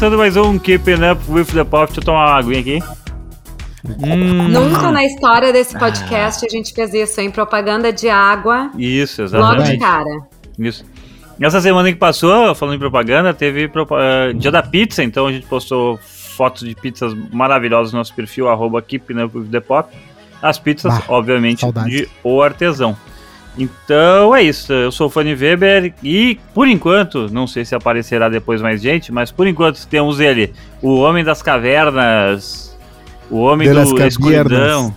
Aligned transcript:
começando 0.00 0.16
mais 0.16 0.34
um 0.34 0.58
Keeping 0.58 1.04
Up 1.12 1.22
with 1.30 1.44
the 1.52 1.62
Pop. 1.62 1.84
Deixa 1.84 2.00
eu 2.00 2.04
tomar 2.04 2.24
uma 2.24 2.38
aguinha 2.38 2.60
aqui. 2.60 2.78
Hum. 3.84 4.48
Nunca 4.48 4.90
na 4.90 5.04
história 5.04 5.52
desse 5.52 5.78
podcast 5.78 6.42
ah. 6.42 6.48
a 6.48 6.50
gente 6.50 6.72
fez 6.72 6.94
isso, 6.94 7.20
em 7.20 7.30
propaganda 7.30 7.92
de 7.92 8.08
água. 8.08 8.70
Isso, 8.78 9.20
exatamente. 9.20 9.58
Logo 9.58 9.70
de 9.72 9.78
cara. 9.78 10.20
Isso. 10.58 10.86
Nessa 11.38 11.60
semana 11.60 11.92
que 11.92 11.98
passou, 11.98 12.54
falando 12.54 12.76
em 12.76 12.78
propaganda, 12.78 13.34
teve 13.34 13.66
uh, 13.66 14.32
dia 14.34 14.50
da 14.50 14.62
pizza, 14.62 15.04
então 15.04 15.26
a 15.26 15.32
gente 15.32 15.46
postou 15.46 15.98
fotos 15.98 16.66
de 16.66 16.74
pizzas 16.74 17.12
maravilhosas 17.30 17.92
no 17.92 17.98
nosso 17.98 18.14
perfil, 18.14 18.48
arroba 18.48 18.80
Keeping 18.80 19.22
Up 19.22 19.36
with 19.36 19.50
the 19.50 19.60
Pop. 19.60 19.94
As 20.40 20.58
pizzas, 20.58 20.94
bah, 20.94 21.04
obviamente, 21.08 21.60
saudade. 21.60 21.90
de 21.90 22.08
O 22.24 22.40
Artesão. 22.40 22.96
Então 23.58 24.34
é 24.34 24.42
isso, 24.42 24.72
eu 24.72 24.92
sou 24.92 25.08
o 25.08 25.10
Fanny 25.10 25.34
Weber 25.34 25.92
e 26.02 26.38
por 26.54 26.68
enquanto, 26.68 27.28
não 27.30 27.46
sei 27.46 27.64
se 27.64 27.74
aparecerá 27.74 28.28
depois 28.28 28.62
mais 28.62 28.80
gente, 28.80 29.12
mas 29.12 29.30
por 29.30 29.46
enquanto 29.46 29.86
temos 29.86 30.20
ele, 30.20 30.52
o 30.80 31.00
Homem 31.00 31.24
das 31.24 31.42
Cavernas, 31.42 32.78
o 33.30 33.38
Homem 33.40 33.68
de 33.68 33.74
do 33.74 34.02
Escuridão. 34.06 34.94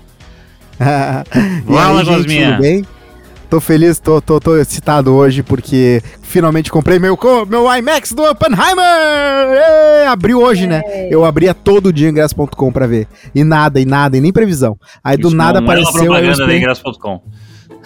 Fala, 1.66 2.04
Gosminha. 2.06 2.52
Tudo 2.52 2.62
bem? 2.62 2.86
Tô 3.50 3.62
feliz, 3.62 4.00
tô, 4.00 4.20
tô, 4.20 4.40
tô 4.40 4.58
excitado 4.58 5.14
hoje 5.14 5.44
porque 5.44 6.02
finalmente 6.24 6.72
comprei 6.72 6.98
meu, 6.98 7.16
meu 7.48 7.72
IMAX 7.72 8.12
do 8.12 8.24
Oppenheimer! 8.24 8.84
É, 8.84 10.08
abriu 10.08 10.42
hoje, 10.42 10.66
né? 10.66 10.82
Eu 11.12 11.24
abria 11.24 11.54
todo 11.54 11.94
dia 11.94 12.10
ingresso.com 12.10 12.72
pra 12.72 12.88
ver. 12.88 13.08
E 13.36 13.44
nada, 13.44 13.80
e 13.80 13.86
nada, 13.86 14.18
e 14.18 14.22
nem 14.22 14.34
previsão. 14.34 14.76
Aí 15.04 15.20
Isso 15.20 15.30
do 15.30 15.36
nada 15.36 15.62
não 15.62 15.68
apareceu. 15.68 16.02
É 16.02 16.06
propaganda 16.06 16.48
da 16.48 16.56
ingresso.com. 16.56 17.22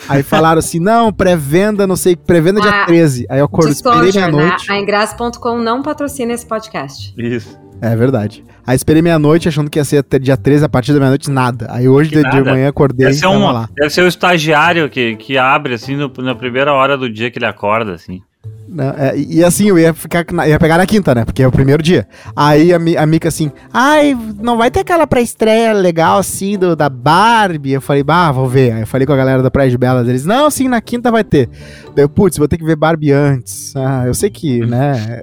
Aí 0.08 0.24
falaram 0.24 0.60
assim: 0.60 0.80
não, 0.80 1.12
pré-venda, 1.12 1.88
não 1.88 1.96
sei, 1.96 2.16
pré-venda 2.16 2.62
dia 2.62 2.86
13. 2.86 3.26
Aí 3.30 3.40
eu 3.40 3.46
acordei, 3.46 3.74
esperei 3.74 4.12
meia-noite. 4.12 4.70
Né? 4.70 4.76
A 4.76 4.80
ingresso.com 4.80 5.60
não 5.60 5.82
patrocina 5.82 6.34
esse 6.34 6.46
podcast. 6.46 7.14
Isso. 7.18 7.58
É 7.82 7.96
verdade. 7.96 8.44
Aí 8.66 8.76
esperei 8.76 9.02
meia-noite 9.02 9.48
achando 9.48 9.70
que 9.70 9.80
ia 9.80 9.86
ser 9.86 10.04
dia 10.20 10.36
13 10.36 10.66
a 10.66 10.70
partir 10.70 10.94
da 10.94 11.00
meia-noite, 11.00 11.30
nada. 11.30 11.68
Aí 11.70 11.88
hoje 11.88 12.10
de, 12.10 12.24
de, 12.24 12.44
manhã 12.44 12.70
acordei 12.70 13.06
deve 13.06 13.18
ser, 13.18 13.28
um, 13.28 13.52
lá. 13.52 13.70
deve 13.76 13.90
ser 13.90 14.02
o 14.02 14.08
estagiário 14.08 14.90
que, 14.90 15.16
que 15.16 15.38
abre 15.38 15.76
assim 15.76 15.96
no, 15.96 16.12
na 16.18 16.36
primeira 16.36 16.74
hora 16.74 16.98
do 16.98 17.10
dia 17.10 17.30
que 17.30 17.38
ele 17.38 17.46
acorda, 17.46 17.94
assim. 17.94 18.22
Não, 18.68 18.90
é, 18.90 19.18
e 19.18 19.44
assim, 19.44 19.70
eu 19.70 19.80
ia 19.80 19.94
ficar 19.94 20.26
ia 20.48 20.60
pegar 20.60 20.78
na 20.78 20.86
quinta, 20.86 21.16
né? 21.16 21.24
Porque 21.24 21.42
é 21.42 21.48
o 21.48 21.52
primeiro 21.52 21.82
dia. 21.82 22.08
Aí 22.36 22.74
a, 22.74 22.78
a 23.02 23.06
Mika 23.06 23.30
assim, 23.30 23.52
ai, 23.74 24.18
não 24.42 24.58
vai 24.58 24.70
ter 24.70 24.82
aquela 24.82 25.08
pré-estreia 25.08 25.74
legal 25.74 26.20
assim 26.20 26.58
do, 26.58 26.76
da 26.76 26.90
Barbie? 26.90 27.74
Eu 27.74 27.82
falei, 27.82 28.04
bah, 28.04 28.32
vou 28.32 28.48
ver. 28.48 28.74
Aí 28.74 28.82
eu 28.82 28.88
falei 28.88 29.08
com 29.08 29.14
a 29.14 29.18
galera 29.18 29.42
da 29.42 29.50
Praia 29.50 29.70
de 29.70 29.78
Belas, 29.78 30.08
eles, 30.08 30.26
não, 30.26 30.50
sim, 30.50 30.68
na 30.68 30.82
quinta 30.82 31.12
vai 31.12 31.24
ter. 31.24 31.50
Daí 31.96 32.04
eu, 32.04 32.10
putz, 32.10 32.38
vou 32.38 32.48
ter 32.48 32.58
que 32.58 32.66
ver 32.66 32.76
Barbie 32.76 33.12
antes. 33.12 33.76
Ah, 33.76 34.04
eu 34.06 34.14
sei 34.14 34.30
que, 34.30 34.66
né? 34.66 35.22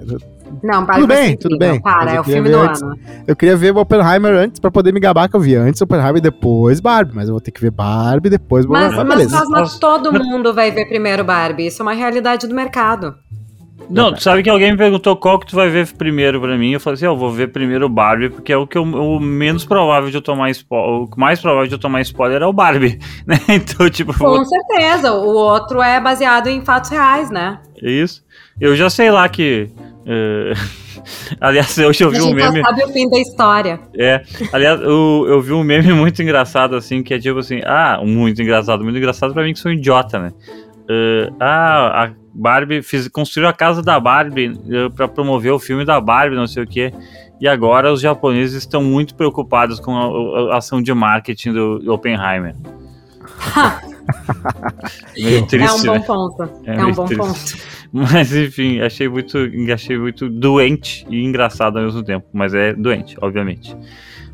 Não, 0.63 0.85
Barbie 0.85 1.01
tudo 1.01 1.07
bem, 1.07 1.37
tudo 1.37 1.57
bem. 1.57 1.81
Para, 1.81 2.13
é 2.13 2.19
o 2.19 2.23
filme 2.23 2.49
do 2.49 2.57
antes. 2.57 2.81
ano. 2.81 2.97
Eu 3.27 3.35
queria 3.35 3.55
ver 3.55 3.73
o 3.73 3.79
Oppenheimer 3.79 4.33
antes 4.33 4.59
pra 4.59 4.71
poder 4.71 4.93
me 4.93 4.99
gabar 4.99 5.29
que 5.29 5.35
eu 5.35 5.39
vi 5.39 5.55
antes 5.55 5.81
Oppenheimer 5.81 6.17
e 6.17 6.21
depois 6.21 6.79
Barbie, 6.79 7.15
mas 7.15 7.27
eu 7.27 7.33
vou 7.33 7.41
ter 7.41 7.51
que 7.51 7.61
ver 7.61 7.71
Barbie 7.71 8.29
depois. 8.29 8.65
Mas, 8.65 8.93
mas, 8.93 9.31
mas, 9.31 9.49
mas 9.49 9.79
todo 9.79 10.11
mundo 10.11 10.53
vai 10.53 10.71
ver 10.71 10.85
primeiro 10.87 11.23
Barbie, 11.23 11.67
isso 11.67 11.81
é 11.81 11.83
uma 11.83 11.93
realidade 11.93 12.47
do 12.47 12.55
mercado. 12.55 13.15
Não, 13.89 14.13
tu 14.13 14.21
sabe 14.21 14.41
que 14.41 14.49
alguém 14.49 14.71
me 14.71 14.77
perguntou 14.77 15.15
qual 15.15 15.39
que 15.39 15.45
tu 15.45 15.55
vai 15.55 15.69
ver 15.69 15.91
primeiro 15.93 16.39
pra 16.39 16.57
mim. 16.57 16.71
Eu 16.71 16.79
falei 16.79 16.95
assim, 16.95 17.05
eu 17.05 17.17
vou 17.17 17.31
ver 17.31 17.51
primeiro 17.51 17.85
o 17.85 17.89
Barbie, 17.89 18.29
porque 18.29 18.51
é 18.51 18.57
o 18.57 18.65
que 18.65 18.77
eu, 18.77 18.83
o 18.83 19.19
menos 19.19 19.65
provável 19.65 20.09
de 20.09 20.17
eu 20.17 20.21
tomar 20.21 20.49
spoiler. 20.51 21.01
O 21.01 21.09
mais 21.17 21.39
provável 21.39 21.67
de 21.67 21.75
eu 21.75 21.79
tomar 21.79 22.01
spoiler 22.01 22.41
é 22.41 22.45
o 22.45 22.53
Barbie, 22.53 22.99
né? 23.27 23.37
Então, 23.49 23.89
tipo. 23.89 24.13
Com 24.13 24.25
vou... 24.25 24.45
certeza. 24.45 25.13
O 25.13 25.35
outro 25.35 25.81
é 25.81 25.99
baseado 25.99 26.47
em 26.47 26.61
fatos 26.61 26.89
reais, 26.89 27.29
né? 27.29 27.59
É 27.81 27.91
isso. 27.91 28.23
Eu 28.59 28.75
já 28.75 28.89
sei 28.89 29.11
lá 29.11 29.27
que. 29.29 29.69
Uh... 30.05 30.85
Aliás, 31.39 31.77
hoje 31.77 32.03
eu 32.03 32.09
vi 32.09 32.21
um 32.21 32.33
meme. 32.33 32.61
sabe 32.61 32.83
o 32.83 32.87
fim 32.89 33.09
da 33.09 33.19
história. 33.19 33.79
É. 33.97 34.23
Aliás, 34.51 34.81
eu, 34.81 35.25
eu 35.27 35.41
vi 35.41 35.53
um 35.53 35.63
meme 35.63 35.91
muito 35.93 36.21
engraçado, 36.21 36.75
assim, 36.75 37.03
que 37.03 37.13
é 37.13 37.19
tipo 37.19 37.39
assim. 37.39 37.61
Ah, 37.65 37.99
muito 38.03 38.41
engraçado, 38.41 38.83
muito 38.83 38.97
engraçado 38.97 39.33
pra 39.33 39.43
mim 39.43 39.53
que 39.53 39.59
sou 39.59 39.71
um 39.71 39.75
idiota, 39.75 40.19
né? 40.19 40.31
Uh, 40.89 41.35
ah, 41.39 42.05
a 42.05 42.11
Barbie 42.33 42.83
fiz, 42.83 43.07
construiu 43.07 43.49
a 43.49 43.53
casa 43.53 43.81
da 43.81 43.99
Barbie 43.99 44.49
uh, 44.49 44.91
para 44.91 45.07
promover 45.07 45.51
o 45.51 45.59
filme 45.59 45.83
da 45.83 45.99
Barbie, 45.99 46.35
não 46.35 46.47
sei 46.47 46.63
o 46.63 46.67
que. 46.67 46.93
E 47.41 47.47
agora 47.47 47.91
os 47.91 48.01
japoneses 48.01 48.55
estão 48.55 48.83
muito 48.83 49.15
preocupados 49.15 49.79
com 49.79 49.95
a, 49.95 50.53
a 50.53 50.57
ação 50.57 50.81
de 50.81 50.93
marketing 50.93 51.53
do 51.53 51.91
Oppenheimer. 51.91 52.55
meio 55.17 55.45
triste, 55.47 55.87
é 55.87 55.91
um 55.91 55.93
bom 55.93 55.93
né? 55.93 56.03
ponto. 56.05 56.43
É, 56.65 56.75
é 56.75 56.85
um 56.85 56.91
bom 56.91 57.05
triste. 57.05 57.21
ponto. 57.21 57.75
Mas 57.91 58.35
enfim, 58.35 58.81
achei 58.81 59.07
muito, 59.07 59.37
achei 59.73 59.97
muito 59.97 60.29
doente 60.29 61.05
e 61.09 61.23
engraçado 61.23 61.77
ao 61.77 61.85
mesmo 61.85 62.03
tempo. 62.03 62.25
Mas 62.33 62.53
é 62.53 62.73
doente, 62.73 63.15
obviamente. 63.21 63.75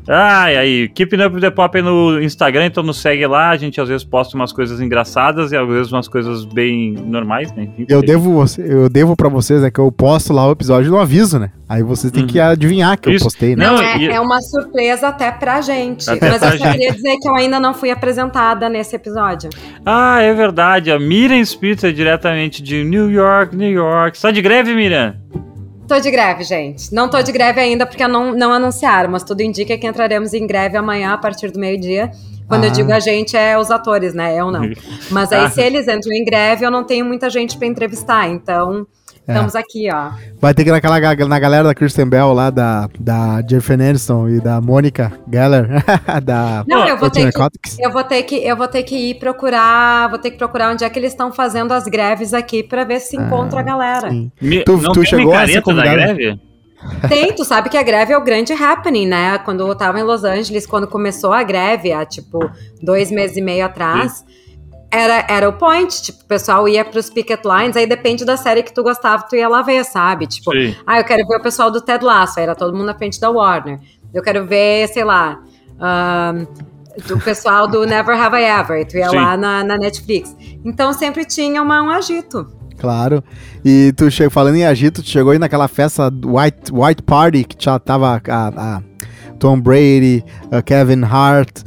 Ah, 0.08 0.52
e 0.52 0.56
aí, 0.56 0.88
Keeping 0.88 1.22
Up 1.22 1.40
the 1.40 1.50
Pop 1.50 1.80
no 1.80 2.20
Instagram, 2.20 2.66
então 2.66 2.82
nos 2.82 3.00
segue 3.00 3.26
lá. 3.26 3.50
A 3.50 3.56
gente 3.56 3.80
às 3.80 3.88
vezes 3.88 4.04
posta 4.04 4.36
umas 4.36 4.52
coisas 4.52 4.80
engraçadas 4.80 5.52
e 5.52 5.56
às 5.56 5.66
vezes 5.66 5.92
umas 5.92 6.08
coisas 6.08 6.44
bem 6.44 6.92
normais, 6.92 7.52
né? 7.52 7.64
Enfim, 7.64 7.86
eu, 7.88 8.02
devo, 8.02 8.44
eu 8.58 8.88
devo 8.88 9.16
pra 9.16 9.28
vocês, 9.28 9.62
é 9.62 9.70
que 9.70 9.78
eu 9.78 9.92
posto 9.92 10.32
lá 10.32 10.48
o 10.48 10.52
episódio 10.52 10.90
no 10.90 10.98
aviso, 10.98 11.38
né? 11.38 11.50
Aí 11.68 11.82
vocês 11.82 12.12
têm 12.12 12.22
uhum. 12.22 12.28
que 12.28 12.38
adivinhar 12.38 12.98
que 12.98 13.10
Isso. 13.10 13.24
eu 13.24 13.26
postei, 13.26 13.56
né? 13.56 13.64
Não, 13.64 13.80
é, 13.80 14.04
é, 14.04 14.20
uma 14.20 14.40
surpresa 14.42 15.08
até 15.08 15.30
pra 15.30 15.60
gente. 15.60 16.10
Até 16.10 16.28
mas 16.28 16.38
pra 16.38 16.54
eu 16.54 16.58
só 16.58 16.70
queria 16.70 16.92
dizer 16.92 17.16
que 17.18 17.28
eu 17.28 17.34
ainda 17.34 17.58
não 17.58 17.72
fui 17.72 17.90
apresentada 17.90 18.68
nesse 18.68 18.94
episódio. 18.94 19.48
Ah, 19.86 20.20
é 20.20 20.34
verdade. 20.34 20.90
A 20.90 20.98
Miriam 20.98 21.42
Spitzer, 21.42 21.92
diretamente 21.92 22.62
de 22.62 22.84
New 22.84 23.10
York, 23.10 23.56
New 23.56 23.70
York. 23.70 24.18
Só 24.18 24.30
de 24.30 24.42
greve, 24.42 24.74
Miriam? 24.74 25.16
Tô 25.86 25.98
de 25.98 26.10
greve, 26.10 26.44
gente. 26.44 26.94
Não 26.94 27.08
tô 27.08 27.20
de 27.22 27.32
greve 27.32 27.60
ainda 27.60 27.84
porque 27.84 28.06
não, 28.06 28.32
não 28.32 28.52
anunciaram, 28.52 29.10
mas 29.10 29.22
tudo 29.22 29.42
indica 29.42 29.76
que 29.76 29.86
entraremos 29.86 30.32
em 30.32 30.46
greve 30.46 30.76
amanhã 30.76 31.12
a 31.12 31.18
partir 31.18 31.50
do 31.50 31.58
meio-dia. 31.58 32.10
Quando 32.48 32.64
ah. 32.64 32.66
eu 32.68 32.70
digo 32.72 32.92
a 32.92 33.00
gente, 33.00 33.36
é 33.36 33.58
os 33.58 33.70
atores, 33.70 34.14
né? 34.14 34.38
Eu 34.38 34.50
não. 34.50 34.62
Mas 35.10 35.32
aí, 35.32 35.44
ah. 35.44 35.50
se 35.50 35.60
eles 35.60 35.88
entram 35.88 36.12
em 36.12 36.24
greve, 36.24 36.64
eu 36.64 36.70
não 36.70 36.84
tenho 36.84 37.04
muita 37.04 37.30
gente 37.30 37.56
para 37.56 37.66
entrevistar. 37.66 38.28
Então, 38.28 38.86
é. 39.26 39.32
Estamos 39.32 39.54
aqui, 39.54 39.88
ó. 39.92 40.10
Vai 40.40 40.52
ter 40.52 40.64
que 40.64 40.70
ir 40.70 40.72
naquela, 40.72 40.98
na 41.00 41.38
galera 41.38 41.64
da 41.64 41.74
Kristen 41.74 42.06
Bell 42.06 42.32
lá, 42.32 42.50
da, 42.50 42.88
da 42.98 43.40
Jennifer 43.48 43.80
Aniston 43.80 44.28
e 44.28 44.40
da 44.40 44.60
Mônica 44.60 45.12
Geller, 45.32 45.68
da 46.24 46.64
Não, 46.66 46.86
eu 46.88 46.98
vou, 46.98 47.08
ter 47.08 47.30
que, 47.30 47.38
eu 47.78 47.90
vou 47.90 48.02
ter 48.02 48.22
que 48.24 48.36
eu 48.36 48.56
vou 48.56 48.66
ter 48.66 48.82
que 48.82 48.96
ir 48.96 49.14
procurar, 49.20 50.08
vou 50.08 50.18
ter 50.18 50.32
que 50.32 50.38
procurar 50.38 50.72
onde 50.72 50.82
é 50.82 50.90
que 50.90 50.98
eles 50.98 51.12
estão 51.12 51.32
fazendo 51.32 51.72
as 51.72 51.84
greves 51.84 52.34
aqui 52.34 52.64
para 52.64 52.82
ver 52.82 52.98
se 52.98 53.16
encontra 53.16 53.58
ah, 53.58 53.62
a 53.62 53.64
galera. 53.64 54.10
Me, 54.40 54.64
tu, 54.64 54.80
tu 54.92 55.04
chegou 55.04 55.32
a 55.32 55.46
ser? 55.46 55.62
Da 55.62 55.82
greve? 55.82 56.40
Tem, 57.08 57.32
tu 57.32 57.44
sabe 57.44 57.68
que 57.68 57.78
a 57.78 57.82
greve 57.82 58.12
é 58.12 58.18
o 58.18 58.24
grande 58.24 58.52
happening, 58.52 59.06
né? 59.06 59.38
Quando 59.38 59.64
eu 59.64 59.74
tava 59.76 60.00
em 60.00 60.02
Los 60.02 60.24
Angeles, 60.24 60.66
quando 60.66 60.88
começou 60.88 61.32
a 61.32 61.44
greve, 61.44 61.92
há 61.92 62.04
tipo 62.04 62.40
dois 62.82 63.08
meses 63.12 63.36
e 63.36 63.40
meio 63.40 63.64
atrás, 63.64 64.24
Sim 64.26 64.41
era, 64.92 65.24
era 65.26 65.48
o 65.48 65.54
point, 65.54 66.02
tipo, 66.02 66.22
o 66.22 66.26
pessoal 66.26 66.68
ia 66.68 66.84
pros 66.84 67.08
picket 67.08 67.40
lines, 67.44 67.76
aí 67.76 67.86
depende 67.86 68.26
da 68.26 68.36
série 68.36 68.62
que 68.62 68.72
tu 68.72 68.82
gostava, 68.82 69.22
tu 69.22 69.34
ia 69.34 69.48
lá 69.48 69.62
ver, 69.62 69.84
sabe? 69.84 70.26
Tipo, 70.26 70.52
Sim. 70.52 70.76
ah, 70.86 71.00
eu 71.00 71.04
quero 71.04 71.26
ver 71.26 71.36
o 71.38 71.42
pessoal 71.42 71.70
do 71.70 71.80
Ted 71.80 72.04
Lasso, 72.04 72.38
aí 72.38 72.42
era 72.42 72.54
todo 72.54 72.74
mundo 72.74 72.84
na 72.84 72.94
frente 72.94 73.18
da 73.18 73.30
Warner. 73.30 73.80
Eu 74.12 74.22
quero 74.22 74.44
ver, 74.44 74.86
sei 74.88 75.02
lá, 75.02 75.40
um, 75.80 77.14
o 77.14 77.20
pessoal 77.20 77.66
do 77.66 77.86
Never 77.86 78.20
Have 78.20 78.36
I 78.36 78.44
Ever, 78.44 78.86
tu 78.86 78.98
ia 78.98 79.08
Sim. 79.08 79.16
lá 79.16 79.34
na, 79.34 79.64
na 79.64 79.78
Netflix. 79.78 80.36
Então 80.62 80.92
sempre 80.92 81.24
tinha 81.24 81.62
uma, 81.62 81.82
um 81.82 81.88
agito. 81.88 82.46
Claro. 82.78 83.24
E 83.64 83.94
tu 83.96 84.10
chegou, 84.10 84.30
falando 84.30 84.56
em 84.56 84.66
agito, 84.66 85.02
tu 85.02 85.08
chegou 85.08 85.32
aí 85.32 85.38
naquela 85.38 85.68
festa 85.68 86.12
White, 86.22 86.70
White 86.70 87.02
Party 87.02 87.44
que 87.44 87.56
já 87.58 87.78
tava 87.78 88.20
a, 88.28 88.48
a 88.48 88.82
Tom 89.38 89.58
Brady, 89.58 90.22
Kevin 90.66 91.02
Hart, 91.04 91.62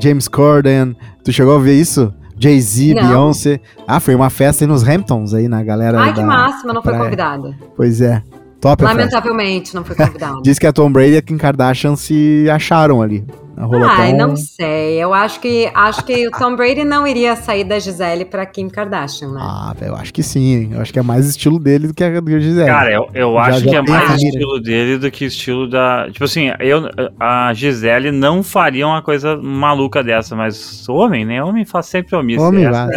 James 0.00 0.26
Corden. 0.26 0.96
Tu 1.22 1.32
chegou 1.32 1.56
a 1.56 1.58
ver 1.58 1.74
isso? 1.74 2.14
Jay-Z, 2.38 2.94
Beyoncé. 2.94 3.60
Ah, 3.86 3.98
foi 4.00 4.14
uma 4.14 4.30
festa 4.30 4.64
aí 4.64 4.68
nos 4.68 4.86
Hamptons 4.86 5.32
aí 5.34 5.48
na 5.48 5.62
galera. 5.62 6.00
Ai, 6.00 6.12
da, 6.12 6.20
que 6.20 6.22
máxima, 6.22 6.72
não 6.72 6.82
foi 6.82 6.96
convidada. 6.96 7.56
Pois 7.76 8.00
é. 8.00 8.22
Top 8.60 8.82
Lamentavelmente, 8.82 9.74
não 9.74 9.84
foi 9.84 9.94
convidada. 9.94 10.40
Diz 10.42 10.58
que 10.58 10.66
a 10.66 10.72
Tom 10.72 10.90
Brady 10.90 11.12
e 11.14 11.16
a 11.18 11.22
Kim 11.22 11.36
Kardashian 11.36 11.96
se 11.96 12.48
acharam 12.50 13.02
ali. 13.02 13.24
Ai, 13.56 14.12
não 14.12 14.36
sei. 14.36 15.02
Eu 15.02 15.14
acho 15.14 15.40
que 15.40 15.70
acho 15.74 16.04
que 16.04 16.28
o 16.28 16.30
Tom 16.30 16.54
Brady 16.54 16.84
não 16.84 17.06
iria 17.06 17.34
sair 17.34 17.64
da 17.64 17.78
Gisele 17.78 18.24
pra 18.24 18.44
Kim 18.44 18.68
Kardashian, 18.68 19.32
né? 19.32 19.40
Ah, 19.42 19.74
eu 19.80 19.96
acho 19.96 20.12
que 20.12 20.22
sim. 20.22 20.70
Eu 20.72 20.80
acho 20.80 20.92
que 20.92 20.98
é 20.98 21.02
mais 21.02 21.26
estilo 21.26 21.58
dele 21.58 21.88
do 21.88 21.94
que 21.94 22.04
a 22.04 22.20
do 22.20 22.40
Gisele. 22.40 22.66
Cara, 22.66 22.92
eu, 22.92 23.08
eu 23.14 23.38
acho 23.38 23.60
já 23.60 23.70
que 23.70 23.76
é 23.76 23.82
mais 23.82 24.22
estilo 24.22 24.60
dele 24.60 24.98
do 24.98 25.10
que 25.10 25.24
estilo 25.24 25.68
da. 25.68 26.08
Tipo 26.10 26.24
assim, 26.24 26.50
eu, 26.60 26.82
a 27.18 27.52
Gisele 27.54 28.12
não 28.12 28.42
faria 28.42 28.86
uma 28.86 29.00
coisa 29.00 29.36
maluca 29.36 30.04
dessa, 30.04 30.36
mas 30.36 30.86
homem, 30.88 31.24
né? 31.24 31.42
Homem 31.42 31.64
faz 31.64 31.86
sempre 31.86 32.14
omisso. 32.14 32.44
Homem, 32.44 32.68
vai. 32.70 32.88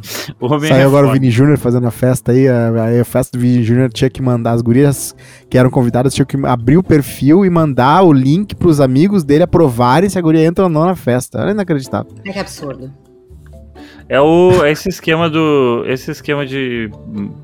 Saiu 0.68 0.74
é 0.74 0.82
agora 0.82 1.06
foda. 1.06 1.08
o 1.08 1.12
Vini 1.12 1.30
Júnior 1.30 1.58
fazendo 1.58 1.86
a 1.86 1.90
festa 1.90 2.32
aí. 2.32 2.48
A, 2.48 3.00
a, 3.00 3.04
festa 3.04 3.36
do 3.36 3.40
Vini 3.40 3.62
Júnior 3.62 3.90
tinha 3.90 4.08
que 4.08 4.22
mandar 4.22 4.52
as 4.52 4.62
gurias 4.62 5.14
que 5.50 5.58
eram 5.58 5.70
convidadas, 5.70 6.14
tinha 6.14 6.24
que 6.24 6.36
abrir 6.46 6.76
o 6.76 6.82
perfil 6.82 7.44
e 7.44 7.50
mandar 7.50 8.02
o 8.02 8.12
link 8.12 8.54
pros 8.54 8.80
amigos 8.80 9.24
dele 9.24 9.42
aprovarem 9.42 10.08
se 10.08 10.18
a 10.18 10.22
guria 10.22 10.44
entra 10.44 10.64
ou 10.64 10.70
não 10.70 10.84
na 10.84 10.96
festa. 10.96 11.38
Era 11.40 11.50
inacreditável. 11.50 12.12
É 12.24 12.32
que 12.32 12.38
absurdo. 12.38 12.92
É 14.08 14.18
o 14.18 14.64
esse 14.64 14.88
esquema 14.88 15.28
do 15.28 15.84
esse 15.86 16.10
esquema 16.10 16.46
de 16.46 16.90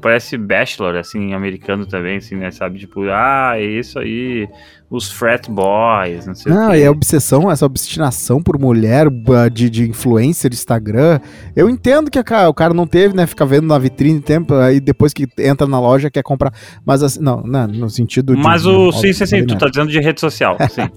parece 0.00 0.38
bachelor 0.38 0.96
assim 0.96 1.34
americano 1.34 1.84
também 1.84 2.16
assim, 2.16 2.36
né, 2.36 2.50
sabe? 2.50 2.78
Tipo, 2.78 3.02
ah, 3.10 3.52
é 3.56 3.64
isso 3.64 3.98
aí, 3.98 4.48
os 4.96 5.10
frat 5.10 5.48
boys, 5.50 6.26
não 6.26 6.34
sei 6.34 6.52
Não, 6.52 6.68
o 6.68 6.72
quê. 6.72 6.78
e 6.78 6.84
a 6.86 6.90
obsessão, 6.90 7.50
essa 7.50 7.66
obstinação 7.66 8.42
por 8.42 8.58
mulher 8.58 9.08
de, 9.52 9.68
de 9.68 9.88
influencer, 9.90 10.50
de 10.50 10.56
Instagram. 10.56 11.20
Eu 11.56 11.68
entendo 11.68 12.10
que 12.10 12.18
a 12.18 12.48
o 12.48 12.54
cara 12.54 12.72
não 12.74 12.86
teve, 12.86 13.14
né? 13.14 13.26
Fica 13.26 13.44
vendo 13.44 13.66
na 13.66 13.78
vitrine 13.78 14.20
tempo, 14.20 14.54
aí 14.54 14.80
depois 14.80 15.12
que 15.12 15.26
entra 15.38 15.66
na 15.66 15.80
loja 15.80 16.10
quer 16.10 16.22
comprar. 16.22 16.52
Mas 16.84 17.02
assim, 17.02 17.20
não, 17.20 17.42
não 17.42 17.66
no 17.66 17.90
sentido 17.90 18.34
de. 18.34 18.42
Mas 18.42 18.64
né, 18.64 18.70
o 18.70 18.88
óbvio, 18.88 19.00
sim, 19.00 19.12
sim, 19.12 19.26
sim, 19.26 19.46
tu 19.46 19.54
né? 19.54 19.60
tá 19.60 19.66
dizendo 19.68 19.90
de 19.90 20.00
rede 20.00 20.20
social, 20.20 20.56
sim. 20.70 20.88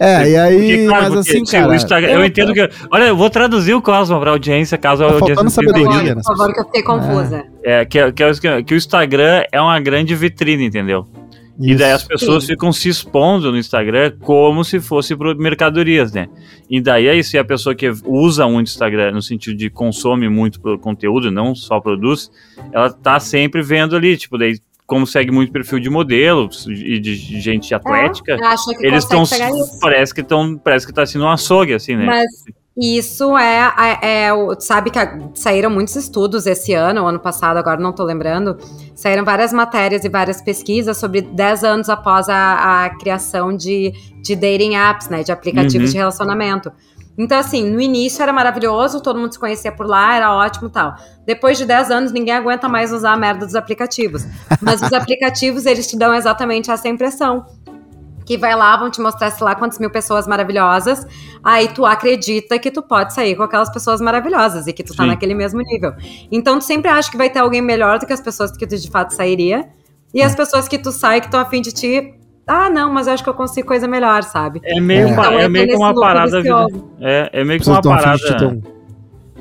É, 0.00 0.30
e 0.30 0.36
aí. 0.36 0.56
Porque, 0.58 0.86
claro, 0.86 1.02
mas 1.04 1.14
porque, 1.14 1.30
assim, 1.30 1.44
sim, 1.46 1.52
cara. 1.60 1.76
Instagram- 1.76 2.10
eu 2.10 2.24
entendo 2.24 2.52
que. 2.52 2.68
Olha, 2.90 3.04
eu 3.04 3.16
vou 3.16 3.30
traduzir 3.30 3.74
o 3.74 3.80
Cosmo 3.80 4.18
pra 4.18 4.32
audiência, 4.32 4.76
caso 4.76 5.04
a 5.04 5.08
Tá 5.08 5.14
audiência 5.14 5.34
faltando 5.36 5.56
não 5.64 5.72
Por 5.72 5.78
sabedoria, 5.78 6.14
né? 6.16 6.22
por 6.24 6.36
favor, 6.36 6.52
que 6.54 6.60
eu 6.60 6.64
fiquei 6.64 6.82
confusa. 6.82 7.44
É, 7.64 7.84
que, 7.84 7.98
é- 7.98 8.10
que, 8.10 8.22
é 8.22 8.26
o 8.26 8.30
esquema, 8.30 8.62
que 8.64 8.74
o 8.74 8.76
Instagram 8.76 9.44
é 9.52 9.60
uma 9.60 9.78
grande 9.78 10.14
vitrine, 10.16 10.66
entendeu? 10.66 11.06
E 11.60 11.74
daí 11.74 11.92
as 11.92 12.00
Isso. 12.00 12.08
pessoas 12.08 12.46
ficam 12.46 12.72
se 12.72 12.88
expondo 12.88 13.52
no 13.52 13.58
Instagram 13.58 14.12
como 14.20 14.64
se 14.64 14.80
fosse 14.80 15.14
por 15.14 15.36
mercadorias, 15.36 16.12
né? 16.12 16.28
E 16.68 16.80
daí 16.80 17.08
aí, 17.08 17.22
se 17.22 17.36
a 17.36 17.44
pessoa 17.44 17.74
que 17.74 17.90
usa 18.04 18.48
muito 18.48 18.68
Instagram 18.68 19.12
no 19.12 19.22
sentido 19.22 19.56
de 19.56 19.68
consome 19.68 20.28
muito 20.28 20.60
conteúdo, 20.78 21.30
não 21.30 21.54
só 21.54 21.80
produz, 21.80 22.30
ela 22.72 22.90
tá 22.90 23.20
sempre 23.20 23.62
vendo 23.62 23.94
ali, 23.94 24.16
tipo, 24.16 24.38
daí 24.38 24.58
como 24.86 25.06
segue 25.06 25.30
muito 25.30 25.52
perfil 25.52 25.78
de 25.78 25.88
modelo 25.88 26.50
e 26.68 26.98
de 26.98 27.14
gente 27.14 27.74
atlética, 27.74 28.36
Eu 28.38 28.46
acho 28.46 28.66
que 28.76 28.86
eles 28.86 29.04
estão 29.04 29.22
isso. 29.22 29.78
parece 29.80 30.14
que 30.14 30.20
estão 30.20 30.58
parece 30.58 30.86
que 30.86 30.92
tá 30.92 31.06
sendo 31.06 31.24
um 31.24 31.28
açougue 31.30 31.72
assim, 31.72 31.96
né? 31.96 32.04
Mas 32.04 32.26
isso 32.76 33.36
é, 33.36 33.72
é, 34.02 34.28
é 34.28 34.30
sabe 34.58 34.90
que 34.90 34.98
saíram 35.34 35.68
muitos 35.70 35.94
estudos 35.94 36.46
esse 36.46 36.72
ano, 36.72 37.06
ano 37.06 37.18
passado, 37.20 37.58
agora 37.58 37.78
não 37.80 37.92
tô 37.92 38.02
lembrando. 38.02 38.56
Saíram 38.94 39.24
várias 39.24 39.52
matérias 39.52 40.04
e 40.04 40.08
várias 40.08 40.40
pesquisas 40.40 40.96
sobre 40.96 41.20
10 41.20 41.64
anos 41.64 41.88
após 41.90 42.28
a, 42.30 42.84
a 42.84 42.90
criação 42.98 43.54
de, 43.54 43.92
de 44.22 44.34
dating 44.34 44.74
apps, 44.74 45.08
né? 45.08 45.22
De 45.22 45.30
aplicativos 45.30 45.88
Uhum. 45.88 45.92
de 45.92 45.98
relacionamento. 45.98 46.72
Então, 47.18 47.38
assim, 47.38 47.70
no 47.70 47.78
início 47.78 48.22
era 48.22 48.32
maravilhoso, 48.32 49.02
todo 49.02 49.18
mundo 49.18 49.32
se 49.32 49.38
conhecia 49.38 49.70
por 49.70 49.86
lá, 49.86 50.16
era 50.16 50.34
ótimo 50.34 50.68
e 50.68 50.70
tal. 50.70 50.94
Depois 51.26 51.58
de 51.58 51.66
10 51.66 51.90
anos, 51.90 52.10
ninguém 52.12 52.32
aguenta 52.34 52.68
mais 52.70 52.90
usar 52.90 53.12
a 53.12 53.16
merda 53.18 53.44
dos 53.44 53.54
aplicativos. 53.54 54.24
Mas 54.62 54.80
os 54.80 54.90
aplicativos, 54.94 55.66
eles 55.66 55.86
te 55.86 55.96
dão 55.96 56.14
exatamente 56.14 56.70
essa 56.70 56.88
impressão. 56.88 57.44
Que 58.24 58.36
vai 58.38 58.54
lá, 58.54 58.76
vão 58.76 58.90
te 58.90 59.00
mostrar, 59.00 59.30
sei 59.30 59.44
lá, 59.44 59.54
quantas 59.54 59.78
mil 59.78 59.90
pessoas 59.90 60.26
maravilhosas. 60.26 61.06
Aí 61.42 61.68
tu 61.68 61.84
acredita 61.84 62.58
que 62.58 62.70
tu 62.70 62.82
pode 62.82 63.12
sair 63.14 63.34
com 63.36 63.42
aquelas 63.42 63.70
pessoas 63.72 64.00
maravilhosas 64.00 64.66
e 64.66 64.72
que 64.72 64.82
tu 64.82 64.94
tá 64.94 65.02
Sim. 65.02 65.08
naquele 65.10 65.34
mesmo 65.34 65.60
nível. 65.60 65.92
Então 66.30 66.58
tu 66.58 66.64
sempre 66.64 66.90
acha 66.90 67.10
que 67.10 67.16
vai 67.16 67.28
ter 67.30 67.40
alguém 67.40 67.60
melhor 67.62 67.98
do 67.98 68.06
que 68.06 68.12
as 68.12 68.20
pessoas 68.20 68.56
que 68.56 68.66
tu 68.66 68.76
de 68.76 68.90
fato 68.90 69.10
sairia. 69.10 69.68
E 70.14 70.22
as 70.22 70.34
pessoas 70.34 70.68
que 70.68 70.78
tu 70.78 70.92
sai, 70.92 71.20
que 71.20 71.26
estão 71.26 71.40
afim 71.40 71.60
de 71.62 71.72
ti. 71.72 72.14
Ah, 72.46 72.68
não, 72.68 72.92
mas 72.92 73.06
eu 73.06 73.14
acho 73.14 73.22
que 73.24 73.30
eu 73.30 73.34
consigo 73.34 73.66
coisa 73.68 73.86
melhor, 73.88 74.22
sabe? 74.24 74.60
É 74.64 74.80
meio, 74.80 75.08
É. 75.08 75.14
pa- 75.14 75.26
Então, 75.28 75.38
é 75.38 75.48
meio 75.48 75.68
que 75.68 75.74
uma 75.76 75.94
parada 75.94 76.42
é, 77.00 77.30
é 77.32 77.44
meio 77.44 77.60
que 77.60 77.68
uma 77.68 77.80
parada 77.80 78.46
um- 78.48 78.60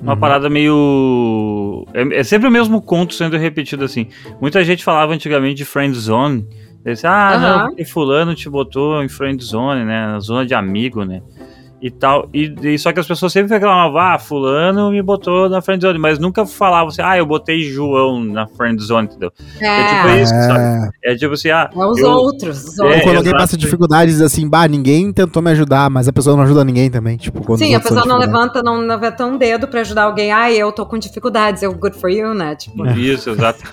Uma 0.01 0.13
Uhum. 0.13 0.19
parada 0.19 0.49
meio. 0.49 1.85
É, 1.93 2.19
é 2.19 2.23
sempre 2.23 2.47
o 2.47 2.51
mesmo 2.51 2.81
conto 2.81 3.13
sendo 3.13 3.37
repetido 3.37 3.83
assim. 3.85 4.07
Muita 4.39 4.63
gente 4.63 4.83
falava 4.83 5.13
antigamente 5.13 5.55
de 5.55 5.65
friend 5.65 5.95
zone. 5.97 6.47
Disse, 6.83 7.05
ah, 7.05 7.29
Aham. 7.35 7.39
não, 7.59 7.67
porque 7.67 7.85
fulano 7.85 8.33
te 8.33 8.49
botou 8.49 9.03
em 9.03 9.09
friend 9.09 9.43
zone, 9.43 9.85
né? 9.85 10.07
Na 10.07 10.19
zona 10.19 10.45
de 10.45 10.53
amigo, 10.53 11.03
né? 11.05 11.21
E 11.81 11.89
tal. 11.89 12.29
E, 12.31 12.53
e 12.61 12.77
só 12.77 12.93
que 12.93 12.99
as 12.99 13.07
pessoas 13.07 13.33
sempre 13.33 13.53
reclamavam, 13.53 13.97
ah, 13.97 14.19
fulano 14.19 14.91
me 14.91 15.01
botou 15.01 15.49
na 15.49 15.61
friend 15.63 15.81
zone, 15.83 15.97
mas 15.97 16.19
nunca 16.19 16.45
falavam 16.45 16.89
assim, 16.89 17.01
ah, 17.01 17.17
eu 17.17 17.25
botei 17.25 17.61
João 17.63 18.23
na 18.23 18.45
friend 18.45 18.79
zone, 18.83 19.07
entendeu? 19.07 19.31
É, 19.59 19.83
tipo 19.87 20.07
É, 20.09 20.21
isso, 20.21 20.31
sabe? 20.33 20.91
É. 21.03 21.13
É 21.13 21.15
tipo 21.15 21.33
assim, 21.33 21.49
ah. 21.49 21.69
é 21.73 21.77
os 21.85 21.97
eu- 21.97 22.07
outros. 22.09 22.63
Os 22.65 22.79
É, 22.79 22.81
Ou 22.83 22.87
outros. 22.87 23.03
quando 23.03 23.15
alguém 23.17 23.29
exato. 23.31 23.43
passa 23.43 23.57
dificuldades 23.57 24.21
assim, 24.21 24.47
bah, 24.47 24.67
ninguém 24.67 25.11
tentou 25.11 25.41
me 25.41 25.49
ajudar, 25.51 25.89
mas 25.89 26.07
a 26.07 26.13
pessoa 26.13 26.35
não 26.35 26.43
ajuda 26.43 26.63
ninguém 26.63 26.91
também. 26.91 27.17
Tipo, 27.17 27.43
quando 27.43 27.57
Sim, 27.59 27.73
a 27.73 27.79
pessoa 27.79 28.05
não 28.05 28.19
levanta, 28.19 28.61
não 28.61 28.77
levanta 28.85 29.25
um 29.25 29.35
dedo 29.37 29.67
pra 29.67 29.81
ajudar 29.81 30.03
alguém. 30.03 30.31
Ah, 30.31 30.51
eu 30.51 30.71
tô 30.71 30.85
com 30.85 30.99
dificuldades. 30.99 31.63
Eu, 31.63 31.73
good 31.73 31.97
for 31.97 32.11
you, 32.11 32.33
né? 32.35 32.55
Tipo, 32.55 32.85
Isso, 32.95 33.31
exato. 33.31 33.63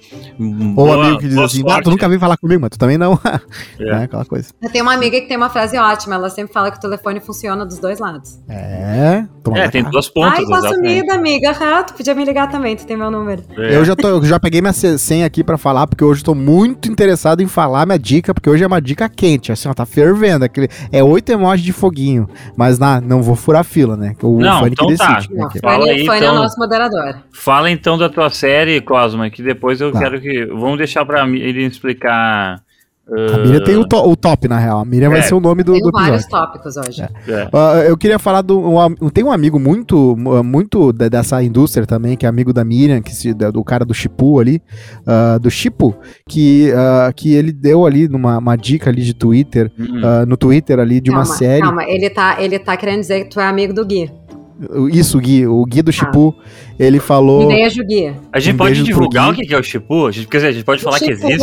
Ou 0.40 0.74
Boa- 0.74 0.94
amigo 1.04 1.18
que 1.18 1.28
diz 1.28 1.36
assim, 1.36 1.60
sorte. 1.60 1.82
tu 1.84 1.90
nunca 1.90 2.08
veio 2.08 2.18
falar 2.20 2.38
comigo, 2.38 2.60
mas 2.62 2.70
tu 2.70 2.78
também 2.78 2.96
não. 2.96 3.18
É. 3.78 3.84
né, 3.84 4.02
aquela 4.04 4.24
coisa. 4.24 4.48
eu 4.62 4.70
tenho 4.72 4.82
uma 4.84 4.94
amiga 4.94 5.20
que 5.20 5.28
tem 5.28 5.36
uma 5.36 5.50
frase 5.50 5.76
ótima. 5.76 6.14
Ela 6.14 6.30
sempre 6.30 6.52
fala 6.52 6.70
que 6.70 6.78
o 6.78 6.80
telefone 6.80 7.20
funciona 7.20 7.64
dos 7.66 7.78
dois 7.78 7.97
lados. 7.98 8.38
É, 8.48 9.24
toma 9.42 9.58
É, 9.58 9.68
tem 9.68 9.82
cá. 9.84 9.90
duas 9.90 10.08
pontas, 10.08 10.38
Ai, 10.38 10.44
exatamente. 10.44 10.74
sumida, 10.98 11.14
amiga. 11.14 11.50
Ah, 11.60 11.82
tu 11.82 11.94
podia 11.94 12.14
me 12.14 12.24
ligar 12.24 12.48
também, 12.50 12.76
tu 12.76 12.86
tem 12.86 12.96
meu 12.96 13.10
número. 13.10 13.42
É. 13.56 13.76
Eu 13.76 13.84
já, 13.84 13.94
tô, 13.96 14.08
eu 14.08 14.24
já 14.24 14.38
peguei 14.40 14.60
minha 14.60 14.72
se- 14.72 14.98
senha 14.98 15.26
aqui 15.26 15.42
pra 15.44 15.58
falar, 15.58 15.86
porque 15.86 16.04
hoje 16.04 16.20
eu 16.20 16.24
tô 16.26 16.34
muito 16.34 16.90
interessado 16.90 17.42
em 17.42 17.46
falar 17.48 17.86
minha 17.86 17.98
dica, 17.98 18.32
porque 18.34 18.48
hoje 18.48 18.64
é 18.64 18.66
uma 18.66 18.80
dica 18.80 19.08
quente, 19.08 19.50
assim, 19.52 19.68
ó, 19.68 19.74
tá 19.74 19.84
fervendo. 19.86 20.44
Aquele, 20.44 20.68
é 20.92 21.02
oito 21.02 21.30
emojis 21.30 21.64
de 21.64 21.72
foguinho, 21.72 22.28
mas 22.56 22.78
na, 22.78 23.00
não 23.00 23.22
vou 23.22 23.34
furar 23.36 23.64
fila, 23.64 23.96
né? 23.96 24.14
O 24.22 24.40
Não, 24.40 24.60
Fanny 24.60 24.72
então 24.72 24.86
que 24.88 24.96
tá. 24.96 25.14
decide. 25.14 25.34
né, 25.34 25.40
Não, 25.42 25.48
que- 25.48 25.58
Fala 25.60 25.86
Fanny, 25.86 25.90
aí, 26.00 26.06
Fanny 26.06 26.18
é 26.18 26.24
então. 26.24 26.34
o 26.34 26.38
nosso 26.42 26.58
moderador. 26.58 27.16
Fala 27.32 27.70
então 27.70 27.98
da 27.98 28.08
tua 28.08 28.30
série, 28.30 28.80
Cosma, 28.80 29.28
que 29.30 29.42
depois 29.42 29.80
eu 29.80 29.92
Tá. 29.92 29.98
quero 30.00 30.20
que. 30.20 30.46
Vamos 30.46 30.78
deixar 30.78 31.04
pra 31.04 31.26
ele 31.28 31.64
explicar. 31.64 32.60
A 33.10 33.38
Miriam 33.38 33.64
tem 33.64 33.76
o, 33.76 33.86
to- 33.88 34.06
o 34.06 34.14
top, 34.14 34.46
na 34.48 34.58
real. 34.58 34.80
A 34.80 34.84
Miriam 34.84 35.08
vai 35.08 35.20
É. 35.20 35.22
ser 35.22 35.34
o 35.34 35.40
nome 35.40 35.62
do, 35.62 35.72
Tenho 35.72 35.84
do 35.84 35.90
vários 35.90 36.24
episódio. 36.24 36.46
tópicos 36.46 36.76
hoje. 36.76 37.02
É. 37.02 37.48
Ah, 37.52 37.82
eu 37.86 37.96
queria 37.96 38.18
falar 38.18 38.42
do. 38.42 38.58
Um, 38.60 39.08
tem 39.08 39.24
um 39.24 39.32
amigo 39.32 39.58
muito, 39.58 40.14
mu- 40.16 40.44
muito 40.44 40.92
de- 40.92 41.08
dessa 41.08 41.42
indústria 41.42 41.86
também, 41.86 42.16
que 42.16 42.26
é 42.26 42.28
amigo 42.28 42.52
da 42.52 42.62
Miriam, 42.64 43.00
que 43.00 43.14
se, 43.14 43.32
do 43.32 43.64
cara 43.64 43.84
do 43.84 43.94
Chipu 43.94 44.38
ali, 44.38 44.60
ah, 45.06 45.38
do 45.38 45.50
Chipu, 45.50 45.94
que, 46.28 46.70
ah, 46.76 47.10
que 47.16 47.32
ele 47.34 47.50
deu 47.52 47.86
ali 47.86 48.08
numa 48.08 48.36
uma 48.38 48.56
dica 48.56 48.90
ali 48.90 49.02
de 49.02 49.14
Twitter, 49.14 49.70
Hum. 49.78 50.00
ah, 50.04 50.26
no 50.26 50.36
Twitter 50.36 50.78
ali 50.78 51.00
de 51.00 51.10
uma 51.10 51.22
calma, 51.22 51.34
série. 51.36 51.62
Calma, 51.62 51.84
ele 51.84 52.10
tá, 52.10 52.36
ele 52.42 52.58
tá 52.58 52.76
querendo 52.76 53.00
dizer 53.00 53.24
que 53.24 53.30
tu 53.30 53.40
é 53.40 53.46
amigo 53.46 53.72
do 53.72 53.86
Gui. 53.86 54.10
Isso, 54.90 55.18
o 55.18 55.20
Gui, 55.20 55.46
o 55.46 55.64
Gui 55.64 55.82
do 55.82 55.90
Ah. 55.90 55.92
Chipu, 55.92 56.34
ele 56.78 56.98
falou. 56.98 57.44
Um 57.44 57.48
beijo, 57.48 57.82
Gui. 57.84 58.12
A 58.32 58.40
gente 58.40 58.54
Um 58.54 58.58
pode 58.58 58.82
divulgar 58.82 59.30
o 59.30 59.34
que 59.34 59.54
é 59.54 59.58
o 59.58 59.62
Chipu? 59.62 60.06
A 60.06 60.10
gente, 60.10 60.26
quer 60.26 60.38
dizer, 60.38 60.48
a 60.48 60.52
gente 60.52 60.64
pode 60.64 60.82
falar 60.82 60.98
que 60.98 61.10
existe. 61.10 61.38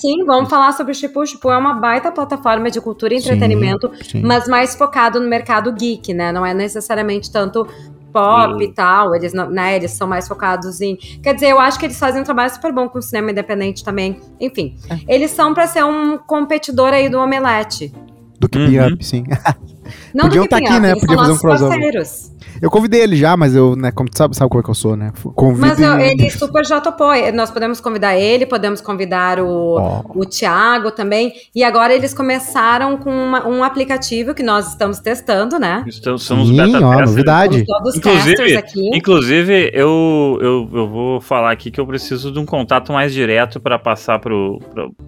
Sim, 0.00 0.24
vamos 0.24 0.48
falar 0.48 0.72
sobre 0.72 0.92
o 0.92 0.94
Chipu. 0.94 1.20
O 1.20 1.26
Chipu 1.26 1.50
é 1.50 1.58
uma 1.58 1.74
baita 1.74 2.12
plataforma 2.12 2.70
de 2.70 2.80
cultura 2.80 3.12
e 3.14 3.20
Sim, 3.20 3.26
entretenimento, 3.26 3.90
sim. 4.02 4.22
mas 4.22 4.46
mais 4.48 4.74
focado 4.76 5.18
no 5.18 5.28
mercado 5.28 5.72
geek, 5.72 6.14
né? 6.14 6.30
Não 6.30 6.46
é 6.46 6.54
necessariamente 6.54 7.30
tanto 7.32 7.66
pop 8.12 8.54
Hum. 8.54 8.62
e 8.62 8.72
tal. 8.72 9.14
Eles, 9.16 9.32
não, 9.32 9.48
né, 9.50 9.74
eles 9.76 9.90
são 9.92 10.06
mais 10.06 10.28
focados 10.28 10.80
em. 10.80 10.96
Quer 11.22 11.34
dizer, 11.34 11.48
eu 11.50 11.58
acho 11.60 11.78
que 11.78 11.86
eles 11.86 11.98
fazem 11.98 12.20
um 12.20 12.24
trabalho 12.24 12.52
super 12.52 12.72
bom 12.72 12.88
com 12.88 12.98
o 12.98 13.02
cinema 13.02 13.30
independente 13.32 13.84
também. 13.84 14.18
Enfim, 14.40 14.76
É. 14.88 14.98
eles 15.14 15.30
são 15.32 15.52
pra 15.54 15.66
ser 15.66 15.84
um 15.84 16.18
competidor 16.18 16.88
aí 16.92 17.08
do 17.08 17.18
Omelete. 17.18 17.92
Do 18.38 18.48
Keeping 18.48 18.78
Uhum. 18.78 18.94
Up, 18.94 19.04
sim. 19.04 19.24
Não 20.14 20.24
Podiam 20.24 20.44
do 20.44 20.48
tá 20.48 20.56
aqui, 20.58 20.78
né? 20.80 20.94
Podia 20.94 21.16
fazer 21.16 21.32
um 21.32 21.38
crossover. 21.38 21.68
parceiros. 21.80 22.30
Eu 22.60 22.70
convidei 22.70 23.00
ele 23.02 23.16
já, 23.16 23.36
mas 23.36 23.54
eu, 23.54 23.74
né, 23.74 23.90
como 23.90 24.08
tu 24.10 24.18
sabe, 24.18 24.36
sabe 24.36 24.50
como 24.50 24.60
é 24.60 24.64
que 24.64 24.68
eu 24.70 24.74
sou, 24.74 24.94
né? 24.96 25.12
Convido 25.34 25.66
Mas 25.66 25.80
eu- 25.80 25.98
e- 25.98 26.10
ele 26.10 26.30
super 26.30 26.64
já 26.66 26.80
topou. 26.80 27.10
Nós 27.32 27.50
podemos 27.50 27.80
convidar 27.80 28.16
ele, 28.18 28.44
podemos 28.44 28.80
convidar 28.82 29.40
o, 29.40 29.76
Ó. 29.78 30.02
o 30.14 30.26
Thiago 30.26 30.90
também. 30.90 31.32
E 31.54 31.62
agora 31.64 31.94
eles 31.94 32.12
começaram 32.12 32.98
com 32.98 33.10
uma- 33.10 33.46
um 33.48 33.64
aplicativo 33.64 34.34
que 34.34 34.42
nós 34.42 34.68
estamos 34.68 34.98
testando, 34.98 35.58
né? 35.58 35.84
Então, 35.86 36.18
somos 36.18 36.48
Sim, 36.48 36.56
beta 36.56 36.84
ó, 36.84 37.00
novidade. 37.00 37.64
Todos 37.64 37.96
Inclusive- 37.96 38.56
aqui. 38.56 38.90
Inclusive, 38.94 39.70
eu, 39.72 40.38
eu, 40.42 40.70
eu 40.72 40.88
vou 40.88 41.20
falar 41.20 41.52
aqui 41.52 41.70
que 41.70 41.80
eu 41.80 41.86
preciso 41.86 42.30
de 42.30 42.38
um 42.38 42.44
contato 42.44 42.92
mais 42.92 43.12
direto 43.14 43.58
para 43.60 43.78
passar 43.78 44.18
pro 44.18 44.58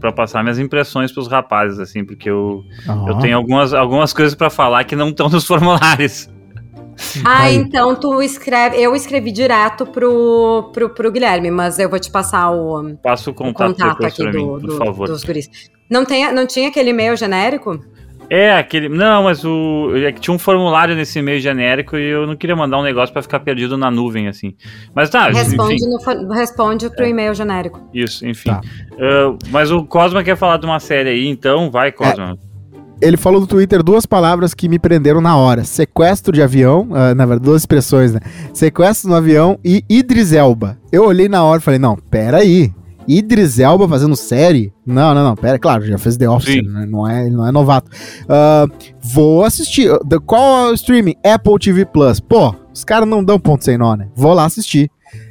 para 0.00 0.12
passar 0.12 0.42
minhas 0.42 0.59
impressões 0.59 1.12
pros 1.12 1.28
rapazes, 1.28 1.78
assim, 1.78 2.04
porque 2.04 2.28
eu, 2.30 2.62
Ó. 2.88 3.09
eu 3.11 3.18
tenho 3.18 3.37
algumas, 3.37 3.73
algumas 3.75 4.12
coisas 4.12 4.35
para 4.35 4.49
falar 4.50 4.82
que 4.85 4.91
não 4.96 5.08
estão 5.11 5.28
nos 5.28 5.46
formulários. 5.46 6.28
Ah, 7.25 7.44
Aí. 7.44 7.56
então 7.56 7.94
tu 7.96 8.22
escreve. 8.22 8.76
Eu 8.80 8.94
escrevi 8.94 9.32
direto 9.32 9.87
pro, 9.87 10.70
pro, 10.72 10.90
pro 10.90 11.11
Guilherme, 11.11 11.50
mas 11.50 11.78
eu 11.78 11.88
vou 11.88 11.99
te 11.99 12.11
passar 12.11 12.50
o, 12.50 12.94
Passa 13.02 13.30
o 13.30 13.32
o 13.32 13.37
contato, 13.37 13.72
contato 13.72 13.88
depois 13.99 14.12
aqui 14.12 14.22
para 14.22 14.32
do, 14.32 14.38
mim, 14.38 14.46
por 14.46 14.61
do- 14.61 14.76
favor. 14.76 15.08
dos 15.08 15.25
guris. 15.25 15.49
Não, 15.90 16.04
tem, 16.04 16.32
não 16.32 16.46
tinha 16.46 16.68
aquele 16.68 16.90
e-mail 16.90 17.16
genérico? 17.16 17.78
É, 18.30 18.52
aquele. 18.56 18.88
Não, 18.88 19.25
mas 19.25 19.44
o. 19.44 19.90
É 19.96 20.12
que 20.12 20.20
tinha 20.20 20.32
um 20.34 20.38
formulário 20.38 20.94
nesse 20.94 21.18
e-mail 21.18 21.40
genérico 21.40 21.96
e 21.96 22.08
eu 22.08 22.26
não 22.26 22.37
queria 22.37 22.54
mandar 22.56 22.78
um 22.78 22.82
negócio 22.82 23.12
pra 23.12 23.20
ficar 23.20 23.40
perdido 23.40 23.76
na 23.76 23.90
nuvem, 23.90 24.28
assim. 24.28 24.54
Mas 24.94 25.11
tá, 25.11 25.28
Responde, 25.28 25.75
enfim. 25.75 26.25
no, 26.25 26.32
responde 26.32 26.88
pro 26.94 27.04
e-mail 27.06 27.34
genérico. 27.34 27.80
Isso, 27.92 28.26
enfim. 28.26 28.50
Tá. 28.50 28.61
Ah, 28.99 29.34
mas 29.50 29.70
o 29.70 29.84
Cosma 29.84 30.22
quer 30.22 30.37
falar 30.37 30.56
de 30.58 30.66
uma 30.66 30.78
série 30.80 31.11
aí, 31.11 31.26
então 31.26 31.70
vai, 31.70 31.90
Cosma. 31.92 32.38
Ele 33.02 33.16
falou 33.16 33.40
no 33.40 33.47
Twitter 33.47 33.82
duas 33.82 34.06
palavras 34.06 34.54
que 34.54 34.68
me 34.68 34.78
prenderam 34.78 35.21
na 35.21 35.37
hora: 35.37 35.64
sequestro 35.64 36.32
de 36.32 36.40
avião, 36.42 36.88
ah, 36.92 37.14
na 37.14 37.26
verdade, 37.26 37.44
duas 37.44 37.62
expressões, 37.62 38.12
né? 38.14 38.21
Sequestro 38.54 39.11
no 39.11 39.16
avião 39.16 39.59
e 39.64 39.85
Idris 39.88 40.32
Elba. 40.32 40.78
Eu 40.90 41.04
olhei 41.04 41.28
na 41.28 41.42
hora 41.44 41.61
e 41.61 41.62
falei: 41.64 41.78
não, 41.78 41.97
peraí. 41.97 42.73
Idris 43.09 43.59
Elba 43.59 43.88
fazendo 43.88 44.14
série? 44.14 44.73
Não, 44.87 45.12
não, 45.12 45.25
não, 45.25 45.35
pera, 45.35 45.59
claro, 45.59 45.85
já 45.85 45.99
fez 45.99 46.16
The 46.16 46.28
Office, 46.30 46.62
né? 46.64 46.87
não, 46.88 47.09
é, 47.09 47.28
não 47.28 47.44
é 47.44 47.50
novato. 47.50 47.90
Ah, 48.28 48.66
vou 49.02 49.44
assistir. 49.44 49.90
The- 50.09 50.21
Qual 50.25 50.68
é 50.68 50.71
o 50.71 50.75
streaming? 50.75 51.16
Apple 51.25 51.59
TV 51.59 51.85
Plus. 51.85 52.21
Pô, 52.21 52.54
Os 52.73 52.85
caras 52.85 53.09
não 53.09 53.23
dão 53.25 53.40
ponto 53.40 53.64
sem 53.64 53.76
nó, 53.76 53.97
né? 53.97 54.06
Vou 54.14 54.32
lá 54.32 54.44
assistir. 54.44 54.88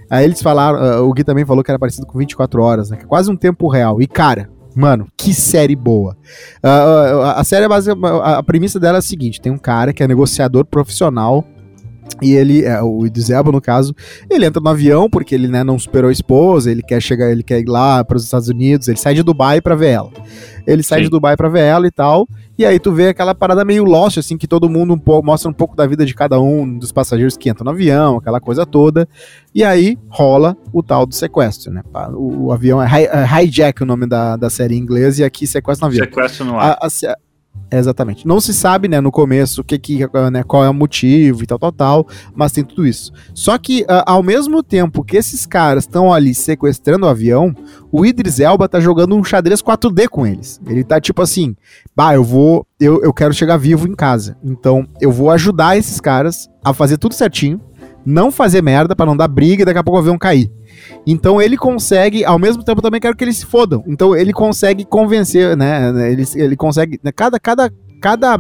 Aí 0.10 0.26
eles 0.26 0.42
falaram, 0.42 1.02
uh, 1.02 1.08
o 1.10 1.14
Gui 1.14 1.24
também 1.24 1.46
falou 1.46 1.64
que 1.64 1.72
era 1.72 1.80
parecido 1.80 2.06
com 2.06 2.20
24 2.20 2.62
horas, 2.62 2.90
né? 2.90 2.98
Que 2.98 3.06
é 3.06 3.08
quase 3.08 3.32
um 3.32 3.38
tempo 3.38 3.70
real. 3.70 4.02
E, 4.02 4.06
cara, 4.06 4.50
mano, 4.76 5.08
que 5.18 5.34
série 5.34 5.76
boa. 5.76 6.16
Uh, 6.64 7.22
a 7.36 7.44
série, 7.44 7.66
a, 7.66 8.38
a 8.38 8.44
premissa 8.44 8.80
dela 8.80 8.98
é 8.98 9.00
a 9.00 9.02
seguinte: 9.02 9.42
tem 9.42 9.52
um 9.52 9.58
cara 9.58 9.94
que 9.94 10.04
é 10.04 10.08
negociador 10.08 10.66
profissional 10.66 11.46
e 12.22 12.34
ele, 12.34 12.64
é, 12.64 12.82
o 12.82 13.06
Elba, 13.06 13.52
no 13.52 13.62
caso, 13.62 13.96
ele 14.30 14.46
entra 14.46 14.62
no 14.62 14.70
avião 14.70 15.10
porque 15.10 15.34
ele 15.34 15.48
né, 15.48 15.64
não 15.64 15.78
superou 15.78 16.10
a 16.10 16.12
esposa, 16.12 16.72
ele 16.72 16.82
quer 16.82 17.02
chegar, 17.02 17.32
ele 17.32 17.44
quer 17.44 17.60
ir 17.60 17.68
lá 17.68 18.04
para 18.04 18.18
os 18.18 18.24
Estados 18.24 18.48
Unidos, 18.48 18.88
ele 18.88 18.98
sai 18.98 19.16
de 19.16 19.24
Dubai 19.24 19.62
para 19.62 19.76
ver 19.76 19.90
ela. 19.90 20.12
Ele 20.68 20.84
sai 20.84 21.00
Sim. 21.00 21.04
de 21.06 21.10
Dubai 21.10 21.36
para 21.36 21.50
ver 21.50 21.62
ela 21.62 21.88
e 21.88 21.92
tal. 21.92 22.28
E 22.62 22.66
aí 22.66 22.80
tu 22.80 22.92
vê 22.92 23.08
aquela 23.08 23.34
parada 23.34 23.66
meio 23.66 23.84
lost, 23.84 24.20
assim, 24.20 24.38
que 24.38 24.48
todo 24.48 24.70
mundo 24.70 24.94
um 24.94 24.98
pouco, 25.00 25.26
mostra 25.26 25.50
um 25.50 25.54
pouco 25.54 25.76
da 25.76 25.88
vida 25.88 26.06
de 26.06 26.14
cada 26.14 26.40
um 26.40 26.78
dos 26.78 26.92
passageiros 26.92 27.36
que 27.36 27.50
entram 27.50 27.66
no 27.66 27.72
avião, 27.72 28.18
aquela 28.18 28.40
coisa 28.40 28.68
toda. 28.68 29.10
E 29.54 29.64
aí 29.64 29.98
rola 30.08 30.56
o 30.72 30.84
tal 30.84 31.08
do 31.08 31.16
sequestro, 31.16 31.74
né? 31.74 31.82
O, 32.14 32.46
o 32.46 32.52
avião 32.52 32.80
é, 32.80 32.86
hi, 32.86 33.08
é 33.08 33.44
Hijack 33.44 33.82
o 33.82 33.86
nome 33.86 34.06
da, 34.06 34.38
da 34.38 34.48
série 34.48 34.76
em 34.76 34.78
inglês, 34.78 35.18
e 35.18 35.24
aqui 35.24 35.48
sequestro 35.48 35.88
no 35.88 35.92
avião. 35.92 36.06
Sequestro 36.06 36.46
no 36.46 36.60
ar. 36.60 36.78
A, 36.80 36.86
a, 36.86 37.18
exatamente. 37.72 38.28
Não 38.28 38.40
se 38.42 38.54
sabe, 38.54 38.88
né, 38.88 39.00
no 39.00 39.12
começo, 39.12 39.62
o 39.62 39.64
que, 39.64 39.80
que 39.80 40.00
né, 40.32 40.44
qual 40.44 40.64
é 40.64 40.70
o 40.70 40.74
motivo 40.74 41.44
e 41.44 41.48
tal, 41.48 41.58
tal, 41.58 41.72
tal, 41.72 42.08
mas 42.36 42.52
tem 42.52 42.64
tudo 42.64 42.86
isso. 42.86 43.12
Só 43.34 43.58
que, 43.58 43.84
uh, 43.84 44.04
ao 44.06 44.22
mesmo 44.22 44.62
tempo 44.62 45.04
que 45.04 45.18
esses 45.18 45.46
caras 45.46 45.86
estão 45.86 46.12
ali 46.12 46.34
sequestrando 46.34 47.06
o 47.06 47.10
avião, 47.10 47.56
o 47.92 48.06
Idris 48.06 48.40
Elba 48.40 48.68
tá 48.68 48.80
jogando 48.80 49.16
um 49.16 49.24
xadrez 49.24 49.62
4D 49.62 50.08
com 50.10 50.28
eles. 50.28 50.60
Ele 50.68 50.84
tá 50.84 51.00
tipo 51.00 51.22
assim, 51.22 51.56
bah, 51.96 52.14
eu 52.14 52.24
vou, 52.24 52.68
eu, 52.80 53.02
eu 53.04 53.14
quero 53.14 53.34
chegar 53.34 53.58
vivo 53.58 53.88
em 53.88 53.96
casa. 53.96 54.38
Então, 54.44 54.88
eu 55.00 55.12
vou 55.12 55.32
ajudar 55.32 55.78
esses 55.78 56.00
caras 56.00 56.50
a 56.64 56.74
fazer 56.74 56.98
tudo 56.98 57.14
certinho, 57.14 57.60
não 58.06 58.32
fazer 58.32 58.62
merda 58.62 58.96
para 58.96 59.06
não 59.06 59.16
dar 59.16 59.28
briga 59.28 59.62
e 59.62 59.66
daqui 59.66 59.80
a 59.80 59.84
pouco 59.84 59.98
o 59.98 60.02
avião 60.02 60.18
cair. 60.18 60.52
Então 61.06 61.42
ele 61.42 61.58
consegue, 61.58 62.24
ao 62.24 62.40
mesmo 62.40 62.64
tempo 62.64 62.82
também 62.82 63.02
quero 63.02 63.16
que 63.16 63.24
eles 63.24 63.38
se 63.38 63.46
fodam. 63.46 63.84
Então 63.88 64.16
ele 64.16 64.34
consegue 64.34 64.86
convencer, 64.86 65.56
né? 65.58 66.12
Ele, 66.12 66.24
ele 66.36 66.56
consegue. 66.56 67.00
Né, 67.04 67.12
cada, 67.12 67.40
cada, 67.40 67.72
cada, 68.02 68.40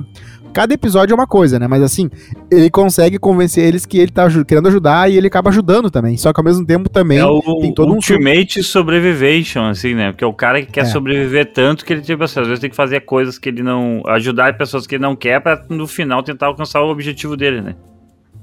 cada 0.54 0.74
episódio 0.74 1.14
é 1.14 1.16
uma 1.16 1.28
coisa, 1.28 1.58
né? 1.58 1.68
Mas 1.68 1.82
assim, 1.82 2.10
ele 2.52 2.70
consegue 2.70 3.18
convencer 3.18 3.64
eles 3.66 3.86
que 3.86 3.98
ele 3.98 4.12
tá 4.12 4.28
querendo 4.46 4.68
ajudar 4.68 5.10
e 5.10 5.18
ele 5.18 5.28
acaba 5.28 5.50
ajudando 5.50 5.90
também. 5.90 6.18
Só 6.18 6.32
que 6.32 6.40
ao 6.40 6.44
mesmo 6.44 6.66
tempo 6.66 6.90
também 6.90 7.20
é 7.20 7.26
o 7.26 7.42
tem 7.60 7.74
todo 7.74 7.94
ultimate 7.94 8.60
um 8.60 8.64
sobrevivation, 8.64 9.64
assim, 9.66 9.96
né? 9.96 10.12
Porque 10.12 10.24
é 10.24 10.28
o 10.28 10.34
cara 10.34 10.62
que 10.62 10.72
quer 10.72 10.82
é. 10.82 10.86
sobreviver 10.86 11.52
tanto 11.52 11.86
que 11.86 11.94
ele, 11.94 12.02
tipo 12.02 12.24
assim, 12.24 12.40
às 12.40 12.48
vezes 12.48 12.60
tem 12.60 12.70
que 12.70 12.76
fazer 12.76 13.02
coisas 13.02 13.40
que 13.40 13.50
ele 13.50 13.64
não. 13.64 14.02
ajudar 14.08 14.58
pessoas 14.58 14.86
que 14.86 14.96
ele 14.96 15.04
não 15.04 15.16
quer 15.16 15.42
pra 15.42 15.64
no 15.70 15.88
final 15.88 16.22
tentar 16.22 16.48
alcançar 16.48 16.82
o 16.82 16.90
objetivo 16.90 17.36
dele, 17.36 17.62
né? 17.62 17.76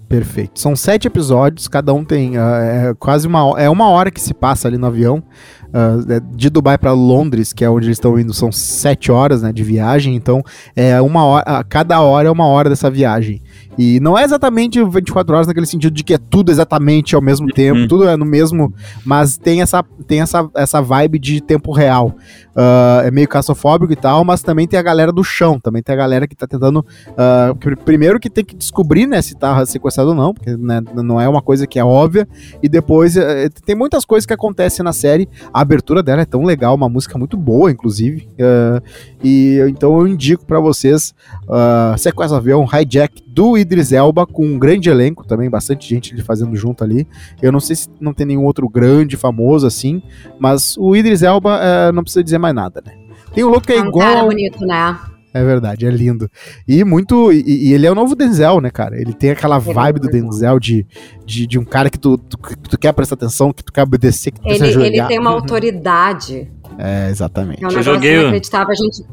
Perfeito. 0.08 0.58
São 0.58 0.74
sete 0.74 1.06
episódios, 1.06 1.68
cada 1.68 1.92
um 1.92 2.02
tem 2.02 2.38
uh, 2.38 2.40
é 2.40 2.94
quase 2.98 3.26
uma 3.26 3.60
é 3.60 3.68
uma 3.68 3.90
hora 3.90 4.10
que 4.10 4.20
se 4.20 4.32
passa 4.32 4.66
ali 4.66 4.78
no 4.78 4.86
avião. 4.86 5.22
Uh, 5.68 6.20
de 6.34 6.48
Dubai 6.48 6.78
para 6.78 6.92
Londres, 6.92 7.52
que 7.52 7.62
é 7.62 7.68
onde 7.68 7.88
eles 7.88 7.98
estão 7.98 8.18
indo, 8.18 8.32
são 8.32 8.50
sete 8.50 9.12
horas 9.12 9.42
né, 9.42 9.52
de 9.52 9.62
viagem. 9.62 10.14
Então, 10.16 10.42
é 10.74 10.98
uma 10.98 11.26
hora, 11.26 11.62
cada 11.68 12.00
hora 12.00 12.26
é 12.26 12.30
uma 12.30 12.46
hora 12.46 12.70
dessa 12.70 12.90
viagem. 12.90 13.42
E 13.78 14.00
não 14.00 14.18
é 14.18 14.24
exatamente 14.24 14.82
24 14.82 15.34
horas 15.34 15.46
naquele 15.46 15.66
sentido 15.66 15.94
de 15.94 16.02
que 16.02 16.14
é 16.14 16.18
tudo 16.18 16.50
exatamente 16.50 17.14
ao 17.14 17.22
mesmo 17.22 17.46
tempo, 17.46 17.78
uhum. 17.78 17.88
tudo 17.88 18.08
é 18.08 18.16
no 18.16 18.24
mesmo, 18.24 18.74
mas 19.04 19.38
tem 19.38 19.62
essa, 19.62 19.84
tem 20.06 20.20
essa, 20.20 20.50
essa 20.56 20.82
vibe 20.82 21.18
de 21.18 21.40
tempo 21.40 21.70
real. 21.70 22.14
Uh, 22.56 23.06
é 23.06 23.10
meio 23.12 23.28
caçofóbico 23.28 23.92
e 23.92 23.96
tal, 23.96 24.24
mas 24.24 24.42
também 24.42 24.66
tem 24.66 24.80
a 24.80 24.82
galera 24.82 25.12
do 25.12 25.22
chão, 25.22 25.60
também 25.60 25.80
tem 25.80 25.94
a 25.94 25.96
galera 25.98 26.26
que 26.26 26.34
tá 26.34 26.44
tentando. 26.44 26.84
Uh, 27.10 27.76
primeiro 27.84 28.18
que 28.18 28.28
tem 28.28 28.44
que 28.44 28.56
descobrir, 28.56 29.06
né, 29.06 29.22
se 29.22 29.36
tá 29.36 29.64
sequestrado 29.64 30.10
ou 30.10 30.16
não, 30.16 30.34
porque 30.34 30.56
né, 30.56 30.80
não 30.96 31.20
é 31.20 31.28
uma 31.28 31.40
coisa 31.40 31.64
que 31.64 31.78
é 31.78 31.84
óbvia, 31.84 32.26
e 32.60 32.68
depois 32.68 33.16
uh, 33.16 33.20
tem 33.64 33.76
muitas 33.76 34.04
coisas 34.04 34.26
que 34.26 34.32
acontecem 34.32 34.84
na 34.84 34.92
série. 34.92 35.28
A 35.54 35.60
abertura 35.60 36.02
dela 36.02 36.22
é 36.22 36.24
tão 36.24 36.42
legal, 36.42 36.74
uma 36.74 36.88
música 36.88 37.16
muito 37.16 37.36
boa, 37.36 37.70
inclusive. 37.70 38.28
Uh, 38.32 38.82
e 39.22 39.58
então 39.68 39.96
eu 40.00 40.08
indico 40.08 40.44
para 40.44 40.58
vocês 40.58 41.14
uh, 41.44 41.96
Sequestro 41.96 42.38
Avião, 42.38 42.64
Hijack 42.64 43.22
do 43.38 43.56
Idris 43.56 43.92
Elba, 43.92 44.26
com 44.26 44.44
um 44.44 44.58
grande 44.58 44.90
elenco 44.90 45.24
também, 45.24 45.48
bastante 45.48 45.88
gente 45.88 46.20
fazendo 46.24 46.56
junto 46.56 46.82
ali. 46.82 47.06
Eu 47.40 47.52
não 47.52 47.60
sei 47.60 47.76
se 47.76 47.88
não 48.00 48.12
tem 48.12 48.26
nenhum 48.26 48.44
outro 48.44 48.68
grande, 48.68 49.16
famoso 49.16 49.64
assim, 49.64 50.02
mas 50.40 50.76
o 50.76 50.96
Idris 50.96 51.22
Elba 51.22 51.56
uh, 51.56 51.92
não 51.92 52.02
precisa 52.02 52.24
dizer 52.24 52.38
mais 52.38 52.52
nada, 52.52 52.82
né? 52.84 52.94
Tem 53.32 53.44
um 53.44 53.48
louco 53.48 53.64
que 53.64 53.74
é, 53.74 53.76
é 53.76 53.80
um 53.80 53.86
igual. 53.86 54.08
Cara 54.08 54.24
bonito, 54.24 54.66
né? 54.66 54.98
É 55.32 55.44
verdade, 55.44 55.86
é 55.86 55.90
lindo. 55.90 56.28
E 56.66 56.82
muito. 56.82 57.30
E, 57.30 57.68
e, 57.68 57.72
ele 57.72 57.86
é 57.86 57.92
o 57.92 57.94
novo 57.94 58.16
Denzel, 58.16 58.60
né, 58.60 58.70
cara? 58.70 59.00
Ele 59.00 59.12
tem 59.12 59.30
aquela 59.30 59.58
é 59.58 59.60
vibe 59.60 60.00
do 60.00 60.08
Denzel 60.08 60.58
de, 60.58 60.84
de, 61.24 61.46
de 61.46 61.60
um 61.60 61.64
cara 61.64 61.88
que 61.88 61.98
tu, 61.98 62.18
tu, 62.18 62.36
que 62.38 62.56
tu 62.56 62.76
quer 62.76 62.92
prestar 62.92 63.14
atenção, 63.14 63.52
que 63.52 63.62
tu 63.62 63.72
quer 63.72 63.84
obedecer, 63.84 64.32
que 64.32 64.40
tu 64.40 64.48
ele, 64.48 64.84
ele 64.84 65.06
tem 65.06 65.20
uma 65.20 65.30
autoridade. 65.30 66.50
É, 66.76 67.08
exatamente. 67.08 67.62
É 67.62 67.68
um 67.68 67.70
eu 67.70 67.82
joguei. 67.84 68.18
Inacreditável. 68.18 68.72
A 68.72 68.74
gente, 68.74 69.04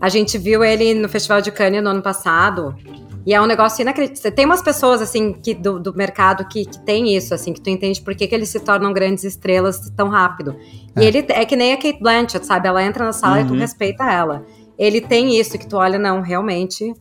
a 0.00 0.08
gente 0.08 0.38
viu 0.38 0.64
ele 0.64 0.94
no 0.94 1.06
Festival 1.06 1.42
de 1.42 1.50
Cannes 1.50 1.82
no 1.82 1.90
ano 1.90 2.00
passado. 2.00 2.74
E 3.26 3.32
é 3.32 3.40
um 3.40 3.46
negócio 3.46 3.80
inacreditável. 3.80 4.32
Tem 4.32 4.44
umas 4.44 4.62
pessoas, 4.62 5.00
assim, 5.00 5.32
que, 5.32 5.54
do, 5.54 5.80
do 5.80 5.94
mercado 5.94 6.46
que, 6.46 6.66
que 6.66 6.78
tem 6.84 7.16
isso, 7.16 7.32
assim, 7.32 7.52
que 7.52 7.60
tu 7.60 7.70
entende 7.70 8.00
por 8.02 8.14
que, 8.14 8.26
que 8.26 8.34
eles 8.34 8.50
se 8.50 8.60
tornam 8.60 8.92
grandes 8.92 9.24
estrelas 9.24 9.90
tão 9.96 10.08
rápido. 10.08 10.56
E 10.96 11.04
é. 11.04 11.04
ele 11.04 11.24
é 11.28 11.44
que 11.44 11.56
nem 11.56 11.72
a 11.72 11.76
Kate 11.76 11.98
Blanchett, 12.00 12.44
sabe? 12.44 12.68
Ela 12.68 12.82
entra 12.84 13.04
na 13.04 13.12
sala 13.12 13.36
uhum. 13.36 13.42
e 13.42 13.46
tu 13.46 13.54
uhum. 13.54 13.60
respeita 13.60 14.04
ela. 14.04 14.44
Ele 14.78 15.00
tem 15.00 15.38
isso 15.38 15.58
que 15.58 15.66
tu 15.66 15.76
olha, 15.76 15.98
não, 15.98 16.20
realmente. 16.20 16.92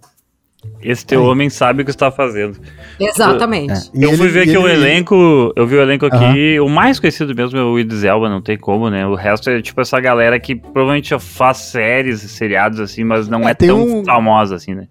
Esse 0.82 1.06
teu 1.06 1.22
Aí. 1.22 1.27
homem 1.27 1.50
sabe 1.50 1.82
o 1.82 1.86
que 1.86 1.92
está 1.92 2.10
fazendo. 2.10 2.58
Exatamente. 2.98 3.92
Eu, 3.94 4.10
é. 4.10 4.13
eu 4.13 4.18
fui 4.18 4.30
ver 4.30 4.46
que 4.46 4.58
o 4.58 4.65
elenco, 4.65 5.51
eu 5.58 5.68
vi 5.68 5.75
o 5.75 5.82
elenco 5.82 6.06
aqui, 6.06 6.58
uhum. 6.58 6.68
o 6.68 6.70
mais 6.70 7.00
conhecido 7.01 7.36
mesmo 7.36 7.60
é 7.60 7.63
o 7.63 7.77
Idris 7.77 8.06
Elba, 8.06 8.30
não 8.30 8.42
tem 8.42 8.58
como, 8.58 8.89
né? 8.89 9.06
O 9.06 9.15
resto 9.15 9.50
é 9.50 9.62
tipo 9.62 9.82
essa 9.82 10.00
galera 10.00 10.39
que 10.39 10.56
provavelmente 10.56 11.18
faz 11.20 11.58
séries, 11.58 12.22
seriados 12.22 12.80
assim, 12.80 13.03
mas 13.03 13.27
não 13.27 13.48
é, 13.48 13.51
é 13.51 13.53
tão 13.53 14.00
um... 14.00 14.06
famosa 14.06 14.56
assim, 14.56 14.74
né? 14.74 14.88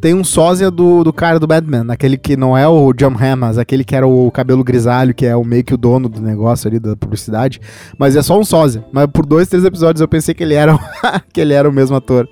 Tem 0.00 0.14
um 0.14 0.24
sósia 0.24 0.70
do, 0.70 1.04
do 1.04 1.12
cara 1.12 1.38
do 1.38 1.46
Batman, 1.46 1.84
aquele 1.92 2.16
que 2.16 2.36
não 2.36 2.56
é 2.56 2.66
o 2.66 2.92
John 2.92 3.14
Hammers, 3.14 3.58
aquele 3.58 3.84
que 3.84 3.94
era 3.94 4.06
o 4.06 4.30
cabelo 4.30 4.64
grisalho, 4.64 5.14
que 5.14 5.26
é 5.26 5.36
o 5.36 5.44
meio 5.44 5.62
que 5.62 5.74
o 5.74 5.76
dono 5.76 6.08
do 6.08 6.20
negócio 6.20 6.68
ali, 6.68 6.78
da 6.78 6.96
publicidade, 6.96 7.60
mas 7.98 8.16
é 8.16 8.22
só 8.22 8.38
um 8.38 8.44
sósia. 8.44 8.84
Mas 8.92 9.06
por 9.06 9.26
dois, 9.26 9.48
três 9.48 9.64
episódios 9.64 10.00
eu 10.00 10.08
pensei 10.08 10.34
que 10.34 10.42
ele 10.42 10.54
era, 10.54 10.78
que 11.32 11.40
ele 11.40 11.52
era 11.52 11.68
o 11.68 11.72
mesmo 11.72 11.96
ator, 11.96 12.28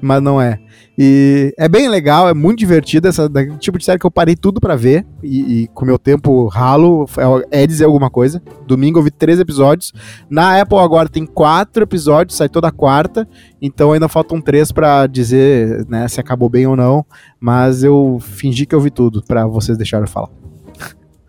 mas 0.00 0.22
não 0.22 0.40
é. 0.40 0.60
E 1.02 1.54
é 1.56 1.66
bem 1.66 1.88
legal, 1.88 2.28
é 2.28 2.34
muito 2.34 2.58
divertido 2.58 3.08
essa 3.08 3.26
tipo 3.58 3.78
de 3.78 3.86
série 3.86 3.98
que 3.98 4.04
eu 4.04 4.10
parei 4.10 4.36
tudo 4.36 4.60
para 4.60 4.76
ver 4.76 5.06
e, 5.22 5.62
e, 5.62 5.66
com 5.68 5.86
meu 5.86 5.98
tempo 5.98 6.46
ralo 6.46 7.06
é, 7.50 7.62
é 7.62 7.66
dizer 7.66 7.86
alguma 7.86 8.10
coisa. 8.10 8.42
Domingo 8.66 8.98
eu 8.98 9.02
vi 9.02 9.10
três 9.10 9.40
episódios. 9.40 9.94
Na 10.28 10.60
Apple 10.60 10.76
agora 10.76 11.08
tem 11.08 11.24
quatro 11.24 11.84
episódios, 11.84 12.36
sai 12.36 12.50
toda 12.50 12.70
quarta, 12.70 13.26
então 13.62 13.92
ainda 13.92 14.08
faltam 14.08 14.42
três 14.42 14.70
para 14.70 15.06
dizer 15.06 15.86
né, 15.88 16.06
se 16.06 16.20
acabou 16.20 16.50
bem 16.50 16.66
ou 16.66 16.76
não. 16.76 17.02
Mas 17.40 17.82
eu 17.82 18.18
fingi 18.20 18.66
que 18.66 18.74
eu 18.74 18.80
vi 18.82 18.90
tudo 18.90 19.22
para 19.22 19.46
vocês 19.46 19.78
deixarem 19.78 20.04
eu 20.04 20.12
falar. 20.12 20.39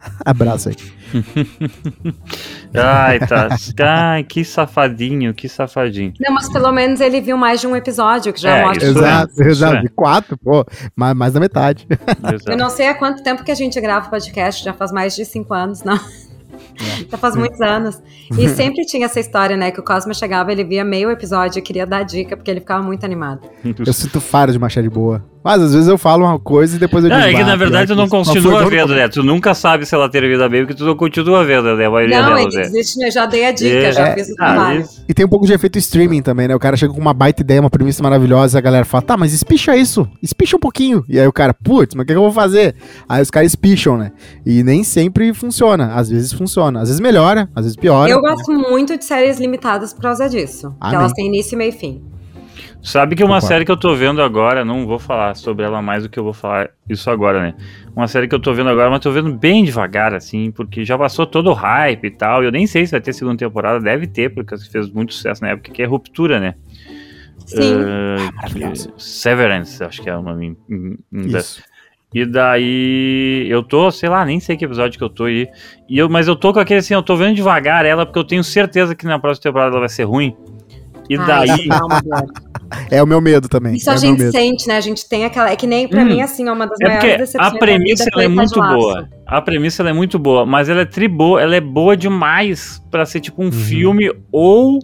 Abraço 0.25 0.69
aí. 0.69 0.75
Ai, 2.73 3.19
tá. 3.19 3.49
Ai, 3.85 4.23
que 4.23 4.43
safadinho, 4.43 5.33
que 5.33 5.47
safadinho. 5.47 6.13
Não, 6.19 6.33
mas 6.33 6.51
pelo 6.51 6.71
menos 6.71 7.01
ele 7.01 7.21
viu 7.21 7.37
mais 7.37 7.59
de 7.61 7.67
um 7.67 7.75
episódio, 7.75 8.33
que 8.33 8.41
já 8.41 8.57
é, 8.57 8.65
mostra. 8.65 8.87
Exato, 8.87 9.41
é, 9.41 9.47
exato. 9.47 9.85
É. 9.85 9.89
Quatro, 9.89 10.37
pô, 10.37 10.65
mais, 10.95 11.15
mais 11.15 11.33
da 11.33 11.39
metade. 11.39 11.87
Exato. 11.89 12.51
Eu 12.51 12.57
não 12.57 12.69
sei 12.69 12.87
há 12.87 12.95
quanto 12.95 13.23
tempo 13.23 13.43
que 13.43 13.51
a 13.51 13.55
gente 13.55 13.79
grava 13.79 14.07
o 14.07 14.09
podcast, 14.09 14.63
já 14.63 14.73
faz 14.73 14.91
mais 14.91 15.15
de 15.15 15.25
cinco 15.25 15.53
anos, 15.53 15.83
não. 15.83 15.99
É. 16.79 17.09
Já 17.09 17.17
faz 17.17 17.35
muitos 17.35 17.59
anos. 17.61 18.01
E 18.37 18.47
sempre 18.49 18.85
tinha 18.85 19.05
essa 19.05 19.19
história, 19.19 19.57
né? 19.57 19.71
Que 19.71 19.79
o 19.79 19.83
Cosmo 19.83 20.13
chegava, 20.13 20.51
ele 20.51 20.63
via 20.63 20.83
meio 20.83 21.11
episódio 21.11 21.59
e 21.59 21.61
queria 21.61 21.85
dar 21.85 22.03
dica, 22.03 22.35
porque 22.35 22.49
ele 22.49 22.59
ficava 22.59 22.83
muito 22.83 23.03
animado. 23.03 23.41
Eu 23.63 23.93
sinto 23.93 24.19
faro 24.21 24.51
de 24.51 24.59
Machado 24.59 24.87
de 24.87 24.93
Boa. 24.93 25.23
Mas 25.43 25.61
às 25.61 25.73
vezes 25.73 25.87
eu 25.87 25.97
falo 25.97 26.25
uma 26.25 26.39
coisa 26.39 26.75
e 26.75 26.79
depois 26.79 27.03
eu 27.03 27.09
digo. 27.09 27.19
Não, 27.19 27.27
é 27.27 27.33
que 27.33 27.43
na 27.43 27.55
verdade 27.55 27.87
tu 27.91 27.95
não 27.95 28.07
continua 28.07 28.69
vendo, 28.69 28.93
né? 28.93 29.07
Tu 29.07 29.23
nunca 29.23 29.53
sabe 29.53 29.85
se 29.85 29.95
ela 29.95 30.07
ter 30.09 30.21
vida 30.21 30.47
bem, 30.47 30.61
porque 30.61 30.75
tu 30.75 30.85
não 30.85 30.95
continua 30.95 31.43
vendo, 31.43 31.75
né? 31.75 31.85
A 31.85 31.89
maioria 31.89 32.21
não, 32.21 32.35
delas, 32.35 32.55
existe, 32.55 33.03
eu 33.03 33.11
já 33.11 33.25
dei 33.25 33.45
a 33.45 33.51
dica, 33.51 33.75
é, 33.75 33.91
já 33.91 34.07
é, 34.07 34.13
fiz 34.13 34.29
o 34.29 34.35
trabalho. 34.35 34.85
Ah, 34.87 35.03
e 35.09 35.13
tem 35.13 35.25
um 35.25 35.29
pouco 35.29 35.45
de 35.45 35.53
efeito 35.53 35.77
streaming 35.79 36.21
também, 36.21 36.47
né? 36.47 36.55
O 36.55 36.59
cara 36.59 36.77
chega 36.77 36.93
com 36.93 36.99
uma 36.99 37.13
baita 37.13 37.41
ideia, 37.41 37.59
uma 37.59 37.69
premissa 37.69 38.03
maravilhosa, 38.03 38.57
e 38.57 38.59
a 38.59 38.61
galera 38.61 38.85
fala, 38.85 39.01
tá, 39.01 39.17
mas 39.17 39.33
espicha 39.33 39.75
isso, 39.75 40.07
espicha 40.21 40.55
um 40.55 40.59
pouquinho. 40.59 41.03
E 41.09 41.19
aí 41.19 41.27
o 41.27 41.33
cara, 41.33 41.53
putz, 41.53 41.95
mas 41.95 42.03
o 42.03 42.07
que, 42.07 42.13
que 42.13 42.17
eu 42.17 42.23
vou 42.23 42.31
fazer? 42.31 42.75
Aí 43.09 43.21
os 43.21 43.31
caras 43.31 43.51
espicham, 43.51 43.97
né? 43.97 44.11
E 44.45 44.63
nem 44.63 44.83
sempre 44.83 45.33
funciona. 45.33 45.93
Às 45.95 46.09
vezes 46.09 46.31
funciona, 46.33 46.81
às 46.81 46.87
vezes 46.87 46.99
melhora, 46.99 47.49
às 47.55 47.65
vezes 47.65 47.75
piora. 47.75 48.11
Eu 48.11 48.21
gosto 48.21 48.51
muito 48.51 48.97
de 48.97 49.03
séries 49.03 49.39
limitadas 49.39 49.93
por 49.93 50.01
causa 50.01 50.29
disso. 50.29 50.73
Amém. 50.79 50.91
Que 50.91 50.95
elas 50.95 51.13
têm 51.13 51.27
início, 51.27 51.57
meio 51.57 51.69
e 51.69 51.71
fim. 51.71 52.01
Sabe 52.83 53.15
que 53.15 53.23
uma 53.23 53.37
Opa. 53.37 53.45
série 53.45 53.63
que 53.63 53.71
eu 53.71 53.77
tô 53.77 53.95
vendo 53.95 54.21
agora, 54.21 54.65
não 54.65 54.87
vou 54.87 54.97
falar 54.97 55.35
sobre 55.35 55.63
ela 55.63 55.81
mais 55.81 56.03
do 56.03 56.09
que 56.09 56.17
eu 56.17 56.23
vou 56.23 56.33
falar 56.33 56.71
isso 56.89 57.09
agora, 57.11 57.41
né? 57.41 57.53
Uma 57.95 58.07
série 58.07 58.27
que 58.27 58.33
eu 58.33 58.39
tô 58.39 58.53
vendo 58.53 58.69
agora, 58.69 58.89
mas 58.89 58.99
tô 58.99 59.11
vendo 59.11 59.31
bem 59.33 59.63
devagar, 59.63 60.15
assim, 60.15 60.49
porque 60.51 60.83
já 60.83 60.97
passou 60.97 61.27
todo 61.27 61.51
o 61.51 61.53
hype 61.53 62.05
e 62.05 62.11
tal. 62.11 62.43
Eu 62.43 62.51
nem 62.51 62.65
sei 62.65 62.85
se 62.85 62.91
vai 62.91 63.01
ter 63.01 63.13
segunda 63.13 63.37
temporada, 63.37 63.79
deve 63.79 64.07
ter, 64.07 64.33
porque 64.33 64.57
fez 64.57 64.89
muito 64.89 65.13
sucesso 65.13 65.43
na 65.43 65.49
época, 65.49 65.71
que 65.71 65.83
é 65.83 65.85
Ruptura, 65.85 66.39
né? 66.39 66.55
Sim. 67.45 67.75
Uh, 67.75 68.99
Severance, 68.99 69.83
acho 69.83 70.01
que 70.01 70.09
é 70.09 70.17
o 70.17 70.21
nome 70.21 70.57
em 70.69 70.97
inglês. 71.11 71.61
E 72.13 72.25
daí 72.25 73.47
eu 73.49 73.63
tô, 73.63 73.89
sei 73.89 74.09
lá, 74.09 74.25
nem 74.25 74.39
sei 74.39 74.57
que 74.57 74.65
episódio 74.65 74.97
que 74.97 75.03
eu 75.03 75.09
tô 75.09 75.25
aí. 75.25 75.47
E 75.87 75.97
eu, 75.97 76.09
mas 76.09 76.27
eu 76.27 76.35
tô 76.35 76.51
com 76.51 76.59
aquele 76.59 76.79
assim, 76.79 76.93
eu 76.93 77.01
tô 77.01 77.15
vendo 77.15 77.35
devagar 77.35 77.85
ela, 77.85 78.05
porque 78.05 78.19
eu 78.19 78.23
tenho 78.23 78.43
certeza 78.43 78.93
que 78.95 79.05
na 79.05 79.17
próxima 79.17 79.43
temporada 79.43 79.71
ela 79.71 79.79
vai 79.79 79.89
ser 79.89 80.03
ruim. 80.03 80.35
E 81.13 81.17
Ai, 81.17 81.25
daí. 81.27 81.65
Eduardo. 81.65 82.33
É 82.89 83.03
o 83.03 83.05
meu 83.07 83.19
medo 83.19 83.49
também. 83.49 83.75
Isso 83.75 83.89
é 83.89 83.93
a 83.93 83.97
gente 83.97 84.19
medo. 84.19 84.31
sente, 84.31 84.65
né? 84.67 84.77
A 84.77 84.81
gente 84.81 85.07
tem 85.09 85.25
aquela. 85.25 85.49
É 85.49 85.55
que 85.57 85.67
nem 85.67 85.87
pra 85.89 86.01
Hum. 86.01 86.05
mim, 86.05 86.21
assim, 86.21 86.47
é 86.47 86.51
uma 86.53 86.65
das 86.65 86.79
É 86.79 86.85
maiores 86.85 87.03
porque 87.05 87.17
decepções. 87.17 87.47
a 87.47 87.53
da 87.53 87.59
premissa 87.59 88.03
vida 88.05 88.11
ela 88.15 88.23
é 88.23 88.27
muito 88.29 88.61
boa. 88.61 89.09
A 89.27 89.41
premissa 89.41 89.81
ela 89.81 89.89
é 89.89 89.93
muito 89.93 90.17
boa, 90.17 90.45
mas 90.45 90.69
ela 90.69 90.81
é 90.81 90.85
tri 90.85 91.07
boa, 91.09 91.41
ela 91.41 91.53
é 91.55 91.59
boa 91.61 91.97
demais 91.97 92.81
pra 92.89 93.05
ser 93.05 93.19
tipo 93.19 93.41
um 93.41 93.45
Uhum. 93.47 93.51
filme 93.51 94.09
ou 94.31 94.79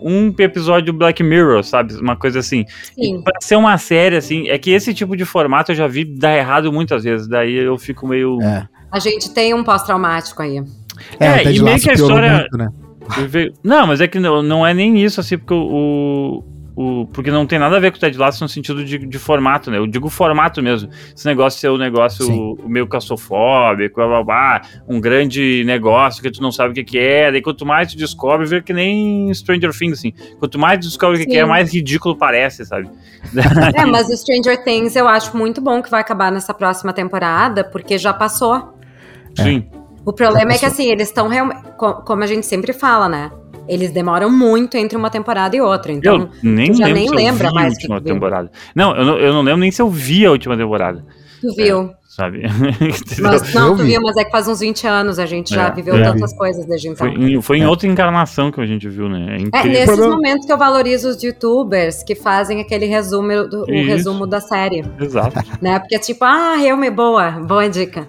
um 0.00 0.32
episódio 0.38 0.92
Black 0.92 1.22
Mirror, 1.24 1.64
sabe? 1.64 1.94
Uma 1.94 2.14
coisa 2.14 2.38
assim. 2.38 2.64
Sim. 2.94 3.18
E 3.18 3.22
pra 3.24 3.34
ser 3.40 3.56
uma 3.56 3.76
série, 3.78 4.16
assim, 4.16 4.46
é 4.48 4.56
que 4.58 4.70
esse 4.70 4.94
tipo 4.94 5.16
de 5.16 5.24
formato 5.24 5.72
eu 5.72 5.76
já 5.76 5.88
vi 5.88 6.04
dar 6.04 6.36
errado 6.36 6.72
muitas 6.72 7.02
vezes. 7.02 7.26
Daí 7.26 7.54
eu 7.54 7.76
fico 7.78 8.06
meio. 8.06 8.40
É, 8.42 8.68
A 8.92 9.00
gente 9.00 9.32
tem 9.34 9.52
um 9.54 9.64
pós-traumático 9.64 10.40
aí. 10.40 10.62
é, 11.18 11.26
É, 11.26 11.52
e 11.52 11.60
meio 11.60 11.80
que 11.80 11.90
a 11.90 11.94
história- 11.94 12.32
muito, 12.32 12.56
né? 12.58 12.68
Não, 13.62 13.86
mas 13.86 14.00
é 14.00 14.08
que 14.08 14.18
não, 14.18 14.42
não 14.42 14.66
é 14.66 14.72
nem 14.74 15.02
isso, 15.02 15.20
assim, 15.20 15.36
porque 15.38 15.54
o. 15.54 16.42
o- 16.76 17.06
porque 17.12 17.30
não 17.30 17.46
tem 17.46 17.58
nada 17.58 17.76
a 17.76 17.78
ver 17.80 17.92
com 17.92 17.96
o 17.98 18.00
Ted 18.00 18.16
Lasso 18.18 18.42
no 18.42 18.48
sentido 18.48 18.84
de, 18.84 18.98
de 18.98 19.18
formato, 19.18 19.70
né? 19.70 19.78
Eu 19.78 19.86
digo 19.86 20.08
formato 20.08 20.60
mesmo. 20.62 20.90
Esse 21.14 21.24
negócio 21.26 21.56
de 21.56 21.60
ser 21.60 21.70
um 21.70 21.76
negócio 21.78 22.24
Sim. 22.26 22.56
meio 22.66 22.86
caçofóbico, 22.88 23.94
blá, 23.96 24.06
blá, 24.08 24.24
blá, 24.24 24.62
um 24.88 25.00
grande 25.00 25.62
negócio 25.64 26.20
que 26.22 26.30
tu 26.30 26.42
não 26.42 26.50
sabe 26.50 26.70
o 26.70 26.74
que, 26.74 26.82
que 26.82 26.98
é. 26.98 27.30
Daí 27.30 27.40
quanto 27.42 27.64
mais 27.64 27.92
tu 27.92 27.96
descobre, 27.98 28.46
vê 28.46 28.60
que 28.60 28.72
nem 28.72 29.32
Stranger 29.32 29.70
Things, 29.70 29.98
assim. 29.98 30.12
Quanto 30.40 30.58
mais 30.58 30.80
tu 30.80 30.88
descobre 30.88 31.16
o 31.16 31.20
que, 31.20 31.26
que 31.26 31.36
é, 31.36 31.44
mais 31.44 31.72
ridículo 31.72 32.16
parece, 32.16 32.64
sabe? 32.64 32.88
É, 33.76 33.84
mas 33.84 34.08
o 34.08 34.16
Stranger 34.16 34.64
Things 34.64 34.96
eu 34.96 35.06
acho 35.06 35.36
muito 35.36 35.60
bom 35.60 35.80
que 35.80 35.90
vai 35.90 36.00
acabar 36.00 36.32
nessa 36.32 36.52
próxima 36.52 36.92
temporada, 36.92 37.62
porque 37.62 37.96
já 37.98 38.12
passou. 38.12 38.74
Sim. 39.36 39.64
O 40.06 40.12
problema 40.12 40.52
é 40.52 40.58
que, 40.58 40.66
assim, 40.66 40.90
eles 40.90 41.08
estão 41.08 41.28
realmente. 41.28 41.60
Como 41.78 42.22
a 42.22 42.26
gente 42.26 42.46
sempre 42.46 42.72
fala, 42.72 43.08
né? 43.08 43.30
Eles 43.66 43.90
demoram 43.92 44.30
muito 44.30 44.76
entre 44.76 44.96
uma 44.96 45.08
temporada 45.08 45.56
e 45.56 45.60
outra. 45.60 45.90
Então, 45.90 46.28
eu 46.42 46.50
nem 46.50 46.70
tu 46.72 46.78
já 46.78 46.84
lembro 46.86 46.98
nem 47.00 47.08
se 47.08 47.14
eu 47.14 47.16
lembra 47.18 47.48
vi 47.48 47.54
mais 47.54 47.72
a 47.72 47.76
que 47.76 47.82
última 47.84 48.00
viu. 48.00 48.12
temporada. 48.14 48.50
Não 48.74 48.94
eu, 48.94 49.04
não, 49.06 49.18
eu 49.18 49.32
não 49.32 49.40
lembro 49.42 49.60
nem 49.60 49.70
se 49.70 49.80
eu 49.80 49.88
vi 49.88 50.26
a 50.26 50.30
última 50.30 50.54
temporada, 50.56 51.02
tu 51.40 51.54
viu. 51.56 51.90
sabe? 52.06 52.42
Mas 53.22 53.54
não, 53.54 53.68
Eu 53.70 53.76
tu 53.76 53.82
vi. 53.82 53.92
viu, 53.92 54.02
mas 54.02 54.16
é 54.18 54.24
que 54.24 54.30
faz 54.30 54.46
uns 54.46 54.60
20 54.60 54.86
anos 54.86 55.18
a 55.18 55.24
gente 55.26 55.54
já 55.54 55.68
É, 55.68 55.70
viveu 55.72 55.96
é. 55.96 56.02
tantas 56.02 56.36
coisas 56.36 56.66
desde 56.66 56.88
então. 56.88 57.06
Foi 57.10 57.16
em, 57.16 57.40
foi 57.40 57.58
em 57.58 57.62
É. 57.62 57.68
outra 57.68 57.88
encarnação 57.88 58.52
que 58.52 58.60
a 58.60 58.66
gente 58.66 58.86
viu, 58.88 59.08
né? 59.08 59.38
É 59.52 59.60
É 59.60 59.64
nesses 59.66 59.86
problema- 59.86 60.14
momentos 60.16 60.44
que 60.46 60.52
eu 60.52 60.58
valorizo 60.58 61.08
os 61.08 61.22
youtubers 61.22 62.02
que 62.02 62.14
fazem 62.14 62.60
aquele 62.60 62.84
resumo, 62.84 63.48
do, 63.48 63.64
o 63.64 63.70
Isso. 63.74 63.88
resumo 63.88 64.26
da 64.26 64.40
série, 64.42 64.84
Exato. 65.00 65.40
né? 65.62 65.78
Porque 65.78 65.94
é 65.94 65.98
tipo, 65.98 66.22
ah, 66.24 66.54
realmente 66.56 66.92
boa, 66.92 67.30
boa 67.30 67.66
dica. 67.68 68.06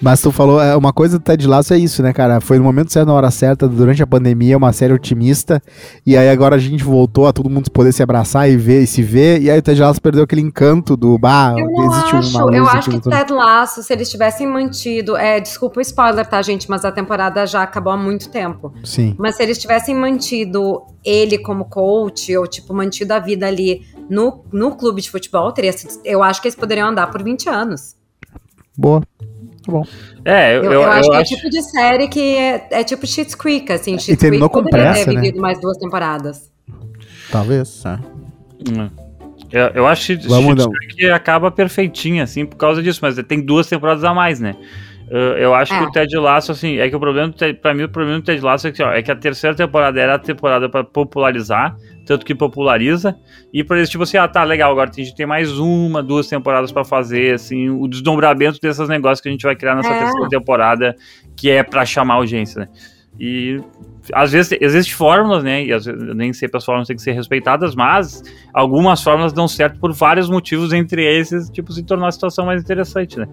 Mas 0.00 0.20
tu 0.20 0.30
falou, 0.30 0.60
é, 0.60 0.76
uma 0.76 0.92
coisa 0.92 1.18
do 1.18 1.22
Ted 1.22 1.44
Lasso 1.46 1.74
é 1.74 1.78
isso, 1.78 2.02
né, 2.02 2.12
cara? 2.12 2.40
Foi 2.40 2.56
no 2.56 2.64
momento 2.64 2.92
certo, 2.92 3.08
na 3.08 3.14
hora 3.14 3.30
certa, 3.30 3.66
durante 3.66 4.02
a 4.02 4.06
pandemia, 4.06 4.56
uma 4.56 4.72
série 4.72 4.92
otimista. 4.92 5.60
E 6.06 6.16
aí 6.16 6.28
agora 6.28 6.54
a 6.54 6.58
gente 6.58 6.84
voltou 6.84 7.26
a 7.26 7.32
todo 7.32 7.50
mundo 7.50 7.70
poder 7.70 7.92
se 7.92 8.02
abraçar 8.02 8.48
e 8.48 8.56
ver 8.56 8.82
e 8.82 8.86
se 8.86 9.02
ver. 9.02 9.42
E 9.42 9.50
aí 9.50 9.58
o 9.58 9.62
Ted 9.62 9.80
Lasso 9.80 10.00
perdeu 10.00 10.22
aquele 10.22 10.40
encanto 10.40 10.96
do 10.96 11.18
bah, 11.18 11.54
Eu 11.58 11.66
não 11.66 11.86
existe 11.86 12.16
acho, 12.16 12.30
uma 12.30 12.44
luz 12.44 12.56
eu 12.56 12.68
acho 12.68 12.90
que 12.90 13.00
túnel. 13.00 13.18
Ted 13.18 13.32
Lasso, 13.32 13.82
se 13.82 13.92
eles 13.92 14.08
tivessem 14.08 14.46
mantido, 14.46 15.16
é, 15.16 15.40
desculpa 15.40 15.80
o 15.80 15.82
spoiler, 15.82 16.24
tá, 16.26 16.40
gente, 16.42 16.70
mas 16.70 16.84
a 16.84 16.92
temporada 16.92 17.44
já 17.44 17.62
acabou 17.62 17.92
há 17.92 17.96
muito 17.96 18.30
tempo. 18.30 18.72
Sim. 18.84 19.16
Mas 19.18 19.34
se 19.34 19.42
eles 19.42 19.58
tivessem 19.58 19.94
mantido 19.94 20.82
ele 21.04 21.38
como 21.38 21.64
coach, 21.64 22.36
ou 22.36 22.46
tipo, 22.46 22.72
mantido 22.72 23.14
a 23.14 23.18
vida 23.18 23.46
ali 23.46 23.82
no, 24.08 24.44
no 24.52 24.76
clube 24.76 25.02
de 25.02 25.10
futebol, 25.10 25.50
teria 25.50 25.72
sido, 25.72 25.92
eu 26.04 26.22
acho 26.22 26.40
que 26.40 26.46
eles 26.46 26.56
poderiam 26.56 26.88
andar 26.88 27.08
por 27.08 27.22
20 27.22 27.48
anos. 27.48 27.96
Boa. 28.76 29.02
Tá 29.68 29.72
bom. 29.72 29.86
É, 30.24 30.56
eu, 30.56 30.64
Eu, 30.64 30.72
eu, 30.72 30.82
eu 30.82 30.90
acho 30.90 31.10
que 31.10 31.16
é 31.16 31.20
acho. 31.20 31.34
tipo 31.36 31.50
de 31.50 31.62
série 31.62 32.08
que 32.08 32.36
é, 32.36 32.68
é 32.70 32.84
tipo 32.84 33.06
Schitt's 33.06 33.34
Creek, 33.34 33.70
assim. 33.70 33.98
Schitt's 33.98 34.18
terminou 34.18 34.48
Creek 34.48 34.64
com 34.64 34.70
pressa, 34.70 35.04
ter 35.04 35.14
né? 35.14 35.20
vivido 35.20 35.40
mais 35.40 35.60
duas 35.60 35.76
temporadas. 35.76 36.50
Talvez. 37.30 37.84
é. 37.84 37.98
Eu, 39.50 39.66
eu 39.74 39.86
acho 39.86 40.16
que 40.96 41.06
acaba 41.06 41.50
perfeitinha, 41.50 42.24
assim, 42.24 42.46
por 42.46 42.56
causa 42.56 42.82
disso, 42.82 43.00
mas 43.02 43.16
tem 43.26 43.40
duas 43.40 43.66
temporadas 43.66 44.04
a 44.04 44.14
mais, 44.14 44.40
né? 44.40 44.56
Eu, 45.10 45.54
acho 45.54 45.72
É. 45.74 45.78
que 45.78 45.84
o 45.84 45.90
Ted 45.90 46.16
Lasso, 46.18 46.52
assim, 46.52 46.76
é 46.78 46.88
que 46.88 46.94
o 46.96 47.00
problema, 47.00 47.32
pra 47.62 47.72
mim, 47.74 47.84
o 47.84 47.88
problema 47.88 48.18
do 48.18 48.24
Ted 48.24 48.42
Lasso 48.42 48.68
é 48.68 48.72
que, 48.72 48.82
ó, 48.82 48.90
é 48.92 49.02
que 49.02 49.10
a 49.10 49.16
terceira 49.16 49.56
temporada 49.56 49.98
era 50.00 50.14
a 50.16 50.18
temporada 50.18 50.68
pra 50.68 50.84
popularizar, 50.84 51.76
tanto 52.06 52.26
que 52.26 52.34
populariza, 52.34 53.16
e 53.52 53.64
pra 53.64 53.78
eles, 53.78 53.88
tipo 53.88 54.02
assim, 54.02 54.16
ah, 54.18 54.28
tá, 54.28 54.44
legal, 54.44 54.70
agora 54.70 54.90
a 54.90 54.92
gente 54.92 55.14
tem 55.14 55.26
mais 55.26 55.58
uma, 55.58 56.02
duas 56.02 56.26
temporadas 56.28 56.70
pra 56.72 56.84
fazer, 56.84 57.34
assim, 57.34 57.68
o 57.70 57.88
desdobramento 57.88 58.58
desses 58.60 58.88
negócios 58.88 59.20
que 59.20 59.28
a 59.28 59.32
gente 59.32 59.42
vai 59.42 59.56
criar 59.56 59.74
nessa 59.74 59.92
É. 59.92 59.98
terceira 59.98 60.28
temporada, 60.28 60.94
que 61.36 61.50
é 61.50 61.62
pra 61.62 61.86
chamar 61.86 62.14
audiência, 62.14 62.60
né? 62.60 62.68
E 63.20 63.60
às 64.12 64.30
vezes 64.30 64.56
existem 64.60 64.94
fórmulas, 64.94 65.42
né? 65.42 65.64
E 65.64 65.72
às 65.72 65.84
vezes, 65.86 66.14
nem 66.14 66.32
sempre 66.32 66.56
as 66.58 66.64
fórmulas 66.64 66.86
têm 66.86 66.94
que 66.96 67.02
ser 67.02 67.12
respeitadas, 67.12 67.74
mas 67.74 68.22
algumas 68.54 69.02
fórmulas 69.02 69.32
dão 69.32 69.48
certo 69.48 69.80
por 69.80 69.92
vários 69.92 70.30
motivos, 70.30 70.72
entre 70.72 71.02
esses, 71.04 71.50
tipo, 71.50 71.72
se 71.72 71.82
tornar 71.82 72.08
a 72.08 72.12
situação 72.12 72.46
mais 72.46 72.62
interessante, 72.62 73.18
né? 73.18 73.26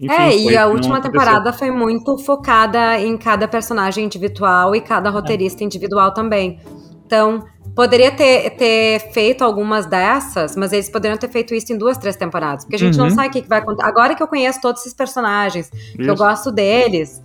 Enfim, 0.00 0.12
é, 0.12 0.36
e 0.36 0.56
a 0.56 0.66
última 0.66 0.94
não 0.94 1.02
temporada 1.02 1.52
foi 1.52 1.70
muito 1.70 2.16
focada 2.18 2.98
em 2.98 3.16
cada 3.18 3.46
personagem 3.46 4.04
individual 4.04 4.74
e 4.74 4.80
cada 4.80 5.10
roteirista 5.10 5.62
individual 5.62 6.14
também. 6.14 6.58
Então, 7.04 7.44
poderia 7.76 8.10
ter, 8.10 8.50
ter 8.56 9.12
feito 9.12 9.44
algumas 9.44 9.84
dessas, 9.84 10.56
mas 10.56 10.72
eles 10.72 10.88
poderiam 10.88 11.18
ter 11.18 11.28
feito 11.28 11.54
isso 11.54 11.72
em 11.72 11.76
duas, 11.76 11.98
três 11.98 12.16
temporadas. 12.16 12.64
Porque 12.64 12.76
a 12.76 12.78
gente 12.78 12.96
não 12.96 13.06
Uhum. 13.06 13.10
sabe 13.10 13.28
o 13.28 13.30
que, 13.32 13.42
que 13.42 13.48
vai 13.48 13.58
acontecer. 13.58 13.86
Agora 13.88 14.14
que 14.14 14.22
eu 14.22 14.28
conheço 14.28 14.60
todos 14.60 14.80
esses 14.80 14.94
personagens, 14.94 15.68
que 15.68 16.00
eu 16.02 16.14
Isso, 16.14 16.16
gosto 16.16 16.50
deles, 16.50 17.20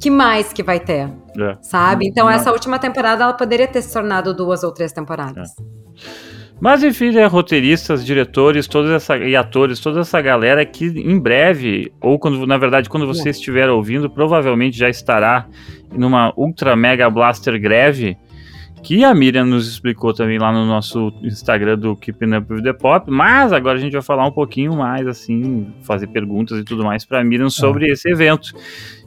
que 0.00 0.08
mais 0.08 0.52
que 0.52 0.62
vai 0.62 0.80
ter? 0.80 1.10
é. 1.38 1.58
Sabe? 1.62 2.06
Então, 2.06 2.26
Não. 2.26 2.32
essa 2.32 2.50
última 2.52 2.78
temporada, 2.78 3.24
ela 3.24 3.32
poderia 3.34 3.66
ter 3.68 3.82
se 3.82 3.92
tornado 3.92 4.32
duas 4.32 4.62
ou 4.62 4.72
três 4.72 4.92
temporadas. 4.92 5.50
Mas 6.60 6.82
enfim, 6.82 7.10
né, 7.10 7.26
roteiristas, 7.26 8.04
diretores, 8.04 8.66
toda 8.66 8.94
essa 8.94 9.18
e 9.18 9.36
atores, 9.36 9.80
toda 9.80 10.00
essa 10.00 10.20
galera 10.20 10.64
que 10.64 10.86
em 10.86 11.18
breve, 11.18 11.92
ou 12.00 12.18
quando 12.18 12.46
na 12.46 12.56
verdade 12.56 12.88
quando 12.88 13.06
você 13.06 13.30
estiver 13.30 13.68
ouvindo, 13.68 14.08
provavelmente 14.08 14.78
já 14.78 14.88
estará 14.88 15.46
numa 15.92 16.32
ultra 16.36 16.74
mega 16.76 17.10
blaster 17.10 17.60
greve, 17.60 18.16
que 18.82 19.02
a 19.02 19.14
Miriam 19.14 19.46
nos 19.46 19.66
explicou 19.66 20.12
também 20.12 20.38
lá 20.38 20.52
no 20.52 20.66
nosso 20.66 21.12
Instagram 21.22 21.78
do 21.78 21.96
Keeping 21.96 22.34
Up 22.36 22.52
with 22.52 22.62
the 22.62 22.72
Pop, 22.72 23.10
mas 23.10 23.52
agora 23.52 23.78
a 23.78 23.80
gente 23.80 23.92
vai 23.92 24.02
falar 24.02 24.26
um 24.26 24.32
pouquinho 24.32 24.76
mais 24.76 25.06
assim, 25.06 25.72
fazer 25.82 26.06
perguntas 26.08 26.58
e 26.58 26.64
tudo 26.64 26.84
mais 26.84 27.04
para 27.04 27.24
Miriam 27.24 27.48
sobre 27.48 27.90
esse 27.90 28.10
evento. 28.10 28.52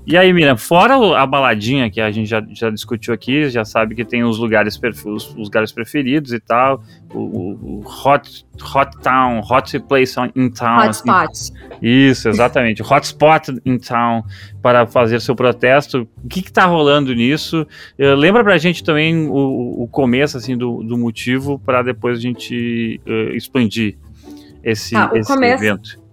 E 0.09 0.15
aí, 0.15 0.31
Miriam, 0.31 0.55
fora 0.55 0.95
a 1.21 1.25
baladinha 1.25 1.89
que 1.91 1.99
a 1.99 2.09
gente 2.09 2.29
já, 2.29 2.41
já 2.51 2.69
discutiu 2.69 3.13
aqui, 3.13 3.49
já 3.49 3.65
sabe 3.65 3.93
que 3.93 4.05
tem 4.05 4.23
os 4.23 4.37
lugares, 4.39 4.79
os, 5.05 5.05
os 5.05 5.35
lugares 5.35 5.73
preferidos 5.73 6.31
e 6.31 6.39
tal, 6.39 6.81
o, 7.13 7.19
o- 7.19 7.79
o 7.79 7.83
hot, 7.85 8.45
hot 8.73 8.97
town, 9.03 9.41
hot 9.41 9.77
place 9.81 10.15
in 10.33 10.49
town. 10.49 10.79
assim. 10.79 11.09
Hotspot. 11.11 11.51
Isso, 11.81 12.29
exatamente. 12.29 12.81
Hotspot 12.81 13.51
in 13.65 13.77
town 13.79 14.23
para 14.61 14.87
fazer 14.87 15.19
seu 15.19 15.35
protesto. 15.35 16.07
O 16.23 16.27
que 16.29 16.39
está 16.39 16.63
rolando 16.65 17.13
nisso? 17.13 17.67
Eh, 17.99 18.15
lembra 18.15 18.45
pra 18.45 18.57
gente 18.57 18.85
também 18.85 19.27
o, 19.27 19.83
o 19.83 19.87
começo 19.91 20.37
assim 20.37 20.55
do, 20.57 20.83
do 20.83 20.97
motivo 20.97 21.59
para 21.59 21.81
depois 21.81 22.17
a 22.17 22.21
gente 22.21 23.01
eh, 23.05 23.35
expandir 23.35 23.97
esse, 24.63 24.95
o 24.95 25.17
esse 25.17 25.33
começo- 25.33 25.63
evento. 25.65 26.06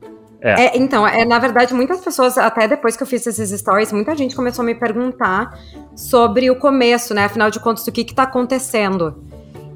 É, 0.46 0.76
então, 0.78 1.06
é, 1.06 1.24
na 1.24 1.38
verdade, 1.38 1.72
muitas 1.72 2.00
pessoas, 2.00 2.36
até 2.36 2.68
depois 2.68 2.96
que 2.96 3.02
eu 3.02 3.06
fiz 3.06 3.26
esses 3.26 3.50
stories, 3.58 3.92
muita 3.92 4.14
gente 4.14 4.36
começou 4.36 4.62
a 4.62 4.66
me 4.66 4.74
perguntar 4.74 5.58
sobre 5.96 6.50
o 6.50 6.56
começo, 6.56 7.14
né? 7.14 7.24
Afinal 7.24 7.50
de 7.50 7.58
contas, 7.60 7.86
o 7.86 7.92
que 7.92 8.04
que 8.04 8.14
tá 8.14 8.24
acontecendo. 8.24 9.24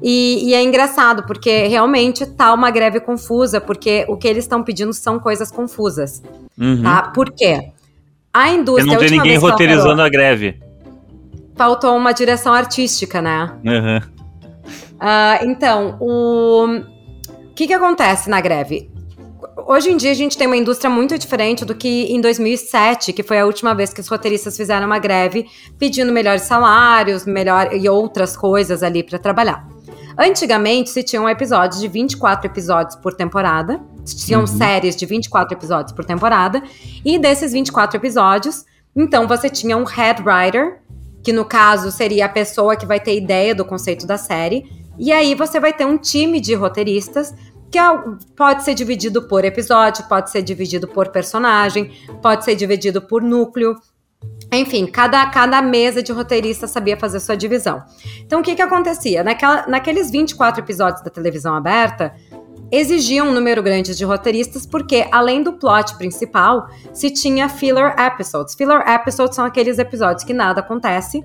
E, 0.01 0.47
e 0.49 0.53
é 0.53 0.61
engraçado, 0.63 1.23
porque 1.23 1.67
realmente 1.67 2.25
tá 2.25 2.53
uma 2.53 2.69
greve 2.71 2.99
confusa, 2.99 3.59
porque 3.59 4.05
o 4.07 4.15
que 4.15 4.27
eles 4.27 4.45
estão 4.45 4.63
pedindo 4.63 4.93
são 4.93 5.19
coisas 5.19 5.51
confusas, 5.51 6.21
Uhum. 6.57 6.83
tá? 6.83 7.03
Por 7.13 7.31
quê? 7.31 7.71
A 8.31 8.41
Porque 8.43 8.55
indústria, 8.59 8.93
não 8.93 8.99
tem 8.99 9.09
ninguém 9.09 9.37
roteirizando 9.37 9.89
falou, 9.89 10.05
a 10.05 10.09
greve. 10.09 10.59
faltou 11.55 11.97
uma 11.97 12.13
direção 12.13 12.53
artística, 12.53 13.21
né? 13.21 13.51
Uhum. 13.65 14.01
Ah, 14.99 15.39
então, 15.43 15.97
o... 15.99 16.65
o 16.67 17.53
que 17.55 17.65
que 17.67 17.73
acontece 17.73 18.29
na 18.29 18.39
greve? 18.39 18.89
Hoje 19.67 19.89
em 19.89 19.97
dia 19.97 20.11
a 20.11 20.15
gente 20.15 20.37
tem 20.37 20.47
uma 20.47 20.57
indústria 20.57 20.89
muito 20.89 21.17
diferente 21.17 21.65
do 21.65 21.75
que 21.75 22.05
em 22.13 22.21
2007, 22.21 23.13
que 23.13 23.23
foi 23.23 23.39
a 23.39 23.45
última 23.45 23.73
vez 23.73 23.93
que 23.93 24.01
os 24.01 24.07
roteiristas 24.07 24.55
fizeram 24.55 24.85
uma 24.85 24.99
greve 24.99 25.47
pedindo 25.77 26.11
melhores 26.11 26.43
salários, 26.43 27.25
melhor 27.25 27.73
e 27.73 27.87
outras 27.89 28.35
coisas 28.37 28.83
ali 28.83 29.03
para 29.03 29.17
trabalhar. 29.17 29.67
Antigamente 30.17 30.89
se 30.89 31.01
tinham 31.01 31.29
episódios 31.29 31.79
de 31.79 31.87
24 31.87 32.45
episódios 32.47 32.95
por 32.95 33.13
temporada, 33.13 33.79
tinham 34.05 34.41
Uhum. 34.41 34.47
séries 34.47 34.95
de 34.95 35.05
24 35.05 35.57
episódios 35.57 35.93
por 35.93 36.03
temporada, 36.03 36.61
e 37.05 37.17
desses 37.17 37.53
24 37.53 37.97
episódios, 37.97 38.65
então 38.95 39.27
você 39.27 39.49
tinha 39.49 39.77
um 39.77 39.83
head 39.83 40.21
writer, 40.21 40.81
que 41.23 41.31
no 41.31 41.45
caso 41.45 41.91
seria 41.91 42.25
a 42.25 42.29
pessoa 42.29 42.75
que 42.75 42.85
vai 42.85 42.99
ter 42.99 43.15
ideia 43.15 43.55
do 43.55 43.63
conceito 43.63 44.05
da 44.05 44.17
série, 44.17 44.65
e 44.97 45.11
aí 45.13 45.35
você 45.35 45.59
vai 45.59 45.71
ter 45.71 45.85
um 45.85 45.97
time 45.97 46.41
de 46.41 46.53
roteiristas 46.53 47.33
que 47.71 47.77
é 47.77 47.83
pode 48.35 48.63
ser 48.63 48.73
dividido 48.73 49.27
por 49.27 49.45
episódio, 49.45 50.03
pode 50.07 50.31
ser 50.31 50.41
dividido 50.41 50.87
por 50.87 51.09
personagem, 51.09 51.91
pode 52.21 52.43
ser 52.43 52.55
dividido 52.55 53.01
por 53.01 53.21
núcleo. 53.21 53.75
Enfim, 54.51 54.87
cada, 54.87 55.25
cada 55.27 55.61
mesa 55.61 56.01
de 56.01 56.11
roteirista 56.11 56.67
sabia 56.67 56.97
fazer 56.97 57.19
sua 57.19 57.37
divisão. 57.37 57.83
Então, 58.19 58.39
o 58.39 58.43
que, 58.43 58.55
que 58.55 58.61
acontecia? 58.61 59.23
Naquela, 59.23 59.67
naqueles 59.67 60.09
24 60.09 60.61
episódios 60.61 61.03
da 61.03 61.09
televisão 61.09 61.53
aberta, 61.55 62.13
exigiam 62.71 63.27
um 63.27 63.31
número 63.31 63.61
grande 63.61 63.95
de 63.95 64.03
roteiristas, 64.03 64.65
porque 64.65 65.07
além 65.11 65.43
do 65.43 65.53
plot 65.53 65.95
principal, 65.97 66.67
se 66.91 67.11
tinha 67.11 67.47
filler 67.47 67.95
episodes. 67.99 68.55
Filler 68.55 68.81
episodes 68.87 69.35
são 69.35 69.45
aqueles 69.45 69.77
episódios 69.77 70.23
que 70.23 70.33
nada 70.33 70.59
acontece 70.61 71.23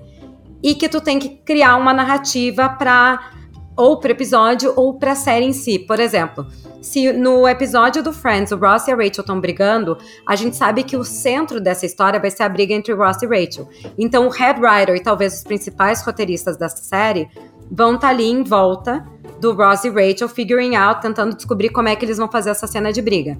e 0.61 0.73
que 0.75 0.87
tu 0.87 1.01
tem 1.01 1.19
que 1.19 1.29
criar 1.29 1.75
uma 1.77 1.93
narrativa 1.93 2.69
para 2.69 3.31
ou 3.75 3.99
para 3.99 4.11
episódio 4.11 4.73
ou 4.75 4.97
para 4.97 5.11
a 5.11 5.15
série 5.15 5.45
em 5.45 5.53
si. 5.53 5.79
Por 5.79 5.99
exemplo, 5.99 6.45
se 6.81 7.11
no 7.11 7.47
episódio 7.47 8.03
do 8.03 8.13
Friends 8.13 8.51
o 8.51 8.57
Ross 8.57 8.87
e 8.87 8.91
a 8.91 8.95
Rachel 8.95 9.21
estão 9.21 9.41
brigando, 9.41 9.97
a 10.25 10.35
gente 10.35 10.55
sabe 10.55 10.83
que 10.83 10.95
o 10.95 11.03
centro 11.03 11.59
dessa 11.59 11.85
história 11.85 12.19
vai 12.19 12.29
ser 12.29 12.43
a 12.43 12.49
briga 12.49 12.73
entre 12.73 12.93
Ross 12.93 13.21
e 13.21 13.25
Rachel. 13.25 13.67
Então 13.97 14.27
o 14.27 14.29
head 14.29 14.59
writer 14.61 14.95
e 14.95 15.01
talvez 15.01 15.35
os 15.35 15.43
principais 15.43 16.01
roteiristas 16.03 16.57
dessa 16.57 16.77
série 16.77 17.27
vão 17.71 17.95
estar 17.95 18.07
tá 18.07 18.13
ali 18.13 18.29
em 18.29 18.43
volta 18.43 19.05
do 19.39 19.53
Ross 19.53 19.83
e 19.83 19.89
Rachel 19.89 20.29
figuring 20.29 20.75
out, 20.75 21.01
tentando 21.01 21.35
descobrir 21.35 21.69
como 21.69 21.89
é 21.89 21.95
que 21.95 22.05
eles 22.05 22.17
vão 22.17 22.29
fazer 22.29 22.51
essa 22.51 22.67
cena 22.67 22.93
de 22.93 23.01
briga. 23.01 23.37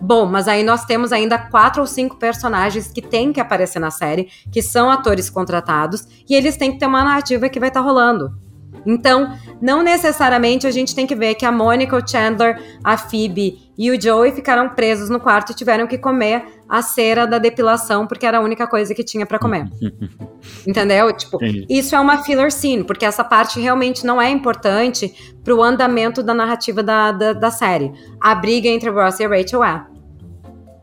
Bom, 0.00 0.26
mas 0.26 0.46
aí 0.46 0.62
nós 0.62 0.84
temos 0.84 1.12
ainda 1.12 1.38
quatro 1.38 1.80
ou 1.80 1.86
cinco 1.86 2.16
personagens 2.16 2.88
que 2.88 3.02
têm 3.02 3.32
que 3.32 3.40
aparecer 3.40 3.80
na 3.80 3.90
série, 3.90 4.28
que 4.50 4.62
são 4.62 4.90
atores 4.90 5.28
contratados, 5.28 6.06
e 6.28 6.34
eles 6.34 6.56
têm 6.56 6.72
que 6.72 6.78
ter 6.78 6.86
uma 6.86 7.02
narrativa 7.02 7.48
que 7.48 7.58
vai 7.58 7.68
estar 7.68 7.80
tá 7.80 7.86
rolando. 7.86 8.47
Então, 8.86 9.36
não 9.60 9.82
necessariamente 9.82 10.66
a 10.66 10.70
gente 10.70 10.94
tem 10.94 11.06
que 11.06 11.14
ver 11.14 11.34
que 11.34 11.44
a 11.44 11.52
Monica, 11.52 11.96
o 11.96 12.06
Chandler, 12.06 12.60
a 12.82 12.96
Phoebe 12.96 13.68
e 13.76 13.90
o 13.90 14.00
Joey 14.00 14.32
ficaram 14.32 14.70
presos 14.70 15.08
no 15.08 15.20
quarto 15.20 15.52
e 15.52 15.54
tiveram 15.54 15.86
que 15.86 15.96
comer 15.96 16.44
a 16.68 16.82
cera 16.82 17.26
da 17.26 17.38
depilação 17.38 18.06
porque 18.06 18.26
era 18.26 18.38
a 18.38 18.40
única 18.40 18.66
coisa 18.66 18.94
que 18.94 19.04
tinha 19.04 19.24
para 19.24 19.38
comer. 19.38 19.68
Entendeu? 20.66 21.12
Tipo, 21.12 21.38
isso 21.68 21.94
é 21.94 22.00
uma 22.00 22.22
filler 22.24 22.50
scene, 22.50 22.84
porque 22.84 23.04
essa 23.04 23.22
parte 23.22 23.60
realmente 23.60 24.04
não 24.04 24.20
é 24.20 24.30
importante 24.30 25.34
pro 25.44 25.62
andamento 25.62 26.22
da 26.22 26.34
narrativa 26.34 26.82
da, 26.82 27.12
da, 27.12 27.32
da 27.32 27.50
série. 27.50 27.92
A 28.20 28.34
briga 28.34 28.68
entre 28.68 28.90
Ross 28.90 29.20
e 29.20 29.26
Rachel 29.26 29.62
é 29.64 29.86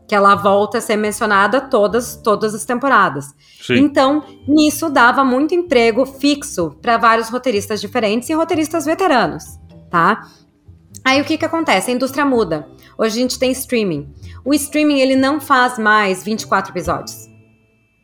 que 0.06 0.14
ela 0.14 0.34
volta 0.34 0.78
a 0.78 0.80
ser 0.80 0.96
mencionada 0.96 1.60
todas, 1.60 2.16
todas 2.16 2.54
as 2.54 2.64
temporadas. 2.64 3.34
Sim. 3.60 3.78
Então, 3.78 4.22
nisso 4.46 4.88
dava 4.88 5.24
muito 5.24 5.54
emprego 5.54 6.06
fixo 6.06 6.76
para 6.80 6.96
vários 6.96 7.28
roteiristas 7.28 7.80
diferentes 7.80 8.28
e 8.28 8.34
roteiristas 8.34 8.84
veteranos, 8.84 9.44
tá? 9.90 10.22
Aí 11.04 11.20
o 11.20 11.24
que 11.24 11.38
que 11.38 11.44
acontece? 11.44 11.90
A 11.90 11.94
indústria 11.94 12.24
muda. 12.24 12.68
Hoje 12.98 13.18
a 13.18 13.22
gente 13.22 13.38
tem 13.38 13.50
streaming. 13.52 14.12
O 14.44 14.54
streaming 14.54 15.00
ele 15.00 15.16
não 15.16 15.40
faz 15.40 15.78
mais 15.78 16.24
24 16.24 16.72
episódios. 16.72 17.28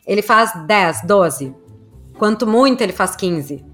Ele 0.07 0.23
faz 0.23 0.53
10, 0.67 1.03
12. 1.07 1.55
Quanto 2.19 2.47
muito 2.47 2.81
ele 2.81 2.93
faz 2.93 3.17
15. 3.17 3.72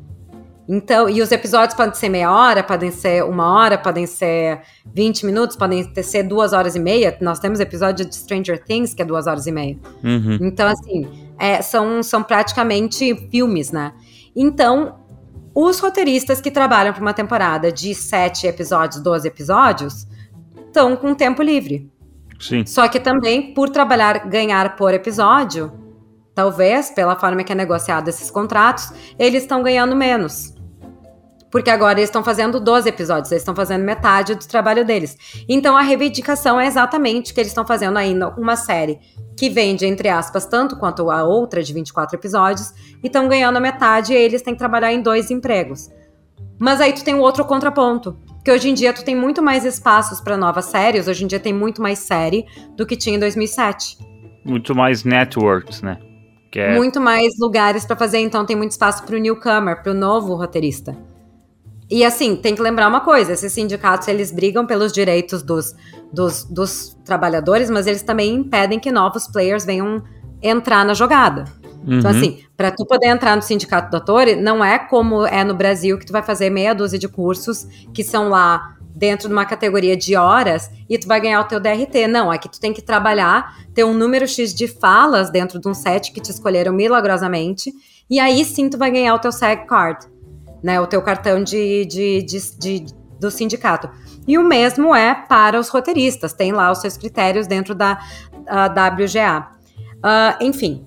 Então, 0.69 1.09
e 1.09 1.23
os 1.23 1.33
episódios 1.33 1.75
podem 1.75 1.95
ser 1.95 2.11
meia 2.11 2.31
hora, 2.31 2.63
podem 2.63 2.91
ser 2.91 3.25
uma 3.25 3.55
hora, 3.55 3.79
podem 3.79 4.07
ser 4.07 4.61
20 4.95 5.25
minutos, 5.25 5.57
podem 5.57 5.91
ser 6.03 6.25
duas 6.25 6.53
horas 6.53 6.77
e 6.77 6.79
meia. 6.79 7.17
Nós 7.23 7.39
temos 7.39 7.59
episódio 7.59 8.05
de 8.05 8.15
Stranger 8.15 8.63
Things 8.63 8.93
que 8.93 9.01
é 9.01 9.05
duas 9.05 9.27
horas 9.27 9.47
e 9.47 9.53
meia. 9.53 9.79
Uhum. 10.05 10.39
Então, 10.43 10.69
assim, 10.69 11.31
é, 11.39 11.63
são, 11.63 12.03
são 12.03 12.23
praticamente 12.23 13.17
filmes, 13.31 13.73
né? 13.73 13.95
Então, 14.37 14.99
os 15.55 15.81
roteiristas 15.81 16.39
que 16.39 16.51
trabalham 16.51 16.93
para 16.93 17.01
uma 17.01 17.15
temporada 17.15 17.73
de 17.73 17.95
sete 17.95 18.47
episódios, 18.47 19.01
12 19.01 19.27
episódios, 19.27 20.07
estão 20.67 20.95
com 20.97 21.15
tempo 21.15 21.43
livre. 21.43 21.91
Sim. 22.39 22.67
Só 22.67 22.87
que 22.89 23.01
também, 23.01 23.55
por 23.55 23.71
trabalhar, 23.71 24.29
ganhar 24.29 24.77
por 24.77 24.93
episódio, 24.93 25.73
talvez, 26.35 26.91
pela 26.91 27.17
forma 27.17 27.43
que 27.43 27.53
é 27.53 27.55
negociado 27.55 28.09
esses 28.09 28.31
contratos, 28.31 28.93
eles 29.19 29.43
estão 29.43 29.63
ganhando 29.63 29.97
menos 29.97 30.58
porque 31.51 31.71
agora 31.71 31.99
eles 31.99 32.09
estão 32.09 32.23
fazendo 32.23 32.61
12 32.61 32.89
episódios, 32.89 33.31
eles 33.31 33.43
estão 33.43 33.55
fazendo 33.55 33.85
metade 33.85 34.35
do 34.35 34.47
trabalho 34.47 34.85
deles. 34.85 35.17
Então 35.49 35.77
a 35.77 35.83
reivindicação 35.83 36.61
é 36.61 36.67
exatamente 36.67 37.33
que 37.33 37.41
eles 37.41 37.51
estão 37.51 37.67
fazendo 37.67 37.97
ainda 37.97 38.29
uma 38.31 38.57
série 38.57 38.99
que 39.37 39.49
vende, 39.49 39.87
entre 39.87 40.09
aspas, 40.09 40.47
tanto 40.47 40.77
quanto 40.77 41.11
a 41.11 41.25
outra 41.25 41.63
de 41.63 41.73
24 41.73 42.17
episódios, 42.17 42.73
e 43.03 43.07
estão 43.07 43.29
ganhando 43.29 43.57
a 43.57 43.61
metade 43.61 44.13
e 44.13 44.17
eles 44.17 44.43
têm 44.43 44.55
que 44.55 44.59
trabalhar 44.59 44.93
em 44.93 45.01
dois 45.01 45.31
empregos. 45.31 45.89
Mas 46.59 46.81
aí 46.81 46.93
tu 46.93 47.05
tem 47.05 47.15
um 47.15 47.21
outro 47.21 47.45
contraponto, 47.45 48.19
que 48.45 48.51
hoje 48.51 48.69
em 48.69 48.75
dia 48.75 48.93
tu 48.93 49.05
tem 49.05 49.15
muito 49.15 49.41
mais 49.41 49.65
espaços 49.65 50.21
para 50.21 50.37
novas 50.37 50.65
séries, 50.65 51.07
hoje 51.07 51.23
em 51.23 51.27
dia 51.29 51.39
tem 51.39 51.53
muito 51.53 51.81
mais 51.81 52.01
série 52.01 52.45
do 52.77 52.85
que 52.85 52.97
tinha 52.97 53.17
em 53.17 53.21
2007. 53.21 53.97
Muito 54.45 54.75
mais 54.75 55.05
networks, 55.05 55.83
né? 55.83 55.99
É... 56.57 56.75
Muito 56.75 57.01
mais 57.01 57.39
lugares 57.39 57.85
para 57.85 57.95
fazer, 57.95 58.19
então 58.19 58.45
tem 58.45 58.57
muito 58.57 58.73
espaço 58.73 59.05
para 59.05 59.15
o 59.15 59.19
newcomer, 59.19 59.81
para 59.81 59.93
o 59.93 59.95
novo 59.95 60.35
roteirista. 60.35 60.97
E 61.91 62.05
assim, 62.05 62.37
tem 62.37 62.55
que 62.55 62.63
lembrar 62.63 62.89
uma 62.89 63.01
coisa: 63.01 63.33
esses 63.33 63.53
sindicatos 63.53 64.09
eles 64.09 64.31
brigam 64.31 64.67
pelos 64.67 64.93
direitos 64.93 65.43
dos, 65.43 65.75
dos, 66.13 66.45
dos 66.45 66.97
trabalhadores, 67.05 67.71
mas 67.71 67.87
eles 67.87 68.03
também 68.03 68.35
impedem 68.35 68.79
que 68.79 68.93
novos 68.93 69.27
players 69.27 69.65
venham 69.65 70.03
entrar 70.43 70.85
na 70.85 70.95
jogada. 70.95 71.45
Então, 71.83 71.93
uhum. 71.93 71.99
Então, 71.99 72.11
assim, 72.11 72.39
para 72.57 72.71
tu 72.71 72.85
poder 72.85 73.07
entrar 73.07 73.35
no 73.35 73.43
sindicato 73.43 73.91
do 73.91 73.97
ator, 73.97 74.27
não 74.37 74.65
é 74.65 74.79
como 74.79 75.25
é 75.27 75.43
no 75.43 75.55
Brasil 75.55 75.99
que 75.99 76.05
tu 76.05 76.13
vai 76.13 76.23
fazer 76.23 76.51
meia 76.51 76.75
dúzia 76.75 76.99
de 76.99 77.09
cursos 77.09 77.67
que 77.95 78.05
são 78.05 78.29
lá 78.29 78.75
dentro 78.95 79.29
de 79.29 79.33
uma 79.33 79.47
categoria 79.47 79.97
de 79.97 80.17
horas 80.17 80.71
e 80.91 80.99
tu 80.99 81.07
vai 81.07 81.21
ganhar 81.21 81.41
o 81.41 81.45
teu 81.45 81.61
DRT. 81.61 82.09
Não, 82.09 82.31
aqui 82.31 82.49
tu 82.49 82.61
tem 82.61 82.73
que 82.73 82.83
trabalhar, 82.83 83.57
ter 83.73 83.85
um 83.85 83.95
número 83.95 84.27
X 84.27 84.53
de 84.53 84.67
falas 84.67 85.31
dentro 85.31 85.61
de 85.61 85.69
um 85.69 85.75
set 85.75 86.13
que 86.13 86.21
te 86.21 86.31
escolheram 86.31 86.73
milagrosamente, 86.73 87.73
e 88.11 88.19
aí 88.19 88.45
sim 88.45 88.69
tu 88.69 88.77
vai 88.77 88.91
ganhar 88.91 89.15
o 89.15 89.19
teu 89.19 89.31
SAG 89.31 89.67
card 89.67 90.07
né? 90.63 90.81
O 90.81 90.87
teu 90.87 91.03
cartão 91.03 91.43
de, 91.43 91.85
de, 91.87 92.23
de, 92.23 92.59
de 92.59 92.95
do 93.19 93.31
sindicato. 93.31 93.91
E 94.27 94.39
o 94.39 94.45
mesmo 94.45 94.95
é 94.95 95.15
para 95.15 95.59
os 95.59 95.69
roteiristas, 95.69 96.33
tem 96.33 96.53
lá 96.53 96.71
os 96.71 96.79
seus 96.79 96.97
critérios 96.97 97.47
dentro 97.47 97.75
da 97.75 97.99
WGA. 98.45 99.49
Uh, 99.97 100.01
ah, 100.03 100.39
enfim. 100.41 100.87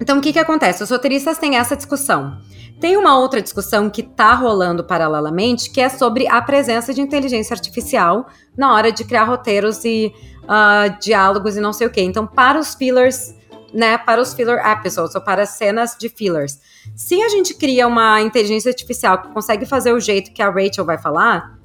Então, 0.00 0.18
o 0.18 0.20
que, 0.20 0.32
que 0.32 0.38
acontece? 0.38 0.82
Os 0.82 0.90
roteiristas 0.90 1.38
têm 1.38 1.56
essa 1.56 1.76
discussão. 1.76 2.38
Tem 2.80 2.96
uma 2.96 3.16
outra 3.16 3.40
discussão 3.40 3.88
que 3.88 4.00
está 4.00 4.34
rolando 4.34 4.82
paralelamente, 4.82 5.70
que 5.70 5.80
é 5.80 5.88
sobre 5.88 6.26
a 6.26 6.42
presença 6.42 6.92
de 6.92 7.00
inteligência 7.00 7.54
artificial 7.54 8.26
na 8.56 8.74
hora 8.74 8.90
de 8.90 9.04
criar 9.04 9.24
roteiros 9.24 9.84
e 9.84 10.12
uh, 10.42 10.98
diálogos 11.00 11.56
e 11.56 11.60
não 11.60 11.72
sei 11.72 11.86
o 11.86 11.90
quê. 11.90 12.02
Então, 12.02 12.26
para 12.26 12.58
os 12.58 12.74
fillers, 12.74 13.36
né, 13.72 13.96
para 13.98 14.20
os 14.20 14.34
filler 14.34 14.58
episodes, 14.66 15.14
ou 15.14 15.20
para 15.20 15.42
as 15.42 15.50
cenas 15.50 15.96
de 15.98 16.08
fillers, 16.08 16.58
se 16.94 17.20
a 17.22 17.28
gente 17.28 17.54
cria 17.54 17.86
uma 17.86 18.20
inteligência 18.20 18.68
artificial 18.68 19.22
que 19.22 19.28
consegue 19.28 19.64
fazer 19.64 19.92
o 19.92 20.00
jeito 20.00 20.32
que 20.32 20.42
a 20.42 20.50
Rachel 20.50 20.84
vai 20.84 20.98
falar, 20.98 21.58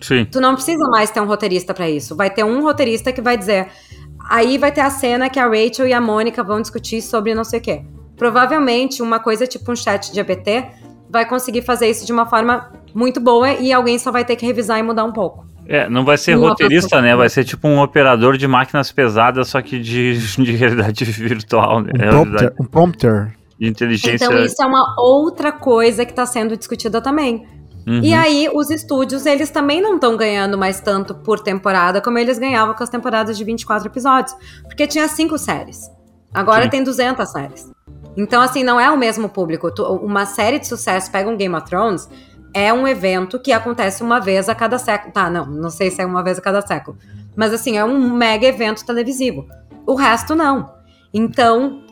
Sim. 0.00 0.24
tu 0.24 0.40
não 0.40 0.54
precisa 0.54 0.84
mais 0.88 1.10
ter 1.10 1.20
um 1.20 1.26
roteirista 1.26 1.72
para 1.72 1.88
isso. 1.88 2.16
Vai 2.16 2.30
ter 2.30 2.44
um 2.44 2.62
roteirista 2.62 3.12
que 3.12 3.20
vai 3.20 3.36
dizer. 3.36 3.68
Aí 4.28 4.58
vai 4.58 4.72
ter 4.72 4.80
a 4.80 4.90
cena 4.90 5.30
que 5.30 5.38
a 5.38 5.46
Rachel 5.46 5.86
e 5.86 5.92
a 5.92 6.00
Mônica 6.00 6.42
vão 6.42 6.60
discutir 6.60 7.00
sobre 7.02 7.34
não 7.34 7.44
sei 7.44 7.60
o 7.60 7.62
quê. 7.62 7.84
Provavelmente 8.16 9.02
uma 9.02 9.18
coisa 9.18 9.46
tipo 9.46 9.70
um 9.70 9.76
chat 9.76 10.12
de 10.12 10.20
ABT 10.20 10.70
vai 11.08 11.28
conseguir 11.28 11.62
fazer 11.62 11.88
isso 11.88 12.06
de 12.06 12.12
uma 12.12 12.26
forma 12.26 12.72
muito 12.94 13.20
boa 13.20 13.52
e 13.52 13.72
alguém 13.72 13.98
só 13.98 14.10
vai 14.10 14.24
ter 14.24 14.36
que 14.36 14.46
revisar 14.46 14.78
e 14.78 14.82
mudar 14.82 15.04
um 15.04 15.12
pouco. 15.12 15.51
É, 15.66 15.88
não 15.88 16.04
vai 16.04 16.18
ser 16.18 16.34
roteirista, 16.34 17.00
né? 17.00 17.14
Vai 17.14 17.28
ser 17.28 17.44
tipo 17.44 17.68
um 17.68 17.80
operador 17.80 18.36
de 18.36 18.46
máquinas 18.48 18.90
pesadas, 18.90 19.48
só 19.48 19.62
que 19.62 19.78
de, 19.78 20.18
de 20.42 20.52
realidade 20.52 21.04
virtual, 21.04 21.80
né? 21.80 21.92
Um 21.94 22.10
prompter. 22.10 22.54
Um 22.60 22.64
prompter 22.64 23.36
de 23.58 23.68
inteligência. 23.68 24.24
Então 24.24 24.38
isso 24.42 24.60
é 24.60 24.66
uma 24.66 24.94
outra 24.98 25.52
coisa 25.52 26.04
que 26.04 26.12
está 26.12 26.26
sendo 26.26 26.56
discutida 26.56 27.00
também. 27.00 27.46
Uhum. 27.86 28.00
E 28.02 28.12
aí 28.12 28.48
os 28.52 28.70
estúdios, 28.70 29.26
eles 29.26 29.50
também 29.50 29.80
não 29.80 29.96
estão 29.96 30.16
ganhando 30.16 30.56
mais 30.56 30.80
tanto 30.80 31.14
por 31.14 31.40
temporada 31.40 32.00
como 32.00 32.18
eles 32.18 32.38
ganhavam 32.38 32.74
com 32.74 32.82
as 32.82 32.90
temporadas 32.90 33.36
de 33.36 33.44
24 33.44 33.88
episódios, 33.88 34.34
porque 34.64 34.86
tinha 34.86 35.06
cinco 35.08 35.36
séries. 35.38 35.90
Agora 36.32 36.64
Sim. 36.64 36.70
tem 36.70 36.84
200 36.84 37.28
séries. 37.28 37.70
Então 38.16 38.40
assim, 38.40 38.62
não 38.62 38.80
é 38.80 38.90
o 38.90 38.96
mesmo 38.96 39.28
público. 39.28 39.68
Uma 40.02 40.26
série 40.26 40.58
de 40.58 40.66
sucesso, 40.66 41.10
pega 41.10 41.28
um 41.28 41.36
Game 41.36 41.54
of 41.54 41.66
Thrones, 41.66 42.08
é 42.54 42.72
um 42.72 42.86
evento 42.86 43.38
que 43.38 43.52
acontece 43.52 44.02
uma 44.02 44.20
vez 44.20 44.48
a 44.48 44.54
cada 44.54 44.78
século. 44.78 45.12
Tá, 45.12 45.30
não, 45.30 45.46
não 45.46 45.70
sei 45.70 45.90
se 45.90 46.02
é 46.02 46.06
uma 46.06 46.22
vez 46.22 46.38
a 46.38 46.42
cada 46.42 46.60
século. 46.60 46.96
Mas 47.36 47.52
assim, 47.52 47.78
é 47.78 47.84
um 47.84 48.12
mega 48.14 48.46
evento 48.46 48.84
televisivo. 48.84 49.46
O 49.86 49.94
resto 49.94 50.34
não. 50.34 50.70
Então, 51.12 51.82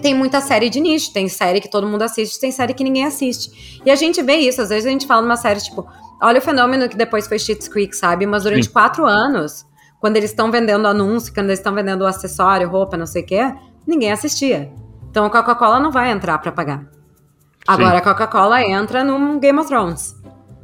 tem 0.00 0.14
muita 0.14 0.40
série 0.40 0.68
de 0.68 0.80
nicho, 0.80 1.12
tem 1.12 1.28
série 1.28 1.60
que 1.60 1.70
todo 1.70 1.86
mundo 1.86 2.02
assiste, 2.02 2.40
tem 2.40 2.50
série 2.50 2.74
que 2.74 2.84
ninguém 2.84 3.04
assiste. 3.04 3.80
E 3.84 3.90
a 3.90 3.94
gente 3.94 4.22
vê 4.22 4.36
isso, 4.36 4.60
às 4.60 4.68
vezes 4.68 4.86
a 4.86 4.90
gente 4.90 5.06
fala 5.06 5.22
numa 5.22 5.36
série, 5.36 5.60
tipo, 5.60 5.86
olha 6.22 6.38
o 6.38 6.42
fenômeno 6.42 6.88
que 6.88 6.96
depois 6.96 7.26
foi 7.26 7.38
Schitt's 7.38 7.68
Creek, 7.68 7.96
sabe? 7.96 8.26
Mas 8.26 8.44
durante 8.44 8.66
Sim. 8.66 8.72
quatro 8.72 9.06
anos, 9.06 9.66
quando 10.00 10.16
eles 10.16 10.30
estão 10.30 10.50
vendendo 10.50 10.86
anúncio, 10.86 11.32
quando 11.32 11.46
eles 11.46 11.58
estão 11.58 11.74
vendendo 11.74 12.06
acessório, 12.06 12.68
roupa, 12.68 12.96
não 12.96 13.06
sei 13.06 13.22
o 13.22 13.26
quê, 13.26 13.54
ninguém 13.86 14.12
assistia. 14.12 14.70
Então 15.10 15.24
a 15.24 15.30
Coca-Cola 15.30 15.80
não 15.80 15.90
vai 15.90 16.10
entrar 16.10 16.38
para 16.38 16.52
pagar. 16.52 16.95
Agora 17.66 17.98
a 17.98 18.00
Coca-Cola 18.00 18.62
entra 18.62 19.02
num 19.02 19.38
Game 19.38 19.58
of 19.58 19.68
Thrones, 19.68 20.14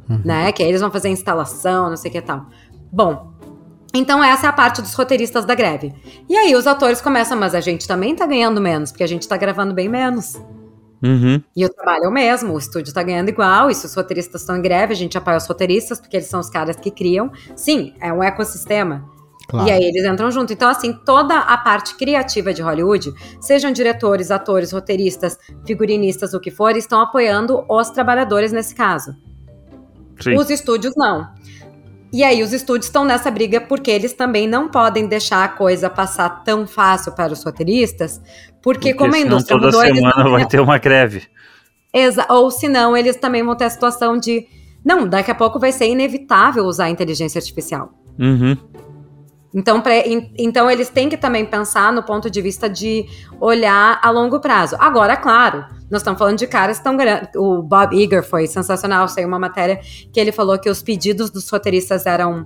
uhum. 0.09 0.21
né? 0.23 0.51
Que 0.51 0.63
aí 0.63 0.69
eles 0.69 0.81
vão 0.81 0.91
fazer 0.91 1.09
instalação, 1.09 1.89
não 1.89 1.97
sei 1.97 2.09
o 2.09 2.13
que 2.13 2.21
tal. 2.21 2.45
Bom, 2.91 3.33
então 3.93 4.23
essa 4.23 4.47
é 4.47 4.49
a 4.49 4.53
parte 4.53 4.81
dos 4.81 4.93
roteiristas 4.93 5.45
da 5.45 5.53
greve. 5.53 5.93
E 6.29 6.35
aí 6.35 6.55
os 6.55 6.65
atores 6.65 7.01
começam, 7.01 7.37
mas 7.37 7.53
a 7.53 7.61
gente 7.61 7.87
também 7.87 8.15
tá 8.15 8.25
ganhando 8.25 8.59
menos, 8.59 8.91
porque 8.91 9.03
a 9.03 9.07
gente 9.07 9.27
tá 9.27 9.37
gravando 9.37 9.73
bem 9.73 9.87
menos. 9.87 10.35
Uhum. 11.03 11.43
E 11.55 11.65
o 11.65 11.69
trabalho 11.69 12.05
é 12.05 12.07
o 12.07 12.11
mesmo, 12.11 12.53
o 12.53 12.57
estúdio 12.57 12.93
tá 12.93 13.03
ganhando 13.03 13.27
igual, 13.27 13.69
e 13.69 13.75
se 13.75 13.85
os 13.85 13.93
roteiristas 13.93 14.41
estão 14.41 14.55
em 14.55 14.61
greve, 14.61 14.93
a 14.93 14.95
gente 14.95 15.17
apoia 15.17 15.37
os 15.37 15.45
roteiristas, 15.45 15.99
porque 15.99 16.15
eles 16.15 16.27
são 16.27 16.39
os 16.39 16.49
caras 16.49 16.77
que 16.77 16.89
criam. 16.89 17.29
Sim, 17.55 17.93
é 17.99 18.11
um 18.11 18.23
ecossistema. 18.23 19.12
Claro. 19.47 19.67
E 19.67 19.71
aí 19.71 19.83
eles 19.83 20.05
entram 20.05 20.31
junto. 20.31 20.53
Então, 20.53 20.69
assim, 20.69 20.93
toda 21.05 21.37
a 21.37 21.57
parte 21.57 21.95
criativa 21.95 22.53
de 22.53 22.61
Hollywood, 22.61 23.13
sejam 23.41 23.71
diretores, 23.71 24.31
atores, 24.31 24.71
roteiristas, 24.71 25.37
figurinistas, 25.65 26.33
o 26.33 26.39
que 26.39 26.49
for, 26.49 26.75
estão 26.75 27.01
apoiando 27.01 27.65
os 27.69 27.89
trabalhadores 27.89 28.51
nesse 28.51 28.73
caso. 28.73 29.15
Sim. 30.19 30.35
Os 30.35 30.49
estúdios 30.49 30.93
não. 30.95 31.27
E 32.11 32.23
aí 32.23 32.43
os 32.43 32.53
estúdios 32.53 32.85
estão 32.85 33.03
nessa 33.03 33.31
briga 33.31 33.59
porque 33.59 33.89
eles 33.89 34.13
também 34.13 34.47
não 34.47 34.69
podem 34.69 35.07
deixar 35.07 35.43
a 35.43 35.47
coisa 35.47 35.89
passar 35.89 36.43
tão 36.43 36.67
fácil 36.67 37.11
para 37.13 37.33
os 37.33 37.43
roteiristas, 37.43 38.21
porque, 38.61 38.93
Porque 38.93 38.93
como 38.93 39.15
a 39.15 39.19
indústria 39.19 39.59
toda 39.59 39.75
mudou, 39.75 39.95
semana 39.95 40.29
vai 40.29 40.45
ter 40.45 40.59
uma 40.59 40.77
greve. 40.77 41.23
Exa 41.91 42.25
ou 42.29 42.51
senão 42.51 42.95
eles 42.95 43.15
também 43.15 43.43
vão 43.43 43.55
ter 43.55 43.65
a 43.65 43.69
situação 43.69 44.17
de 44.17 44.47
não, 44.85 45.07
daqui 45.07 45.31
a 45.31 45.35
pouco 45.35 45.59
vai 45.59 45.71
ser 45.71 45.87
inevitável 45.87 46.65
usar 46.65 46.85
a 46.85 46.89
inteligência 46.89 47.39
artificial. 47.39 47.93
Uhum. 48.19 48.55
Então, 49.53 49.83
en- 50.05 50.31
então 50.37 50.69
eles 50.69 50.89
têm 50.89 51.07
que 51.09 51.17
também 51.17 51.45
pensar 51.45 51.93
no 51.93 52.01
ponto 52.03 52.29
de 52.29 52.41
vista 52.41 52.69
de 52.69 53.05
olhar 53.39 53.99
a 54.01 54.09
longo 54.09 54.39
prazo. 54.39 54.75
Agora, 54.79 55.15
claro, 55.15 55.63
nós 55.91 56.01
estamos 56.01 56.17
falando 56.17 56.37
de 56.37 56.47
caras 56.47 56.77
estão 56.77 56.97
ganhando. 56.97 57.27
O 57.35 57.61
Bob 57.61 57.95
Iger 57.95 58.23
foi 58.23 58.47
sensacional, 58.47 59.07
saiu 59.07 59.27
uma 59.27 59.37
matéria 59.39 59.79
que 60.11 60.19
ele 60.19 60.31
falou 60.31 60.57
que 60.57 60.69
os 60.69 60.81
pedidos 60.81 61.29
dos 61.29 61.47
roteiristas 61.49 62.05
eram, 62.05 62.45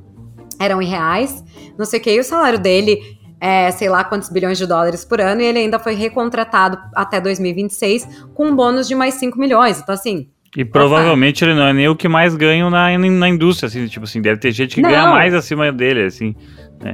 eram 0.59 0.81
irreais, 0.81 1.43
não 1.77 1.85
sei 1.85 1.99
o 1.99 2.03
que, 2.03 2.11
e 2.11 2.19
o 2.19 2.23
salário 2.23 2.59
dele 2.59 2.99
é 3.39 3.69
sei 3.71 3.87
lá 3.87 4.03
quantos 4.03 4.29
bilhões 4.29 4.57
de 4.57 4.65
dólares 4.65 5.05
por 5.05 5.21
ano, 5.21 5.41
e 5.41 5.45
ele 5.45 5.59
ainda 5.59 5.77
foi 5.77 5.93
recontratado 5.93 6.77
até 6.95 7.21
2026 7.21 8.25
com 8.33 8.47
um 8.47 8.55
bônus 8.55 8.87
de 8.87 8.95
mais 8.95 9.13
5 9.13 9.37
milhões. 9.39 9.79
Então, 9.79 9.93
assim, 9.93 10.27
E 10.57 10.65
provavelmente 10.65 11.43
ele 11.45 11.53
não 11.53 11.67
é 11.67 11.73
nem 11.73 11.87
o 11.87 11.95
que 11.95 12.07
mais 12.07 12.35
ganha 12.35 12.67
na, 12.69 12.97
na 12.97 13.29
indústria, 13.29 13.67
assim, 13.67 13.85
tipo 13.87 14.05
assim, 14.05 14.21
deve 14.21 14.39
ter 14.39 14.51
gente 14.51 14.73
que 14.75 14.81
Não. 14.81 14.89
ganha 14.89 15.07
mais 15.07 15.33
acima 15.35 15.71
dele, 15.71 16.03
assim. 16.05 16.35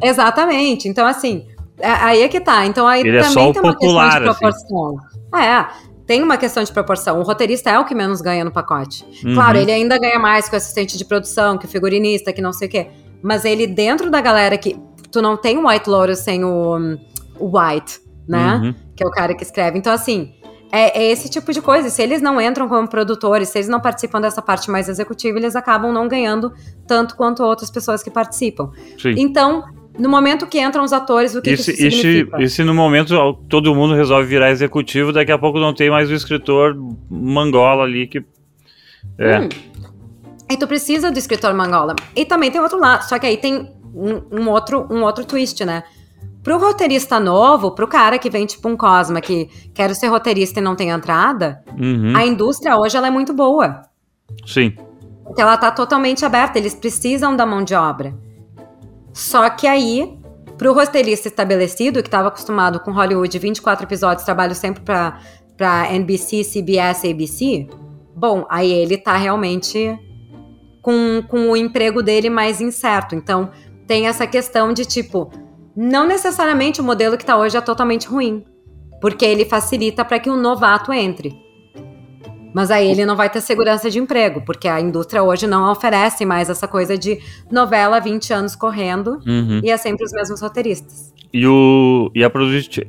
Exatamente. 0.01 0.87
Então, 0.87 1.05
assim, 1.05 1.47
é- 1.79 1.89
aí 1.89 2.21
é 2.21 2.27
que 2.27 2.39
tá. 2.39 2.65
Então, 2.65 2.87
aí 2.87 3.01
Ele 3.01 3.17
é 3.17 3.21
também 3.21 3.49
o 3.49 3.53
tem 3.53 3.61
uma 3.61 3.73
popular, 3.73 4.21
questão 4.21 4.23
de 4.23 4.29
assim. 4.29 4.67
proporção. 4.67 4.97
É, 5.39 5.65
tem 6.05 6.21
uma 6.21 6.37
questão 6.37 6.63
de 6.63 6.71
proporção. 6.71 7.19
O 7.19 7.23
roteirista 7.23 7.69
é 7.69 7.79
o 7.79 7.85
que 7.85 7.95
menos 7.95 8.21
ganha 8.21 8.43
no 8.43 8.51
pacote. 8.51 9.05
Uhum. 9.25 9.33
Claro, 9.33 9.57
ele 9.57 9.71
ainda 9.71 9.97
ganha 9.97 10.19
mais 10.19 10.47
que 10.49 10.55
o 10.55 10.57
assistente 10.57 10.97
de 10.97 11.05
produção, 11.05 11.57
que 11.57 11.65
o 11.65 11.69
figurinista, 11.69 12.31
que 12.33 12.41
não 12.41 12.53
sei 12.53 12.67
o 12.67 12.71
quê. 12.71 12.87
Mas 13.21 13.45
ele, 13.45 13.65
dentro 13.67 14.09
da 14.11 14.21
galera 14.21 14.57
que. 14.57 14.77
Tu 15.11 15.21
não 15.21 15.37
tem 15.37 15.57
o 15.57 15.67
White 15.67 15.89
Lotus 15.89 16.19
sem 16.19 16.43
o, 16.43 16.75
hum, 16.77 16.97
o 17.39 17.57
White, 17.57 17.99
né? 18.27 18.55
Uhum. 18.55 18.75
Que 18.95 19.03
é 19.03 19.07
o 19.07 19.11
cara 19.11 19.35
que 19.35 19.43
escreve. 19.43 19.77
Então, 19.77 19.93
assim. 19.93 20.33
É, 20.75 21.03
é 21.03 21.11
esse 21.11 21.29
tipo 21.29 21.53
de 21.53 21.61
coisa. 21.61 21.87
Se 21.91 22.01
eles 22.01 22.19
não 22.19 22.41
entram 22.41 22.67
como 22.67 22.87
produtores, 22.87 23.49
se 23.49 23.59
eles 23.59 23.69
não 23.69 23.79
participam 23.79 24.19
dessa 24.19 24.41
parte 24.41 24.71
mais 24.71 24.89
executiva, 24.89 25.37
eles 25.37 25.55
acabam 25.55 25.93
não 25.93 26.07
ganhando 26.07 26.51
tanto 26.87 27.15
quanto 27.15 27.43
outras 27.43 27.69
pessoas 27.69 28.01
que 28.01 28.09
participam. 28.09 28.71
Sim. 28.97 29.13
Então, 29.15 29.63
no 29.99 30.09
momento 30.09 30.47
que 30.47 30.59
entram 30.59 30.83
os 30.83 30.91
atores, 30.91 31.35
o 31.35 31.43
que, 31.43 31.51
E 31.51 31.55
que 31.55 31.61
isso 31.61 31.69
e, 31.69 31.75
se, 31.75 31.91
significa? 31.91 32.41
e 32.41 32.49
se 32.49 32.63
no 32.63 32.73
momento 32.73 33.13
todo 33.47 33.75
mundo 33.75 33.93
resolve 33.93 34.25
virar 34.25 34.49
executivo, 34.49 35.13
daqui 35.13 35.31
a 35.31 35.37
pouco 35.37 35.59
não 35.59 35.75
tem 35.75 35.91
mais 35.91 36.09
o 36.09 36.13
escritor 36.15 36.75
mangola 37.07 37.83
ali 37.83 38.07
que. 38.07 38.25
É. 39.19 39.41
Hum. 39.41 39.49
E 40.49 40.57
tu 40.57 40.67
precisa 40.67 41.11
do 41.11 41.19
escritor 41.19 41.53
mangola. 41.53 41.95
E 42.15 42.25
também 42.25 42.49
tem 42.49 42.59
outro 42.59 42.79
lado, 42.79 43.03
só 43.03 43.19
que 43.19 43.27
aí 43.27 43.37
tem 43.37 43.71
um, 43.93 44.39
um 44.39 44.49
outro, 44.49 44.87
um 44.89 45.03
outro 45.03 45.23
twist, 45.23 45.63
né? 45.63 45.83
Pro 46.43 46.59
roteirista 46.59 47.19
novo, 47.19 47.71
pro 47.71 47.87
cara 47.87 48.19
que 48.19 48.29
vem 48.29 48.45
tipo 48.45 48.67
um 48.67 48.75
Cosma, 48.75 49.21
que 49.21 49.45
quer 49.73 49.93
ser 49.95 50.07
roteirista 50.07 50.59
e 50.59 50.63
não 50.63 50.75
tem 50.75 50.89
entrada, 50.89 51.63
Uhum. 51.79 52.13
a 52.15 52.25
indústria 52.25 52.77
hoje 52.77 52.97
ela 52.97 53.07
é 53.07 53.11
muito 53.11 53.33
boa. 53.33 53.81
Sim. 54.45 54.75
Porque 55.23 55.41
ela 55.41 55.55
tá 55.55 55.71
totalmente 55.71 56.25
aberta, 56.25 56.57
eles 56.59 56.75
precisam 56.75 57.35
da 57.35 57.45
mão 57.45 57.63
de 57.63 57.73
obra. 57.73 58.13
Só 59.13 59.49
que 59.49 59.65
aí, 59.67 60.17
pro 60.57 60.73
roteirista 60.73 61.27
estabelecido, 61.29 62.01
que 62.01 62.07
estava 62.09 62.27
acostumado 62.27 62.79
com 62.81 62.91
Hollywood, 62.91 63.39
24 63.39 63.85
episódios, 63.85 64.25
trabalho 64.25 64.53
sempre 64.53 64.83
pra, 64.83 65.19
pra 65.55 65.87
NBC, 65.93 66.43
CBS, 66.43 67.05
ABC, 67.09 67.67
bom, 68.13 68.45
aí 68.49 68.69
ele 68.71 68.97
tá 68.97 69.15
realmente 69.15 69.97
com, 70.81 71.23
com 71.27 71.51
o 71.51 71.55
emprego 71.55 72.03
dele 72.03 72.29
mais 72.29 72.59
incerto. 72.59 73.15
Então, 73.15 73.49
tem 73.87 74.07
essa 74.07 74.27
questão 74.27 74.73
de 74.73 74.85
tipo, 74.85 75.29
não 75.75 76.07
necessariamente 76.07 76.81
o 76.81 76.83
modelo 76.83 77.17
que 77.17 77.25
tá 77.25 77.37
hoje 77.37 77.57
é 77.57 77.61
totalmente 77.61 78.07
ruim, 78.07 78.43
porque 79.01 79.25
ele 79.25 79.45
facilita 79.45 80.05
para 80.05 80.19
que 80.19 80.29
um 80.29 80.37
novato 80.39 80.91
entre. 80.93 81.41
Mas 82.53 82.69
aí 82.69 82.89
ele 82.91 83.03
não 83.05 83.15
vai 83.15 83.29
ter 83.29 83.41
segurança 83.41 83.89
de 83.89 83.97
emprego, 83.97 84.41
porque 84.45 84.67
a 84.67 84.79
indústria 84.79 85.23
hoje 85.23 85.47
não 85.47 85.71
oferece 85.71 86.23
mais 86.23 86.49
essa 86.49 86.67
coisa 86.67 86.95
de 86.95 87.19
novela 87.51 87.99
20 87.99 88.31
anos 88.31 88.55
correndo 88.55 89.19
Uhum. 89.25 89.59
e 89.63 89.71
é 89.71 89.77
sempre 89.77 90.05
os 90.05 90.11
mesmos 90.11 90.39
roteiristas. 90.39 91.12
E, 91.35 91.47
o, 91.47 92.11
e, 92.13 92.23
a 92.23 92.31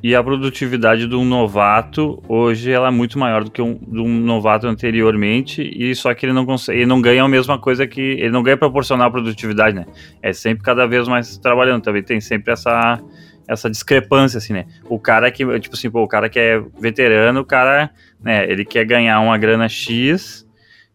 e 0.03 0.15
a 0.15 0.23
produtividade 0.23 1.07
de 1.07 1.15
um 1.15 1.25
novato, 1.25 2.23
hoje, 2.29 2.71
ela 2.71 2.89
é 2.89 2.91
muito 2.91 3.19
maior 3.19 3.43
do 3.43 3.51
que 3.51 3.63
um, 3.63 3.73
de 3.75 3.99
um 4.01 4.21
novato 4.21 4.67
anteriormente, 4.67 5.63
e 5.63 5.95
só 5.95 6.13
que 6.13 6.27
ele 6.27 6.35
não 6.35 6.45
consegue, 6.45 6.81
ele 6.81 6.87
não 6.87 7.01
ganha 7.01 7.25
a 7.25 7.29
mesma 7.29 7.59
coisa 7.59 7.87
que. 7.87 8.03
Ele 8.03 8.29
não 8.29 8.43
ganha 8.43 8.59
proporcional 8.59 9.09
à 9.09 9.11
produtividade, 9.11 9.75
né? 9.75 9.87
É 10.23 10.35
sempre 10.35 10.63
cada 10.63 10.87
vez 10.87 11.09
mais 11.09 11.39
trabalhando. 11.39 11.83
Também 11.83 12.03
tem 12.03 12.21
sempre 12.21 12.53
essa, 12.53 13.01
essa 13.49 13.71
discrepância, 13.71 14.37
assim, 14.37 14.53
né? 14.53 14.67
O 14.91 14.99
cara 14.99 15.31
que, 15.31 15.43
tipo 15.59 15.75
assim, 15.75 15.91
pô, 15.91 16.03
o 16.03 16.09
cara 16.09 16.29
que 16.29 16.39
é 16.39 16.63
veterano, 16.79 17.41
o 17.41 17.45
cara, 17.47 17.91
né, 18.23 18.45
ele 18.51 18.67
quer 18.67 18.85
ganhar 18.85 19.21
uma 19.21 19.39
grana 19.39 19.71
X 19.71 20.47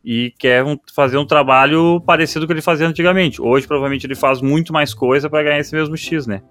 e 0.05 0.31
quer 0.37 0.63
um- 0.63 0.77
fazer 0.95 1.17
um 1.17 1.25
trabalho 1.25 1.99
parecido 2.01 2.41
com 2.41 2.45
o 2.45 2.47
que 2.49 2.53
ele 2.53 2.61
fazia 2.61 2.87
antigamente. 2.87 3.41
Hoje, 3.41 3.67
provavelmente, 3.67 4.05
ele 4.05 4.15
faz 4.15 4.39
muito 4.39 4.71
mais 4.71 4.93
coisa 4.93 5.27
para 5.27 5.41
ganhar 5.41 5.57
esse 5.59 5.75
mesmo 5.75 5.97
X, 5.97 6.27
né? 6.27 6.43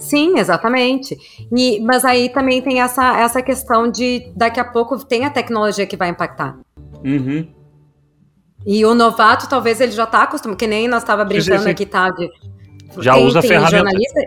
Sim, 0.00 0.38
exatamente. 0.38 1.16
E, 1.54 1.78
mas 1.80 2.04
aí 2.04 2.28
também 2.30 2.60
tem 2.62 2.80
essa, 2.80 3.20
essa 3.20 3.42
questão 3.42 3.88
de 3.90 4.32
daqui 4.34 4.58
a 4.58 4.64
pouco 4.64 4.98
tem 5.04 5.24
a 5.24 5.30
tecnologia 5.30 5.86
que 5.86 5.96
vai 5.96 6.08
impactar. 6.08 6.58
Uhum. 7.04 7.46
E 8.66 8.84
o 8.84 8.94
novato, 8.94 9.48
talvez 9.48 9.80
ele 9.80 9.92
já 9.92 10.06
tá 10.06 10.22
acostumado, 10.22 10.58
que 10.58 10.66
nem 10.66 10.88
nós 10.88 11.04
tava 11.04 11.22
Sim, 11.22 11.28
brincando 11.28 11.58
sim, 11.58 11.64
sim. 11.64 11.70
aqui, 11.70 11.86
tá? 11.86 12.10
De, 12.10 12.28
Já 12.98 13.16
usa 13.16 13.38
a 13.38 13.42
ferramenta. 13.42 14.20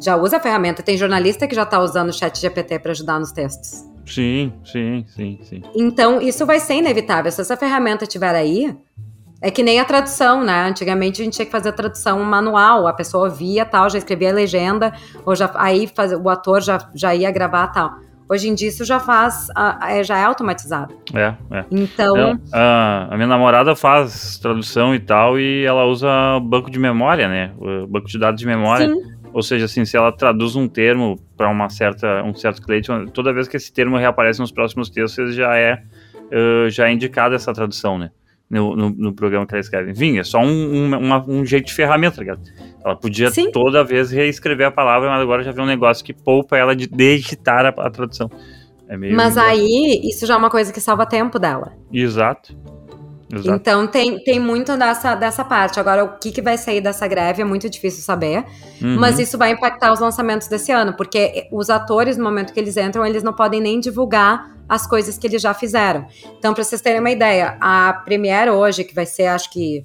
já 0.00 0.16
usa 0.16 0.36
a 0.38 0.40
ferramenta. 0.40 0.82
Tem 0.82 0.96
jornalista 0.96 1.46
que 1.46 1.54
já 1.54 1.64
tá 1.64 1.78
usando 1.80 2.08
o 2.08 2.12
chat 2.12 2.38
GPT 2.38 2.78
para 2.78 2.92
ajudar 2.92 3.20
nos 3.20 3.32
textos. 3.32 3.84
Sim, 4.06 4.52
sim, 4.64 5.04
sim, 5.08 5.38
sim. 5.42 5.62
Então, 5.74 6.20
isso 6.20 6.44
vai 6.44 6.58
ser 6.58 6.74
inevitável. 6.74 7.30
Se 7.30 7.40
essa 7.40 7.56
ferramenta 7.56 8.04
estiver 8.04 8.34
aí, 8.34 8.76
é 9.42 9.50
que 9.50 9.62
nem 9.62 9.80
a 9.80 9.84
tradução, 9.84 10.42
né? 10.44 10.68
Antigamente 10.68 11.20
a 11.20 11.24
gente 11.24 11.34
tinha 11.34 11.44
que 11.44 11.50
fazer 11.52 11.70
a 11.70 11.72
tradução 11.72 12.22
manual, 12.22 12.86
a 12.86 12.92
pessoa 12.92 13.28
via 13.28 13.64
tal, 13.66 13.90
já 13.90 13.98
escrevia 13.98 14.30
a 14.30 14.34
legenda, 14.34 14.92
ou 15.26 15.34
já, 15.34 15.50
aí 15.56 15.88
faz, 15.94 16.12
o 16.12 16.28
ator 16.28 16.62
já, 16.62 16.78
já 16.94 17.14
ia 17.14 17.30
gravar 17.30 17.66
tal. 17.68 17.90
Hoje 18.28 18.48
em 18.48 18.54
dia 18.54 18.68
isso 18.68 18.84
já 18.84 18.98
faz, 19.00 19.48
é, 19.86 20.02
já 20.02 20.16
é 20.16 20.24
automatizado. 20.24 20.94
É, 21.12 21.34
é. 21.50 21.64
Então, 21.70 22.16
Eu- 22.16 22.38
a, 22.52 23.08
a 23.10 23.16
minha 23.16 23.26
namorada 23.26 23.74
faz 23.76 24.38
tradução 24.38 24.94
e 24.94 25.00
tal, 25.00 25.38
e 25.38 25.64
ela 25.66 25.84
usa 25.84 26.08
banco 26.40 26.70
de 26.70 26.78
memória, 26.78 27.28
né? 27.28 27.52
O 27.58 27.86
banco 27.86 28.06
de 28.06 28.18
dados 28.18 28.40
de 28.40 28.46
memória. 28.46 28.86
sim, 28.86 28.94
Ou 29.34 29.42
seja, 29.42 29.64
assim, 29.66 29.84
se 29.84 29.96
ela 29.96 30.12
traduz 30.12 30.56
um 30.56 30.68
termo 30.68 31.18
para 31.36 31.48
uma 31.50 31.68
certa, 31.68 32.22
um 32.22 32.32
certo 32.34 32.62
cliente, 32.62 32.88
toda 33.12 33.32
vez 33.34 33.48
que 33.48 33.56
esse 33.56 33.72
termo 33.72 33.96
reaparece 33.98 34.40
nos 34.40 34.52
próximos 34.52 34.88
textos, 34.88 35.34
já 35.34 35.54
é, 35.56 35.82
eh, 36.30 36.70
já 36.70 36.88
é 36.88 36.92
indicada 36.92 37.34
essa 37.34 37.52
tradução, 37.52 37.98
né? 37.98 38.10
No, 38.52 38.76
no, 38.76 38.90
no 38.90 39.14
programa 39.14 39.46
que 39.46 39.54
ela 39.54 39.60
escreve. 39.62 39.92
Enfim, 39.92 40.18
é 40.18 40.22
só 40.22 40.38
um, 40.38 40.44
um, 40.46 40.98
uma- 40.98 41.24
um 41.26 41.42
jeito 41.42 41.68
de 41.68 41.72
ferramenta, 41.74 42.16
tá 42.16 42.20
ligado? 42.20 42.42
Ela 42.84 42.94
podia 42.94 43.30
Sim. 43.30 43.50
toda 43.50 43.82
vez 43.82 44.10
reescrever 44.10 44.66
a 44.66 44.70
palavra, 44.70 45.08
mas 45.08 45.22
agora 45.22 45.42
já 45.42 45.52
vê 45.52 45.62
um 45.62 45.66
negócio 45.66 46.04
que 46.04 46.12
poupa 46.12 46.58
ela 46.58 46.76
de 46.76 46.86
digitar 46.86 47.64
a, 47.64 47.68
a 47.70 47.90
tradução. 47.90 48.28
É 48.88 48.94
meio 48.94 49.16
mas 49.16 49.38
aí 49.38 50.00
isso 50.04 50.26
já 50.26 50.34
é 50.34 50.36
uma 50.36 50.50
coisa 50.50 50.70
que 50.70 50.80
salva 50.82 51.06
tempo 51.06 51.38
dela. 51.38 51.72
Exato. 51.90 52.54
Exato. 53.32 53.56
Então 53.56 53.86
tem, 53.86 54.22
tem 54.22 54.38
muito 54.38 54.76
dessa, 54.76 55.14
dessa 55.14 55.42
parte. 55.44 55.80
Agora, 55.80 56.04
o 56.04 56.18
que, 56.18 56.30
que 56.30 56.42
vai 56.42 56.58
sair 56.58 56.80
dessa 56.82 57.08
greve 57.08 57.40
é 57.40 57.44
muito 57.44 57.68
difícil 57.70 58.02
saber. 58.02 58.44
Uhum. 58.82 58.98
Mas 59.00 59.18
isso 59.18 59.38
vai 59.38 59.52
impactar 59.52 59.90
os 59.92 60.00
lançamentos 60.00 60.48
desse 60.48 60.70
ano, 60.70 60.92
porque 60.94 61.48
os 61.50 61.70
atores, 61.70 62.16
no 62.18 62.24
momento 62.24 62.52
que 62.52 62.60
eles 62.60 62.76
entram, 62.76 63.06
eles 63.06 63.22
não 63.22 63.32
podem 63.32 63.60
nem 63.60 63.80
divulgar 63.80 64.52
as 64.68 64.86
coisas 64.86 65.16
que 65.16 65.26
eles 65.26 65.40
já 65.40 65.54
fizeram. 65.54 66.06
Então, 66.38 66.52
para 66.52 66.62
vocês 66.62 66.80
terem 66.82 67.00
uma 67.00 67.10
ideia, 67.10 67.56
a 67.60 67.94
Premiere 68.04 68.50
hoje, 68.50 68.84
que 68.84 68.94
vai 68.94 69.06
ser, 69.06 69.26
acho 69.28 69.50
que. 69.50 69.84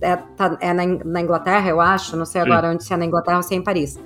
É, 0.00 0.16
tá- 0.16 0.56
é 0.60 0.72
na, 0.72 0.86
na 0.86 1.20
Inglaterra, 1.20 1.68
eu 1.68 1.80
acho, 1.80 2.16
não 2.16 2.24
sei 2.24 2.40
Sim. 2.42 2.48
agora 2.50 2.70
onde 2.70 2.84
se 2.84 2.94
é 2.94 2.96
na 2.96 3.04
Inglaterra 3.04 3.36
ou 3.36 3.42
se 3.42 3.52
é 3.52 3.56
em 3.58 3.62
Paris, 3.62 3.98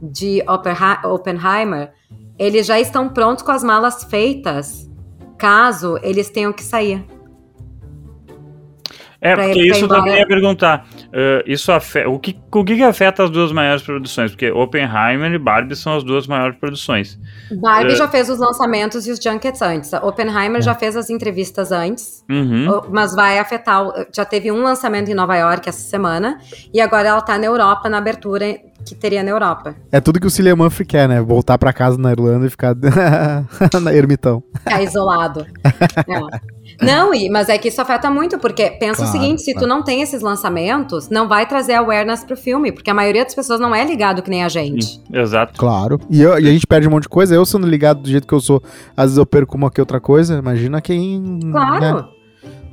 de 0.00 0.42
Oppenhei- 0.48 1.04
Oppenheimer, 1.04 1.92
eles 2.38 2.66
já 2.66 2.78
estão 2.78 3.08
prontos 3.08 3.42
com 3.42 3.50
as 3.50 3.64
malas 3.64 4.04
feitas, 4.04 4.88
caso 5.36 5.98
eles 6.02 6.30
tenham 6.30 6.52
que 6.52 6.62
sair. 6.62 7.04
É, 9.22 9.36
porque 9.36 9.60
isso 9.62 9.84
embora. 9.84 10.00
também 10.00 10.18
ia 10.18 10.26
perguntar. 10.26 10.86
eh, 11.12 11.44
isso 11.46 11.70
afeta, 11.70 12.08
o, 12.08 12.18
que, 12.18 12.38
o 12.54 12.64
que 12.64 12.76
que 12.76 12.82
afeta 12.82 13.22
as 13.24 13.30
duas 13.30 13.52
maiores 13.52 13.82
produções? 13.82 14.30
Porque 14.30 14.50
Oppenheimer 14.50 15.30
e 15.32 15.38
Barbie 15.38 15.76
são 15.76 15.94
as 15.96 16.02
duas 16.02 16.26
maiores 16.26 16.56
produções. 16.58 17.18
Barbie 17.60 17.92
É. 17.92 17.96
já 17.96 18.08
fez 18.08 18.30
os 18.30 18.38
lançamentos 18.38 19.06
e 19.06 19.10
os 19.10 19.18
junkets 19.22 19.60
antes. 19.60 19.92
A 19.92 19.98
Oppenheimer 20.06 20.62
já 20.62 20.74
fez 20.74 20.96
as 20.96 21.10
entrevistas 21.10 21.70
antes, 21.70 22.24
Uhum. 22.30 22.80
mas 22.90 23.14
vai 23.14 23.38
afetar. 23.38 23.84
Já 24.14 24.24
teve 24.24 24.50
um 24.50 24.62
lançamento 24.62 25.10
em 25.10 25.14
Nova 25.14 25.36
York 25.36 25.68
essa 25.68 25.80
semana, 25.82 26.38
e 26.72 26.80
agora 26.80 27.08
ela 27.08 27.20
tá 27.20 27.36
na 27.36 27.44
Europa, 27.44 27.88
na 27.90 27.98
abertura 27.98 28.58
que 28.84 28.94
teria 28.94 29.22
na 29.22 29.30
Europa. 29.30 29.74
É 29.92 30.00
tudo 30.00 30.18
que 30.20 30.26
o 30.26 30.30
Cillian 30.30 30.56
Murphy 30.56 30.84
quer, 30.84 31.08
né? 31.08 31.20
Voltar 31.20 31.58
pra 31.58 31.72
casa 31.72 31.96
na 31.98 32.10
Irlanda 32.12 32.46
e 32.46 32.50
ficar 32.50 32.74
na 33.82 33.94
ermitão. 33.94 34.42
Ficar 34.58 34.82
isolado. 34.82 35.46
É. 35.64 36.84
Não, 36.84 37.12
e, 37.14 37.28
mas 37.28 37.48
é 37.48 37.58
que 37.58 37.68
isso 37.68 37.80
afeta 37.80 38.10
muito, 38.10 38.38
porque 38.38 38.70
pensa 38.70 39.02
Claro, 39.02 39.10
o 39.10 39.12
seguinte: 39.12 39.42
se 39.42 39.52
claro. 39.52 39.66
tu 39.66 39.68
não 39.68 39.82
tem 39.82 40.02
esses 40.02 40.22
lançamentos, 40.22 41.08
não 41.10 41.28
vai 41.28 41.46
trazer 41.46 41.74
awareness 41.74 42.24
pro 42.24 42.36
filme, 42.36 42.72
porque 42.72 42.88
a 42.90 42.94
maioria 42.94 43.24
das 43.24 43.34
pessoas 43.34 43.60
não 43.60 43.74
é 43.74 43.84
ligado 43.84 44.22
que 44.22 44.30
nem 44.30 44.42
a 44.44 44.48
gente. 44.48 44.84
Sim, 44.84 45.02
exato. 45.12 45.58
Claro. 45.58 46.00
E, 46.08 46.20
eu- 46.22 46.38
e 46.38 46.48
a 46.48 46.52
gente 46.52 46.66
perde 46.66 46.88
um 46.88 46.90
monte 46.90 47.02
de 47.04 47.08
coisa. 47.10 47.34
Eu 47.34 47.44
sendo 47.44 47.66
ligado 47.66 48.00
do 48.02 48.08
jeito 48.08 48.26
que 48.26 48.32
eu 48.34 48.40
sou, 48.40 48.62
às 48.96 49.04
vezes 49.06 49.18
eu 49.18 49.26
perco 49.26 49.56
uma 49.56 49.70
que 49.70 49.80
outra 49.80 50.00
coisa. 50.00 50.38
Imagina 50.38 50.80
quem 50.80 51.38
Claro. 51.52 51.80
né, 51.80 52.04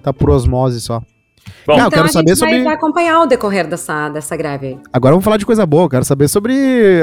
tá 0.04 0.14
por 0.14 0.30
osmose 0.30 0.80
só. 0.80 1.02
Bom, 1.66 1.74
então 1.76 1.90
quero 1.90 2.04
a 2.04 2.06
gente 2.08 2.14
saber 2.14 2.28
vai, 2.28 2.36
sobre. 2.36 2.64
vai 2.64 2.74
acompanhar 2.74 3.22
o 3.22 3.26
decorrer 3.26 3.68
dessa, 3.68 4.10
dessa 4.10 4.36
greve 4.38 4.68
aí. 4.68 4.78
Agora 4.94 5.14
vamos 5.14 5.24
falar 5.26 5.38
de 5.38 5.46
coisa 5.46 5.66
boa. 5.66 5.84
Eu 5.86 5.90
quero 5.90 6.06
saber 6.06 6.28
sobre. 6.28 6.54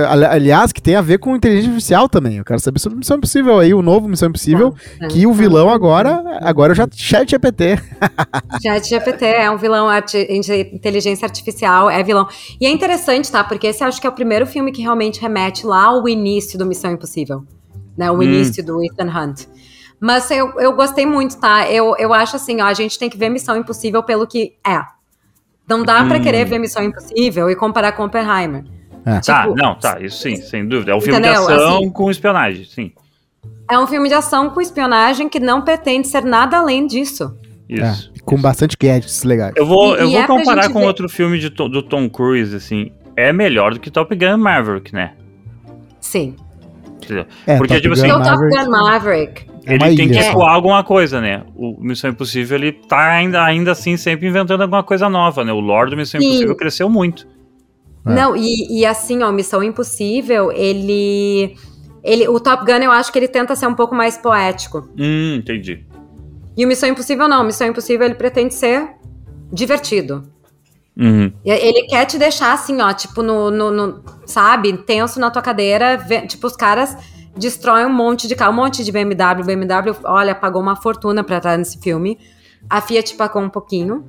ali- 0.09 0.25
Aliás, 0.25 0.73
que 0.73 0.81
tem 0.81 0.95
a 0.97 1.01
ver 1.03 1.19
com 1.19 1.37
inteligência 1.37 1.69
artificial 1.71 2.09
também. 2.09 2.37
Eu 2.39 2.45
quero 2.45 2.59
saber 2.61 2.79
sobre 2.79 2.99
Missão 2.99 3.17
Impossível 3.17 3.59
aí, 3.59 3.75
o 3.75 3.83
novo 3.83 4.09
Missão 4.09 4.29
Impossível. 4.29 4.75
Tá. 4.99 5.09
Que 5.09 5.27
o 5.27 5.33
vilão 5.33 5.69
agora. 5.71 6.23
Agora 6.41 6.73
eu 6.73 6.77
já. 6.77 6.89
Chat 6.93 7.31
GPT. 7.31 7.79
Chat 8.63 8.89
GPT 8.89 9.25
é 9.27 9.51
um 9.51 9.57
vilão 9.59 9.89
arti- 9.89 10.27
de 10.27 10.71
inteligência 10.75 11.27
artificial, 11.27 11.91
é 11.91 12.03
vilão. 12.03 12.27
E 12.61 12.67
é 12.67 12.71
interessante, 12.71 13.31
tá? 13.31 13.45
Porque 13.45 13.67
esse 13.67 13.83
acho 13.85 14.01
que 14.01 14.07
é 14.07 14.11
o 14.11 14.15
primeiro 14.15 14.47
filme 14.47 14.73
que 14.73 14.83
realmente 14.83 15.21
remete 15.21 15.67
lá 15.67 15.85
ao 15.85 16.09
início 16.09 16.59
do 16.59 16.65
Missão 16.67 16.91
Impossível. 16.93 17.45
Né? 17.97 18.11
O 18.11 18.19
Hum. 18.19 18.23
início 18.23 18.65
do 18.65 18.83
Ethan 18.85 19.07
Hunt. 19.09 19.43
Mas 20.05 20.31
eu, 20.31 20.53
eu 20.61 20.75
gostei 20.75 21.07
muito, 21.07 21.39
tá? 21.41 21.67
Eu, 21.71 21.97
eu 21.99 22.13
acho 22.13 22.37
assim, 22.37 22.61
ó, 22.61 22.67
a 22.67 22.75
gente 22.75 22.99
tem 22.99 23.09
que 23.09 23.17
ver 23.17 23.31
Missão 23.31 23.57
Impossível 23.57 24.03
pelo 24.03 24.27
que 24.27 24.53
é. 24.67 24.83
Não 25.67 25.83
dá 25.83 26.05
pra 26.05 26.19
Hum. 26.19 26.23
querer 26.23 26.45
ver 26.45 26.59
Missão 26.59 26.83
Impossível 26.83 27.49
e 27.49 27.57
comparar 27.57 27.93
com 27.93 28.05
Oppenheimer. 28.05 28.65
É. 29.07 29.21
tá, 29.21 29.43
tipo- 29.45 29.55
não, 29.57 29.75
tá, 29.79 29.99
isso 30.01 30.19
sim, 30.23 30.37
sem 30.37 30.67
dúvida. 30.69 30.93
É 30.93 30.95
um 30.95 31.01
filme 31.01 31.21
de 31.21 31.27
Entendeu? 31.29 31.43
ação 31.49 31.77
Assim- 31.79 31.91
com 31.91 32.11
espionagem, 32.11 32.65
sim. 32.67 32.93
É 33.71 33.79
um 33.79 33.87
filme 33.87 34.09
de 34.09 34.15
ação 34.15 34.51
com 34.51 34.61
espionagem 34.61 35.27
que 35.29 35.41
não 35.41 35.63
pretende 35.63 36.07
ser 36.09 36.23
nada 36.23 36.59
além 36.59 36.87
disso. 36.87 37.35
Isso. 37.67 38.13
É, 38.15 38.21
com 38.25 38.37
bastante 38.39 38.77
gadgets 38.79 39.23
legais. 39.25 39.55
Eu 39.57 39.65
vou, 39.65 39.97
E- 39.97 40.01
eu 40.01 40.09
e 40.09 40.13
vou 40.13 40.21
é 40.21 40.27
comparar 40.27 40.69
com 40.71 40.81
ver- 40.81 40.87
outro 40.87 41.09
filme 41.09 41.39
de 41.39 41.49
do 41.49 41.83
Tom 41.83 42.11
Cruise, 42.11 42.55
assim. 42.55 42.93
É 43.17 43.33
melhor 43.33 43.73
do 43.73 43.81
que 43.81 43.91
Top 43.91 44.15
Gun 44.15 44.37
Maverick, 44.37 44.93
né? 44.95 45.15
Sim. 46.01 46.37
É, 47.47 47.57
Porque, 47.57 47.75
Top 47.75 47.81
tipo 47.81 47.89
Gun 47.89 47.93
assim, 47.93 48.09
Porque 48.09 48.13
o 48.13 48.19
Top 48.23 48.31
Maverick- 48.31 48.65
Gun 48.65 48.71
Maverick. 48.71 49.54
É 49.67 49.75
ele 49.75 49.97
tem 49.97 50.09
que 50.09 50.15
ilha 50.15 50.23
só. 50.25 50.31
ecoar 50.31 50.55
alguma 50.55 50.83
coisa, 50.85 51.21
né? 51.21 51.45
O 51.57 51.77
Missão 51.81 52.11
Impossível, 52.11 52.57
ele 52.57 52.73
tá 52.73 53.13
ainda, 53.13 53.43
ainda 53.43 53.73
assim 53.73 53.97
sempre 53.97 54.27
inventando 54.29 54.61
alguma 54.63 54.83
coisa 54.83 55.09
nova, 55.09 55.45
né? 55.45 55.53
O 55.53 55.61
lore 55.61 55.91
do 55.91 55.97
Missão 55.97 56.21
Sim. 56.21 56.27
Impossível 56.29 56.57
cresceu 56.57 56.89
muito. 56.91 57.27
É. 58.07 58.13
Não, 58.15 58.37
e, 58.37 58.81
e 58.81 58.85
assim, 58.87 59.23
ó, 59.23 59.33
Missão 59.33 59.63
Impossível, 59.63 60.53
ele, 60.53 61.57
ele. 62.03 62.29
O 62.29 62.39
Top 62.39 62.65
Gun, 62.65 62.83
eu 62.83 62.91
acho 62.93 63.11
que 63.13 63.19
ele 63.19 63.29
tenta 63.29 63.57
ser 63.57 63.67
um 63.67 63.75
pouco 63.75 63.95
mais 63.95 64.19
poético. 64.19 64.89
Hum, 64.99 65.37
entendi. 65.37 65.85
E 66.57 66.65
o 66.65 66.69
Missão 66.69 66.89
Impossível, 66.89 67.27
não. 67.29 67.43
O 67.43 67.45
Missão 67.45 67.67
Impossível, 67.67 68.07
ele 68.07 68.15
pretende 68.15 68.55
ser 68.55 68.91
divertido. 69.53 70.23
Uhum. 70.97 71.33
Ele 71.45 71.87
quer 71.89 72.05
te 72.05 72.17
deixar 72.19 72.53
assim, 72.53 72.81
ó, 72.81 72.93
tipo, 72.93 73.21
no, 73.23 73.51
no, 73.51 73.71
no- 73.71 74.05
sabe, 74.27 74.73
tenso 74.79 75.19
na 75.19 75.31
tua 75.31 75.43
cadeira. 75.43 75.99
tipo, 76.29 76.47
os 76.47 76.55
caras 76.55 76.97
destroem 77.37 77.87
um 77.87 77.93
monte 77.93 78.29
de 78.29 78.35
carro, 78.35 78.53
um 78.53 78.57
monte 78.57 78.85
de 78.85 78.93
BMW. 78.93 79.45
BMW, 79.45 79.97
olha, 80.05 80.35
pagou 80.35 80.63
uma 80.63 80.77
fortuna 80.77 81.23
pra 81.25 81.39
estar 81.39 81.57
nesse 81.57 81.79
filme. 81.79 82.19
A 82.69 82.81
Fiat 82.81 83.15
pagou 83.17 83.43
um 83.43 83.51
pouquinho. 83.51 84.05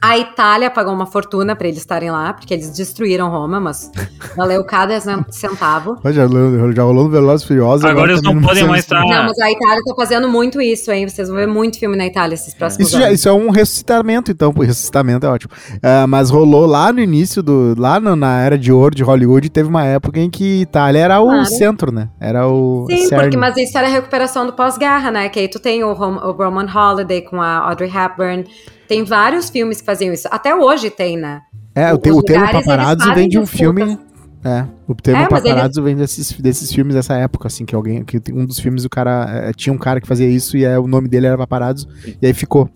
A 0.00 0.18
Itália 0.18 0.70
pagou 0.70 0.92
uma 0.92 1.06
fortuna 1.06 1.56
pra 1.56 1.66
eles 1.68 1.78
estarem 1.80 2.10
lá, 2.10 2.32
porque 2.32 2.52
eles 2.54 2.70
destruíram 2.70 3.28
Roma, 3.30 3.58
mas 3.58 3.90
valeu 4.36 4.62
cada 4.64 5.00
cen- 5.00 5.24
centavo. 5.30 5.96
Já 6.12 6.26
rolou, 6.26 6.72
já 6.72 6.82
rolou 6.82 7.04
no 7.04 7.10
Velozes 7.10 7.44
e 7.44 7.48
Furiosos. 7.48 7.84
Agora 7.84 8.12
eles 8.12 8.22
não 8.22 8.40
podem 8.40 8.64
mais 8.64 8.84
estar-. 8.84 9.00
Não, 9.00 9.24
mas 9.24 9.38
a 9.38 9.50
Itália 9.50 9.82
tá 9.84 9.94
fazendo 9.96 10.28
muito 10.28 10.60
isso, 10.60 10.90
hein? 10.92 11.08
Vocês 11.08 11.28
vão 11.28 11.36
ver 11.36 11.46
muito 11.46 11.78
filme 11.78 11.96
na 11.96 12.06
Itália 12.06 12.34
esses 12.34 12.52
próximos 12.54 12.88
Isso, 12.88 12.98
já, 12.98 13.06
anos. 13.06 13.18
isso 13.20 13.28
é 13.28 13.32
um 13.32 13.50
ressuscitamento, 13.50 14.30
então. 14.30 14.52
Ressuscitamento 14.52 15.26
é 15.26 15.28
ótimo. 15.30 15.52
Ah, 15.82 16.06
mas 16.06 16.30
rolou 16.30 16.66
lá 16.66 16.92
no 16.92 17.00
início 17.00 17.42
do. 17.42 17.74
Lá 17.78 17.98
no- 17.98 18.16
na 18.16 18.40
era 18.40 18.58
de 18.58 18.70
ouro 18.72 18.94
de 18.94 19.02
Hollywood, 19.02 19.48
teve 19.50 19.68
uma 19.68 19.84
época 19.84 20.20
em 20.20 20.28
que 20.30 20.60
Itália 20.62 21.00
era 21.00 21.20
o 21.20 21.26
Claro. 21.28 21.44
centro, 21.46 21.92
né? 21.92 22.08
Era 22.20 22.46
o. 22.46 22.86
Sim, 22.90 23.08
porque, 23.10 23.36
mas 23.36 23.56
isso 23.56 23.76
era 23.76 23.86
a 23.86 23.90
recuperação 23.90 24.46
do 24.46 24.52
pós-guerra, 24.52 25.10
né? 25.10 25.28
Que 25.28 25.40
aí 25.40 25.48
tu 25.48 25.58
tem 25.58 25.82
o, 25.82 25.92
Rom- 25.92 26.16
o 26.18 26.32
Roman 26.32 26.66
Holiday 26.72 27.22
com 27.22 27.40
a 27.40 27.58
Audrey 27.68 27.90
Hepburn. 27.90 28.44
Tem 28.86 29.04
vários 29.04 29.50
filmes 29.50 29.80
que 29.80 29.86
faziam 29.86 30.12
isso. 30.12 30.28
Até 30.30 30.54
hoje 30.54 30.90
tem, 30.90 31.16
né? 31.16 31.42
É, 31.74 31.92
o, 31.92 31.96
os 31.96 32.02
te- 32.02 32.10
o 32.12 32.22
termo 32.22 32.46
lugares, 32.46 32.66
paparazzo 32.66 33.14
vem 33.14 33.28
de 33.28 33.38
um 33.38 33.42
disputas. 33.42 33.58
filme. 33.84 33.98
É, 34.44 34.64
o 34.86 34.94
termo 34.94 35.22
É, 35.22 35.28
paparazzo 35.28 35.82
vem 35.82 35.96
desses, 35.96 36.32
desses 36.32 36.72
filmes 36.72 36.94
dessa 36.94 37.14
época, 37.16 37.48
assim, 37.48 37.64
que 37.66 37.74
alguém. 37.74 38.04
Que 38.04 38.20
um 38.32 38.46
dos 38.46 38.58
filmes 38.60 38.84
o 38.84 38.88
cara. 38.88 39.26
é, 39.48 39.52
tinha 39.52 39.72
um 39.72 39.78
cara 39.78 40.00
que 40.00 40.06
fazia 40.06 40.28
isso 40.28 40.56
e 40.56 40.64
é, 40.64 40.78
o 40.78 40.86
nome 40.86 41.08
dele 41.08 41.26
era 41.26 41.36
paparazzo, 41.36 41.88
e 42.22 42.26
aí 42.26 42.32
ficou. 42.32 42.70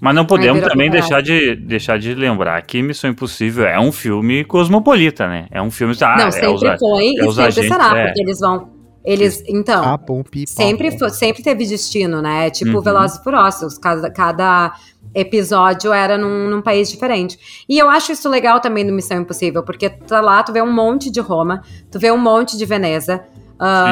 Mas 0.00 0.14
não 0.14 0.26
podemos 0.26 0.56
virou 0.56 0.68
também 0.70 0.90
deixar 0.90 1.22
de, 1.22 1.56
deixar 1.56 1.98
de 1.98 2.14
lembrar 2.14 2.60
que 2.62 2.82
Missão 2.82 3.08
Impossível 3.08 3.64
é 3.64 3.80
um 3.80 3.90
filme 3.90 4.44
cosmopolita, 4.44 5.26
né? 5.26 5.46
É 5.50 5.62
um 5.62 5.70
filme. 5.70 5.94
Ah, 6.02 6.16
Não, 6.18 6.26
é 6.26 6.30
sempre 6.30 6.48
os 6.48 6.62
a- 6.62 6.76
foi 6.78 7.04
é 7.04 7.08
e 7.08 7.26
os 7.26 7.34
sempre 7.36 7.42
agentes, 7.60 7.68
será, 7.72 7.98
é. 7.98 8.06
porque 8.06 8.20
eles 8.20 8.38
vão. 8.40 8.68
Eles. 9.02 9.42
Então. 9.48 9.82
Ah, 9.84 9.96
pom, 9.96 10.22
pi, 10.22 10.44
pá, 10.46 10.52
Sempre, 10.52 11.10
sempre 11.10 11.42
teve 11.42 11.64
destino, 11.66 12.20
né? 12.20 12.50
Tipo 12.50 12.72
Uhum. 12.76 12.82
Velozes 12.82 13.18
e 13.18 13.22
Furiosos. 13.24 13.78
Cada, 13.78 14.10
cada 14.10 14.74
episódio 15.14 15.92
era 15.92 16.18
num, 16.18 16.48
num 16.50 16.60
país 16.60 16.90
diferente. 16.90 17.38
E 17.68 17.78
eu 17.78 17.88
acho 17.88 18.12
isso 18.12 18.28
legal 18.28 18.60
também 18.60 18.86
do 18.86 18.92
Missão 18.92 19.20
Impossível, 19.20 19.62
porque 19.62 19.88
tá 19.88 20.20
lá, 20.20 20.42
tu 20.42 20.52
vê 20.52 20.60
um 20.60 20.72
monte 20.72 21.10
de 21.10 21.20
Roma, 21.20 21.62
tu 21.90 21.98
vê 21.98 22.10
um 22.10 22.18
monte 22.18 22.56
de 22.56 22.64
Veneza. 22.66 23.22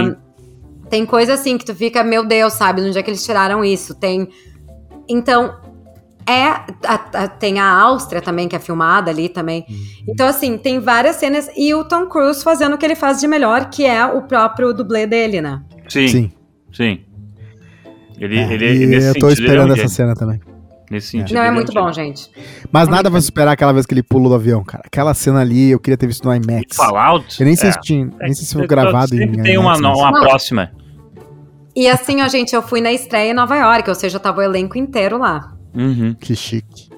Sim. 0.04 0.16
tem 0.90 1.06
coisa 1.06 1.34
assim 1.34 1.56
que 1.56 1.64
tu 1.64 1.74
fica, 1.74 2.02
meu 2.04 2.24
Deus, 2.26 2.52
sabe? 2.54 2.82
Onde 2.82 2.98
é 2.98 3.02
que 3.02 3.08
eles 3.08 3.24
tiraram 3.24 3.64
isso? 3.64 3.94
Tem. 3.94 4.28
Então. 5.08 5.60
É, 6.24 6.44
a- 6.86 7.00
a- 7.14 7.28
tem 7.28 7.58
a 7.58 7.68
Áustria 7.68 8.22
também, 8.22 8.46
que 8.48 8.54
é 8.54 8.58
filmada 8.60 9.10
ali 9.10 9.28
também. 9.28 9.66
Então, 10.06 10.24
assim, 10.28 10.56
tem 10.56 10.78
várias 10.78 11.16
cenas. 11.16 11.50
E 11.56 11.74
o 11.74 11.82
Tom 11.82 12.06
Cruise 12.06 12.44
fazendo 12.44 12.74
o 12.74 12.78
que 12.78 12.86
ele 12.86 12.94
faz 12.94 13.20
de 13.20 13.26
melhor, 13.26 13.68
que 13.70 13.84
é 13.84 14.06
o 14.06 14.22
próprio 14.22 14.72
dublê 14.72 15.04
dele, 15.04 15.40
né? 15.40 15.60
Sim, 15.88 16.06
sim. 16.06 16.32
Sim. 16.72 17.00
Ele, 18.20 18.38
É, 18.38 18.52
ele, 18.52 18.84
e 18.84 18.86
nesse 18.86 19.08
eu 19.08 19.14
tô 19.14 19.28
sentido, 19.30 19.46
ele 19.46 19.56
é 19.56 19.60
um 19.60 19.64
esperando 19.64 19.72
essa 19.80 19.88
cena 19.88 20.14
também. 20.14 20.40
Nesse 20.92 21.06
sentido, 21.08 21.36
Não, 21.36 21.42
é 21.42 21.50
muito 21.50 21.72
bom, 21.72 21.90
gente. 21.90 22.30
Mas 22.70 22.86
É 22.86 22.90
nada 22.90 23.08
vai 23.08 23.20
superar 23.22 23.54
aquela 23.54 23.72
vez 23.72 23.86
que 23.86 23.94
ele 23.94 24.02
pulou 24.02 24.28
do 24.28 24.34
avião, 24.34 24.62
cara. 24.62 24.84
Aquela 24.86 25.14
cena 25.14 25.40
ali, 25.40 25.70
eu 25.70 25.80
queria 25.80 25.96
ter 25.96 26.06
visto 26.06 26.22
no 26.28 26.34
IMAX. 26.34 26.76
Fallout? 26.76 27.40
Eu 27.40 27.46
nem 27.46 27.56
sei 27.56 27.70
é. 27.70 27.72
se 27.72 27.80
tinha, 27.80 28.10
nem 28.20 28.34
sei 28.34 28.44
se 28.44 28.52
foi 28.52 28.64
É, 28.64 28.66
gravado 28.66 29.14
em 29.14 29.18
Sempre 29.20 29.42
tem 29.42 29.56
uma, 29.56 29.74
IMAX, 29.78 29.98
uma 29.98 30.20
próxima. 30.20 30.70
E 31.74 31.88
assim, 31.88 32.20
ó, 32.20 32.28
gente, 32.28 32.54
eu 32.54 32.60
fui 32.60 32.82
na 32.82 32.92
estreia 32.92 33.30
em 33.30 33.34
Nova 33.34 33.56
York, 33.56 33.88
ou 33.88 33.94
seja, 33.94 34.20
tava 34.20 34.40
o 34.40 34.42
elenco 34.42 34.76
inteiro 34.76 35.16
lá. 35.16 35.54
Uhum. 35.74 36.14
Que 36.20 36.36
chique. 36.36 36.90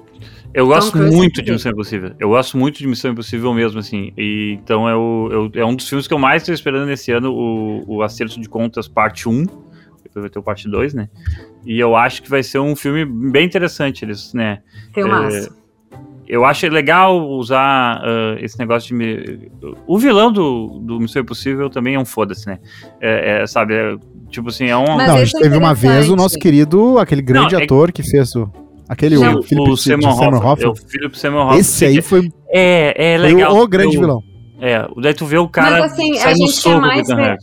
Eu 0.53 0.67
gosto 0.67 0.91
Cruise 0.91 1.15
muito 1.15 1.39
é 1.39 1.43
de 1.43 1.51
Missão 1.53 1.71
Impossível. 1.71 2.11
Eu 2.19 2.29
gosto 2.29 2.57
muito 2.57 2.77
de 2.79 2.87
Missão 2.87 3.11
Impossível 3.11 3.53
mesmo, 3.53 3.79
assim. 3.79 4.11
E, 4.17 4.59
então 4.61 4.87
é, 4.89 4.95
o, 4.95 5.29
é, 5.31 5.37
o- 5.37 5.51
é 5.61 5.65
um 5.65 5.73
dos 5.75 5.87
filmes 5.87 6.05
que 6.07 6.13
eu 6.13 6.19
mais 6.19 6.41
estou 6.41 6.53
esperando 6.53 6.85
nesse 6.85 7.11
ano, 7.11 7.31
o, 7.33 7.83
o 7.97 8.01
Acerto 8.03 8.39
de 8.41 8.49
Contas 8.49 8.87
Parte 8.89 9.27
1. 9.29 9.45
Depois 10.15 10.23
vai 10.23 10.29
ter 10.29 10.39
o 10.39 10.43
Parte 10.43 10.69
2, 10.69 10.93
né? 10.93 11.09
E 11.65 11.77
eu 11.77 11.93
acho 11.95 12.23
que 12.23 12.29
vai 12.29 12.41
ser 12.41 12.59
um 12.59 12.73
filme 12.75 13.03
bem 13.05 13.45
interessante. 13.45 14.05
Eles, 14.05 14.33
né? 14.33 14.59
Filmaço. 14.93 15.53
Eu 16.27 16.43
acho 16.45 16.67
legal 16.69 17.21
usar 17.29 17.99
ah, 18.01 18.35
esse 18.39 18.57
negócio 18.57 18.87
de. 18.87 18.93
me- 18.95 19.51
O 19.85 19.99
vilão 19.99 20.31
do, 20.31 20.79
do 20.81 20.99
Missão 20.99 21.21
Impossível 21.21 21.69
também 21.69 21.95
é 21.95 21.99
um 21.99 22.05
foda-se, 22.05 22.47
né? 22.47 22.59
É, 23.01 23.41
é, 23.43 23.47
sabe? 23.47 23.73
é, 23.75 23.95
tipo 24.29 24.47
assim, 24.49 24.65
é 24.67 24.77
um. 24.77 24.95
Mas 24.95 25.07
não, 25.09 25.15
a 25.17 25.25
gente 25.25 25.37
é 25.37 25.41
teve 25.41 25.57
uma 25.57 25.73
vez 25.73 26.09
o 26.09 26.15
nosso 26.15 26.39
querido, 26.39 26.97
aquele 26.97 27.21
grande 27.21 27.53
Não, 27.53 27.59
é- 27.59 27.63
ator 27.65 27.91
que 27.91 28.01
fez 28.01 28.33
o. 28.35 28.49
Aquele 28.87 29.17
Não. 29.17 29.39
o 29.39 29.43
Philip 29.43 29.69
o 29.69 29.75
Simon 29.77 30.07
Hoffman. 30.09 30.65
É 30.65 30.67
o 30.67 30.75
Philip 30.75 31.19
Simon 31.19 31.41
Hoffman. 31.41 31.59
Esse 31.59 31.85
aí 31.85 32.01
foi, 32.01 32.31
É, 32.49 33.15
é 33.15 33.19
foi 33.19 33.33
legal. 33.33 33.53
o, 33.55 33.61
o 33.63 33.67
grande 33.67 33.95
Eu- 33.95 34.01
vilão. 34.01 34.23
É, 34.61 34.87
daí 35.01 35.13
tu 35.13 35.25
vê 35.25 35.37
o 35.37 35.47
cara 35.49 35.81
Mas, 35.81 35.91
assim, 35.93 36.11
a 36.17 36.21
sai 36.21 36.31
no 36.35 36.47
gente 36.47 36.61
quer 36.63 36.79
mais 36.79 37.07
ver-. 37.07 37.37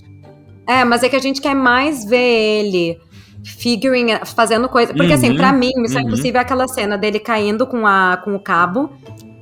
É, 0.81 0.85
mas 0.85 1.03
é 1.03 1.09
que 1.09 1.17
a 1.17 1.21
gente 1.21 1.41
quer 1.41 1.55
mais 1.55 2.05
ver 2.05 2.17
ele 2.65 2.99
figuring, 3.45 4.07
fazendo 4.25 4.69
coisa. 4.69 4.95
Porque, 4.95 5.13
assim, 5.13 5.31
Uhum, 5.31 5.37
pra 5.37 5.53
mim, 5.53 5.71
Missão 5.77 6.01
uhum. 6.03 6.09
Impossível 6.09 6.39
é 6.39 6.43
aquela 6.43 6.69
cena 6.69 6.97
dele 6.97 7.19
caindo 7.19 7.67
com, 7.67 7.87
a, 7.87 8.21
com 8.25 8.35
o 8.35 8.41
cabo 8.41 8.91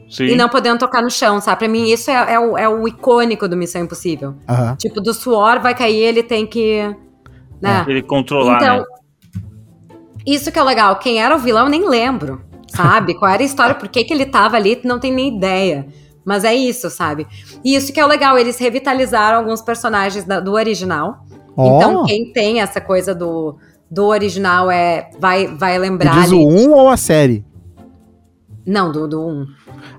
Sim. 0.08 0.24
e 0.28 0.34
não 0.36 0.48
podendo 0.48 0.78
tocar 0.78 1.02
no 1.02 1.10
chão, 1.10 1.40
sabe? 1.40 1.58
Pra 1.58 1.68
mim, 1.68 1.90
isso 1.90 2.10
é, 2.10 2.34
é 2.34 2.38
o, 2.40 2.56
é 2.56 2.68
o 2.68 2.88
icônico 2.88 3.46
do 3.46 3.56
Missão 3.56 3.82
Impossível. 3.82 4.34
Aham. 4.48 4.76
Tipo, 4.76 5.00
do 5.00 5.12
suor 5.12 5.60
vai 5.60 5.74
cair, 5.74 5.96
ele 6.02 6.22
tem 6.22 6.46
que. 6.46 6.82
Né? 7.60 7.84
Ele 7.86 8.00
controlar, 8.02 8.56
Então, 8.56 8.78
né? 8.78 8.84
isso 10.26 10.50
que 10.50 10.58
é 10.58 10.62
legal. 10.62 10.96
Quem 10.96 11.22
era 11.22 11.34
o 11.34 11.38
vilão, 11.38 11.64
eu 11.64 11.70
nem 11.70 11.86
lembro. 11.88 12.40
sabe? 12.68 13.14
Qual 13.18 13.30
era 13.30 13.42
a 13.42 13.46
história, 13.46 13.74
por 13.74 13.88
que, 13.88 14.04
que 14.04 14.14
ele 14.14 14.26
tava 14.26 14.56
ali, 14.56 14.76
tu 14.76 14.86
não 14.88 14.98
tem 14.98 15.12
nem 15.12 15.36
ideia. 15.36 15.86
Mas 16.24 16.44
é 16.44 16.54
isso, 16.54 16.90
sabe? 16.90 17.26
E 17.64 17.74
isso 17.74 17.92
que 17.92 17.98
é 18.00 18.04
o 18.04 18.08
legal, 18.08 18.38
eles 18.38 18.58
revitalizaram 18.58 19.38
alguns 19.38 19.62
personagens 19.62 20.24
da, 20.24 20.38
do 20.40 20.52
original. 20.52 21.24
Ó. 21.56 21.76
Então, 21.76 22.04
quem 22.04 22.32
tem 22.32 22.60
essa 22.60 22.80
coisa 22.80 23.14
do, 23.14 23.56
do 23.90 24.06
original 24.06 24.70
é 24.70 25.10
vai, 25.18 25.46
vai 25.46 25.76
Tu 25.76 25.80
lembrar 25.80 26.12
diz 26.20 26.30
o 26.30 26.36
ali. 26.36 26.66
1 26.66 26.70
ou 26.72 26.88
a 26.88 26.96
série? 26.96 27.44
Não, 28.66 28.92
do, 28.92 29.08
do 29.08 29.26
1. 29.26 29.46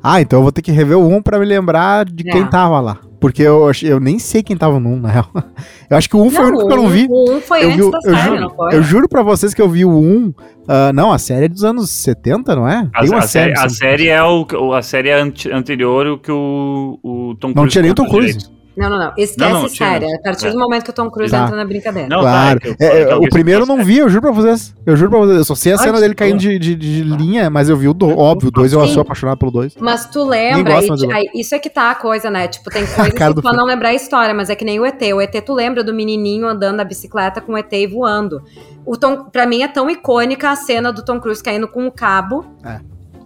Ah, 0.04 0.22
então 0.22 0.40
eu 0.40 0.44
vou 0.44 0.52
ter 0.52 0.62
que 0.62 0.72
rever 0.72 0.98
o 0.98 1.08
1 1.08 1.22
pra 1.22 1.40
me 1.40 1.46
lembrar 1.46 2.06
de 2.06 2.28
É. 2.28 2.32
quem 2.32 2.48
tava 2.48 2.80
lá. 2.80 3.00
Porque 3.22 3.44
eu, 3.44 3.72
eu 3.84 4.00
nem 4.00 4.18
sei 4.20 4.42
quem 4.44 4.58
tava 4.58 4.80
no 4.80 4.90
1, 4.90 5.00
na 5.00 5.10
real. 5.10 5.30
Eu 5.90 5.96
acho 5.98 6.10
que 6.10 6.16
o 6.18 6.24
1 6.24 6.32
foi 6.32 6.44
o 6.46 6.48
único 6.48 6.68
que 6.68 6.74
eu 6.74 6.78
não 6.78 6.88
vi. 6.90 7.08
O 7.10 7.32
1 7.38 7.42
foi 7.42 7.64
Eu, 7.64 7.68
antes 7.70 7.86
vi 7.86 7.92
da 7.92 7.98
eu, 7.98 8.02
série, 8.16 8.22
juro, 8.26 8.40
não 8.42 8.50
foi? 8.50 8.76
eu 8.76 8.84
juro 8.84 9.10
pra 9.10 9.22
vocês 9.24 9.54
que 9.54 9.62
eu 9.62 9.70
vi 9.70 9.86
o 9.86 9.92
1. 9.92 10.34
ah, 10.68 10.92
não, 10.94 11.12
a 11.12 11.18
série 11.20 11.46
é 11.46 11.50
dos 11.50 11.64
anos 11.64 11.90
70, 11.92 12.56
não 12.56 12.68
é? 12.68 12.90
A, 12.94 13.02
Tem 13.02 13.10
uma 13.10 13.20
a 13.20 13.22
série, 13.24 13.54
a 13.58 13.70
sim. 13.70 13.76
série 13.76 14.08
é 14.08 14.24
o 14.24 14.74
a 14.74 14.82
série 14.82 15.12
ante- 15.12 15.52
anterior 15.52 16.08
o 16.08 16.18
que 16.18 16.32
o, 16.32 16.98
o 17.04 17.36
Tom 17.36 17.54
Cruise 17.54 17.56
Não 17.56 17.68
tinha 17.68 17.82
nem 17.84 17.92
o 17.92 17.96
Tom 17.96 18.08
Cruise. 18.10 18.50
Não, 18.82 18.90
não, 18.90 18.98
não. 19.00 19.14
Esquece 19.18 19.38
Não, 19.52 19.60
não, 19.62 19.66
isso. 19.68 19.84
A 19.84 20.24
partir 20.24 20.48
É. 20.48 20.52
do 20.52 20.58
momento 20.60 20.84
que 20.84 20.90
o 20.90 20.94
Tom 20.94 21.10
Cruise 21.10 21.32
Tá. 21.32 21.44
entra 21.44 21.56
na 21.56 21.66
brincadeira. 21.66 22.10
Não, 22.10 22.22
Claro. 22.22 22.60
tá, 22.60 22.68
é 22.70 22.74
que 22.76 22.84
eu- 22.84 22.88
É, 22.88 23.06
que 23.06 23.14
o 23.28 23.30
primeiro 23.30 23.62
eu 23.62 23.66
não 23.68 23.84
vi, 23.84 24.00
eu 24.00 24.10
juro 24.10 24.22
pra 24.22 24.32
vocês. 24.32 24.74
Eu 24.86 24.96
juro 24.96 25.12
pra 25.12 25.20
vocês. 25.20 25.38
Eu 25.38 25.46
só 25.46 25.56
sei 25.56 25.74
a 25.74 25.78
cena 25.78 26.00
dele 26.00 26.16
caindo 26.16 26.40
de, 26.40 26.58
de, 26.58 26.76
de 26.76 27.04
linha, 27.04 27.50
mas 27.50 27.70
eu 27.70 27.78
vi 27.78 27.88
o 27.88 27.94
do, 27.94 28.10
óbvio, 28.18 28.50
o 28.50 28.52
2 28.52 28.74
eu 28.74 28.86
sou 28.88 29.02
apaixonado 29.02 29.38
pelo 29.38 29.52
2. 29.52 29.76
Mas 29.80 30.06
tu 30.08 30.24
lembra, 30.24 30.74
gosto, 30.82 31.06
e 31.06 31.14
aí, 31.14 31.26
isso 31.36 31.54
é 31.54 31.60
que 31.60 31.70
tá 31.70 31.92
a 31.92 31.96
coisa, 31.96 32.30
né? 32.32 32.48
Tipo, 32.48 32.70
tem 32.70 32.84
que 32.86 32.92
tu 32.92 32.96
pode 32.96 33.42
filme. 33.42 33.58
não 33.58 33.66
lembrar 33.66 33.90
a 33.90 33.94
história, 33.94 34.34
mas 34.34 34.50
é 34.50 34.56
que 34.56 34.66
nem 34.66 34.80
o 34.80 34.86
ET. 34.86 35.02
O 35.14 35.22
ET 35.22 35.42
tu 35.46 35.54
lembra 35.54 35.84
do 35.84 35.94
menininho 35.94 36.48
andando 36.48 36.78
na 36.78 36.84
bicicleta 36.84 37.40
com 37.42 37.54
o 37.54 37.58
ET 37.58 37.72
e 37.74 37.88
voando. 37.88 38.42
O 38.86 38.98
Tom, 38.98 39.26
pra 39.26 39.46
mim 39.46 39.62
é 39.62 39.68
tão 39.68 39.90
icônica 39.90 40.50
a 40.50 40.56
cena 40.56 40.92
do 40.92 41.04
Tom 41.06 41.20
Cruise 41.20 41.44
caindo 41.44 41.68
com 41.68 41.86
o 41.86 41.92
cabo. 41.92 42.46
É. 42.66 42.80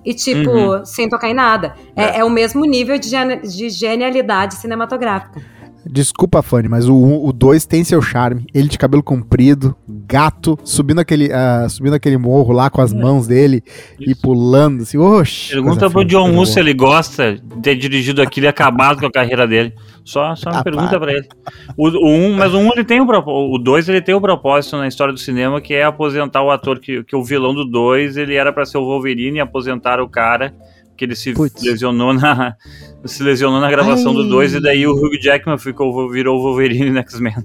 E, 0.05 0.13
tipo, 0.13 0.49
Uhum. 0.51 0.85
sem 0.85 1.09
tocar 1.09 1.29
em 1.29 1.33
nada. 1.33 1.73
É, 1.95 2.19
é 2.19 2.23
o 2.23 2.29
mesmo 2.29 2.63
nível 2.65 2.97
de, 2.97 3.09
de 3.41 3.69
genialidade 3.69 4.55
cinematográfica. 4.55 5.41
Desculpa, 5.87 6.41
Fanny, 6.41 6.67
mas 6.67 6.89
o 6.89 7.31
2 7.31 7.65
tem 7.65 7.83
seu 7.83 8.01
charme. 8.01 8.45
Ele 8.53 8.67
de 8.67 8.77
cabelo 8.77 9.03
comprido, 9.03 9.75
gato, 9.87 10.57
subindo 10.63 10.99
aquele, 10.99 11.31
ah, 11.31 11.67
subindo 11.69 11.93
aquele 11.93 12.17
morro 12.17 12.51
lá 12.53 12.69
com 12.69 12.81
as 12.81 12.91
mãos 12.91 13.27
dele 13.27 13.63
e 13.99 14.11
Isso. 14.11 14.21
pulando 14.21 14.81
assim. 14.81 14.97
Oxi. 14.97 15.51
Pergunta 15.51 15.89
pro 15.89 16.03
John 16.03 16.31
Woo 16.33 16.45
se 16.45 16.59
ele 16.59 16.73
gosta 16.73 17.35
de 17.35 17.61
ter 17.61 17.75
dirigido 17.75 18.21
aquilo 18.21 18.47
e 18.47 18.49
acabado 18.49 18.99
com 18.99 19.05
a 19.05 19.11
carreira 19.11 19.47
dele. 19.47 19.73
Só, 20.03 20.35
só 20.35 20.49
uma 20.49 20.59
Ah, 20.59 20.63
pergunta 20.63 20.89
para. 20.89 20.99
pra 20.99 21.13
ele. 21.13 21.27
O, 21.77 21.87
o 21.89 22.07
um, 22.09 22.33
mas 22.35 22.53
o 22.53 22.57
um 22.57 22.71
ele 22.73 22.83
tem 22.83 23.01
o 23.01 23.05
propósito. 23.07 23.53
O 23.53 23.57
dois 23.57 23.87
ele 23.89 24.01
tem 24.01 24.13
o 24.15 24.21
propósito 24.21 24.77
na 24.77 24.87
história 24.87 25.13
do 25.13 25.19
cinema 25.19 25.59
que 25.61 25.73
é 25.73 25.83
aposentar 25.83 26.41
o 26.43 26.51
ator 26.51 26.79
que, 26.79 27.03
que 27.03 27.15
o 27.15 27.23
vilão 27.23 27.53
do 27.53 27.65
dois 27.65 28.17
ele 28.17 28.35
era 28.35 28.51
pra 28.53 28.65
ser 28.65 28.77
o 28.77 28.85
Wolverine 28.85 29.37
e 29.37 29.41
aposentar 29.41 29.99
o 29.99 30.07
cara 30.09 30.53
que 30.95 31.05
ele 31.05 31.15
se 31.15 31.33
Putz. 31.33 31.61
lesionou 31.63 32.13
na 32.13 32.55
se 33.05 33.21
lesionou 33.23 33.59
na 33.61 33.69
gravação 33.69 34.11
Ai. 34.11 34.17
do 34.17 34.29
2 34.29 34.55
e 34.55 34.61
daí 34.61 34.87
o 34.87 34.93
Hugh 34.93 35.19
Jackman 35.21 35.57
ficou 35.57 36.09
virou 36.09 36.39
o 36.39 36.41
Wolverine 36.41 36.89
no 36.89 36.99
X-Men. 36.99 37.35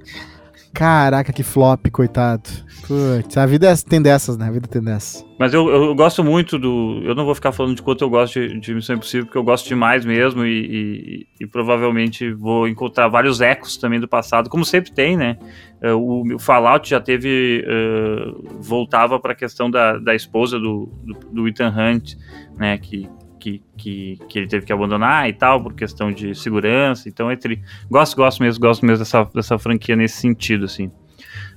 Caraca, 0.72 1.32
que 1.32 1.42
flop, 1.42 1.88
coitado. 1.90 2.48
Putz, 2.86 3.36
a 3.36 3.44
vida 3.44 3.68
é- 3.68 3.74
tem 3.76 4.01
dessas, 4.01 4.36
né? 4.36 4.46
A 4.46 4.51
vida 4.53 4.68
tem 4.68 4.80
dessas. 4.80 5.24
Mas 5.38 5.53
eu, 5.53 5.68
eu 5.68 5.94
gosto 5.96 6.22
muito 6.22 6.59
do. 6.61 7.01
Eu 7.05 7.14
não 7.14 7.24
vou 7.24 7.34
ficar 7.34 7.51
falando 7.51 7.74
de 7.74 7.82
quanto 7.82 8.03
eu 8.05 8.11
gosto 8.11 8.38
de, 8.38 8.61
de 8.61 8.74
Missão 8.74 8.94
Impossível, 8.96 9.26
porque 9.26 9.38
eu 9.38 9.42
gosto 9.42 9.66
demais 9.68 10.05
mesmo 10.05 10.44
e, 10.44 10.61
e- 10.61 11.26
e 11.40 11.46
provavelmente 11.46 12.32
vou 12.32 12.68
encontrar 12.68 13.09
vários 13.09 13.40
ecos 13.40 13.76
também 13.76 13.98
do 13.98 14.07
passado, 14.09 14.48
como 14.48 14.64
sempre 14.64 14.92
tem, 14.92 15.16
né? 15.16 15.36
Eh, 15.82 15.92
O, 15.92 16.34
o 16.36 16.38
Fallout 16.38 16.88
já 16.88 17.01
teve. 17.01 17.64
eh, 17.66 18.32
voltava 18.61 19.18
para 19.18 19.32
a 19.32 19.36
questão 19.36 19.68
da, 19.70 19.98
da 19.98 20.14
esposa 20.14 20.57
do, 20.59 20.88
do, 21.05 21.14
do 21.32 21.48
Ethan 21.48 21.74
Hunt, 21.76 22.14
né? 22.57 22.78
Que, 22.78 23.09
que, 23.41 23.62
que, 23.76 24.18
que 24.28 24.38
ele 24.38 24.47
teve 24.47 24.64
que 24.66 24.72
abandonar 24.72 25.28
e 25.28 25.32
tal, 25.32 25.61
por 25.62 25.74
questão 25.74 26.12
de 26.12 26.34
segurança. 26.34 27.09
Então, 27.09 27.32
entre. 27.32 27.61
Gosto, 27.91 28.14
gosto 28.16 28.41
mesmo, 28.43 28.61
gosto 28.61 28.84
mesmo 28.86 28.99
dessa, 29.01 29.24
dessa 29.34 29.59
franquia 29.59 29.97
nesse 29.97 30.18
sentido, 30.18 30.66
assim. 30.66 30.91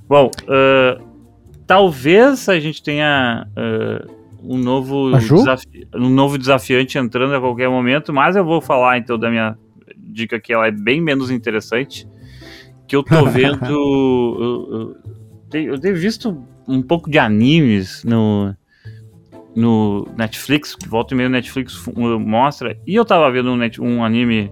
Bom, 0.08 0.32
eh, 0.48 0.98
talvez 1.68 2.48
a 2.50 2.60
gente 2.60 2.82
tenha 2.82 3.48
eh, 3.56 4.06
um 4.44 4.58
novo 4.58 5.10
um 5.96 6.10
novo 6.10 6.38
desafiante 6.38 6.98
entrando 6.98 7.34
a 7.36 7.40
qualquer 7.40 7.70
momento, 7.70 8.12
mas 8.14 8.36
eu 8.36 8.44
vou 8.44 8.60
falar 8.62 8.98
então 8.98 9.18
da 9.18 9.30
minha 9.30 9.58
dica 9.98 10.40
que 10.40 10.52
ela 10.54 10.68
é 10.68 10.72
bem 10.72 11.00
menos 11.02 11.32
interessante, 11.32 12.08
que 12.88 12.96
eu 12.96 13.04
tô 13.04 13.26
vendo 13.32 13.66
eu, 13.66 14.68
eu, 14.72 14.96
tenho- 15.50 15.74
eu 15.74 15.80
tenho 15.80 15.96
visto 15.96 16.38
um 16.68 16.82
pouco 16.82 17.10
de 17.10 17.18
animes 17.20 18.04
no 18.04 18.54
no 19.56 20.08
Netflix, 20.18 20.76
que 20.76 20.88
volta 20.88 21.14
e 21.14 21.18
meia 21.18 21.30
Netflix 21.30 21.74
fu- 21.74 21.94
mostra, 22.20 22.78
e 22.88 22.96
eu 22.96 23.06
tava 23.06 23.30
vendo 23.32 23.52
um, 23.52 23.60
um 23.82 24.04
anime 24.04 24.52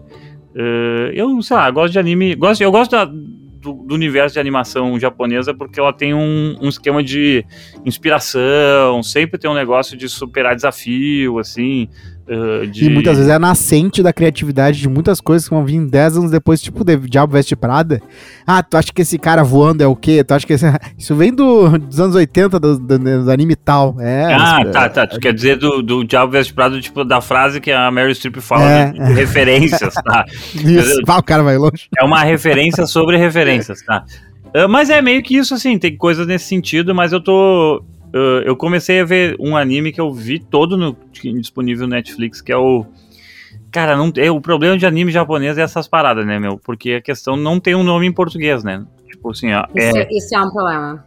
eh, 0.54 1.12
eu, 1.16 1.42
sei 1.42 1.56
lá, 1.56 1.72
gosto 1.72 1.94
de 1.94 2.00
anime. 2.00 2.36
Gosto, 2.36 2.62
eu 2.62 2.72
gosto 2.72 2.92
da- 2.92 3.06
do, 3.06 3.74
do 3.74 3.94
universo 3.96 4.34
de 4.34 4.40
animação 4.40 5.00
japonesa 5.00 5.54
porque 5.54 5.80
ela 5.80 5.94
tem 5.94 6.14
um, 6.14 6.58
um 6.62 6.68
esquema 6.68 7.02
de 7.04 7.46
inspiração, 7.86 9.02
sempre 9.04 9.40
tem 9.40 9.50
um 9.50 9.54
negócio 9.54 9.96
de 9.98 10.10
superar 10.10 10.56
desafio, 10.56 11.40
assim. 11.40 11.88
Eh, 12.32 12.66
de... 12.68 12.86
E 12.86 12.90
muitas 12.90 13.18
vezes 13.18 13.30
é 13.30 13.36
a 13.36 13.40
nascente 13.40 14.02
da 14.02 14.14
criatividade 14.14 14.80
de 14.80 14.88
muitas 14.88 15.20
coisas 15.20 15.48
que 15.50 15.54
vão 15.54 15.66
vir 15.66 15.86
10 15.86 16.18
anos 16.18 16.32
depois, 16.32 16.62
tipo 16.62 16.84
de 16.86 16.96
Diabo 16.98 17.34
Veste 17.34 17.56
Prada. 17.56 18.02
Ah, 18.48 18.64
tu 18.64 18.78
acha 18.78 18.92
que 18.94 19.02
esse 19.02 19.18
cara 19.20 19.44
voando 19.44 19.84
é 19.84 19.88
o 19.88 19.96
quê? 19.96 20.24
Tu 20.24 20.34
acha 20.34 20.48
que 20.48 20.54
esse... 20.54 20.66
Isso 20.98 21.14
vem 21.16 21.34
do, 21.34 21.78
dos 21.78 22.00
anos 22.00 22.16
80, 22.16 22.60
do, 22.60 22.80
do, 22.80 23.24
do 23.26 23.32
anime 23.32 23.56
tal. 23.56 23.96
É, 24.00 24.34
Ah, 24.34 24.60
é- 24.62 24.66
tá, 24.70 24.90
tá. 24.90 25.08
Tu 25.08 25.20
quer 25.20 25.34
dizer 25.34 25.58
do, 25.58 25.82
do 25.82 26.04
Diabo 26.04 26.32
Veste 26.32 26.54
Prado, 26.54 26.80
tipo, 26.82 27.04
da 27.04 27.20
frase 27.20 27.60
que 27.60 27.72
a 27.72 27.92
Mary 27.92 28.16
Streep 28.16 28.38
fala 28.38 28.64
É. 28.70 28.92
de, 28.92 29.00
de 29.06 29.14
referências, 29.14 29.94
tá? 29.94 30.26
Isso, 30.56 31.02
Pá, 31.06 31.18
o 31.18 31.24
cara 31.24 31.44
vai 31.44 31.58
longe. 31.58 31.88
É 32.00 32.04
uma 32.06 32.24
referência 32.24 32.86
sobre 32.86 33.18
referências, 33.18 33.82
tá? 33.82 34.04
Ah, 34.54 34.68
mas 34.68 34.90
é 34.90 35.02
meio 35.02 35.24
que 35.24 35.36
isso, 35.38 35.54
assim, 35.54 35.78
tem 35.78 35.96
coisas 35.96 36.28
nesse 36.28 36.46
sentido, 36.46 36.94
mas 36.94 37.14
eu 37.14 37.22
tô. 37.22 37.84
Ah, 38.14 38.42
eu 38.46 38.56
comecei 38.56 39.00
a 39.02 39.06
ver 39.06 39.36
um 39.40 39.56
anime 39.56 39.92
que 39.92 40.02
eu 40.02 40.12
vi 40.14 40.40
todo 40.40 40.78
no, 40.78 40.96
disponível 41.40 41.88
no 41.88 41.94
Netflix, 41.96 42.42
que 42.42 42.52
é 42.52 42.58
o. 42.58 42.86
Cara, 43.72 43.96
não, 43.96 44.12
é, 44.18 44.30
o 44.30 44.42
problema 44.42 44.78
de 44.78 44.86
anime 44.86 45.12
japonês 45.12 45.58
é 45.58 45.62
essas 45.62 45.88
paradas, 45.88 46.26
né, 46.26 46.40
meu? 46.40 46.58
Porque 46.58 46.94
a 46.94 47.02
questão 47.02 47.36
não 47.38 47.60
tem 47.60 47.74
um 47.76 47.84
nome 47.84 48.06
em 48.06 48.12
português, 48.12 48.64
né? 48.64 48.84
Tipo 49.10 49.32
assim, 49.32 49.54
ó. 49.54 49.66
Isso, 49.76 49.98
É, 49.98 50.08
isso 50.12 50.36
é 50.36 50.40
um 50.42 50.50
problema. 50.52 51.06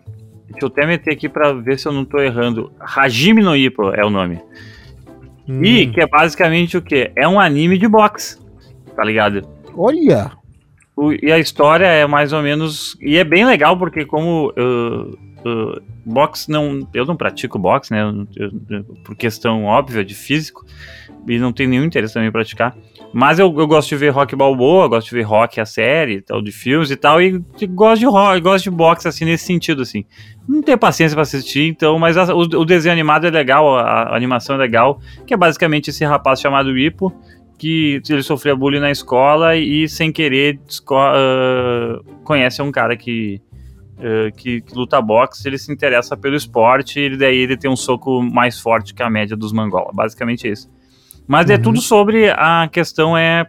deixa 0.49 0.65
eu 0.65 0.69
até 0.69 0.87
meter 0.87 1.13
aqui 1.13 1.29
pra 1.29 1.53
ver 1.53 1.79
se 1.79 1.87
eu 1.87 1.93
não 1.93 2.05
tô 2.07 2.19
errando. 2.21 2.73
Hajime 2.81 3.43
no 3.43 3.55
Ippo 3.57 3.91
é 3.91 4.05
o 4.05 4.09
nome. 4.11 4.41
E 5.47 5.87
Hum, 5.87 5.93
que 5.93 6.01
é 6.01 6.07
basicamente 6.07 6.77
o 6.79 6.81
quê? 6.83 7.13
É 7.15 7.29
um 7.29 7.39
anime 7.39 7.77
de 7.77 7.87
boxe, 7.87 8.39
tá 8.97 9.05
ligado? 9.05 9.47
Olha! 9.77 10.31
O- 10.97 11.13
e 11.13 11.31
a 11.31 11.39
história 11.39 11.85
é 11.87 12.07
mais 12.07 12.33
ou 12.33 12.41
menos. 12.41 12.97
E 13.01 13.19
é 13.19 13.25
bem 13.25 13.45
legal, 13.45 13.77
porque 13.77 14.07
como 14.07 14.49
uh, 14.57 15.19
uh, 15.45 15.80
boxe 16.05 16.51
não. 16.51 16.86
Eu 16.95 17.05
não 17.07 17.16
pratico 17.16 17.59
boxe, 17.59 17.92
né? 17.92 18.03
eu- 18.36 18.53
eu- 18.70 18.84
por 19.05 19.14
questão 19.16 19.64
óbvia 19.64 20.05
de 20.05 20.14
físico. 20.14 20.64
E 21.26 21.38
não 21.38 21.53
tenho 21.53 21.70
nenhum 21.70 21.84
interesse 21.84 22.12
também 22.14 22.28
em 22.28 22.32
praticar. 22.32 22.76
Mas 23.12 23.38
eu, 23.38 23.47
eu 23.59 23.66
gosto 23.66 23.88
de 23.90 23.97
ver 23.97 24.11
rock 24.11 24.34
balboa, 24.36 24.88
gosto 24.88 25.09
de 25.09 25.14
ver 25.14 25.22
rock 25.22 25.59
a 25.61 25.64
série, 25.64 26.20
tal, 26.20 26.42
de 26.42 26.53
filmes 26.53 26.90
e 26.90 26.97
tal. 26.97 27.22
E 27.22 27.42
e 27.61 27.66
gosto 27.66 28.01
de 28.01 28.07
rock, 28.07 28.40
gosto 28.40 28.64
de 28.64 28.70
boxe, 28.70 29.09
assim, 29.09 29.24
nesse 29.24 29.45
sentido, 29.47 29.80
assim. 29.82 30.05
Não 30.47 30.61
tenho 30.61 30.76
paciência 30.76 31.14
pra 31.14 31.22
assistir, 31.22 31.66
então, 31.68 31.99
mas 31.99 32.18
a- 32.18 32.34
o, 32.34 32.40
o 32.40 32.64
desenho 32.64 32.92
animado 32.92 33.26
é 33.26 33.30
legal, 33.30 33.74
a, 33.78 33.82
a 34.03 34.16
animação 34.16 34.57
é 34.57 34.59
legal, 34.59 35.01
que 35.26 35.32
é 35.32 35.36
basicamente 35.36 35.88
esse 35.88 36.05
rapaz 36.05 36.40
chamado 36.40 36.76
Ipo, 36.76 37.11
que 37.57 38.03
ele 38.11 38.22
sofria 38.22 38.55
bullying 38.55 38.80
na 38.80 38.90
escola 38.90 39.57
e, 39.57 39.88
sem 39.88 40.12
querer, 40.12 40.59
ah, 40.90 42.01
conhece 42.24 42.61
um 42.61 42.70
cara 42.72 42.97
que, 42.97 43.40
que, 44.36 44.61
que 44.61 44.74
luta 44.74 45.01
boxe, 45.01 45.47
ele 45.49 45.57
se 45.59 45.72
interessa 45.72 46.16
pelo 46.16 46.34
esporte 46.36 46.99
e 47.01 47.16
daí 47.16 47.36
ele 47.38 47.57
tem 47.57 47.70
um 47.70 47.76
soco 47.76 48.22
mais 48.22 48.59
forte 48.61 48.92
que 48.95 49.03
a 49.03 49.09
média 49.11 49.36
dos 49.36 49.53
mangola, 49.53 49.90
basicamente 49.92 50.49
isso. 50.49 50.68
Mas 51.26 51.49
é 51.49 51.55
Uhum. 51.57 51.62
tudo 51.62 51.80
sobre 51.80 52.28
a 52.30 52.68
questão 52.70 53.16
é 53.16 53.47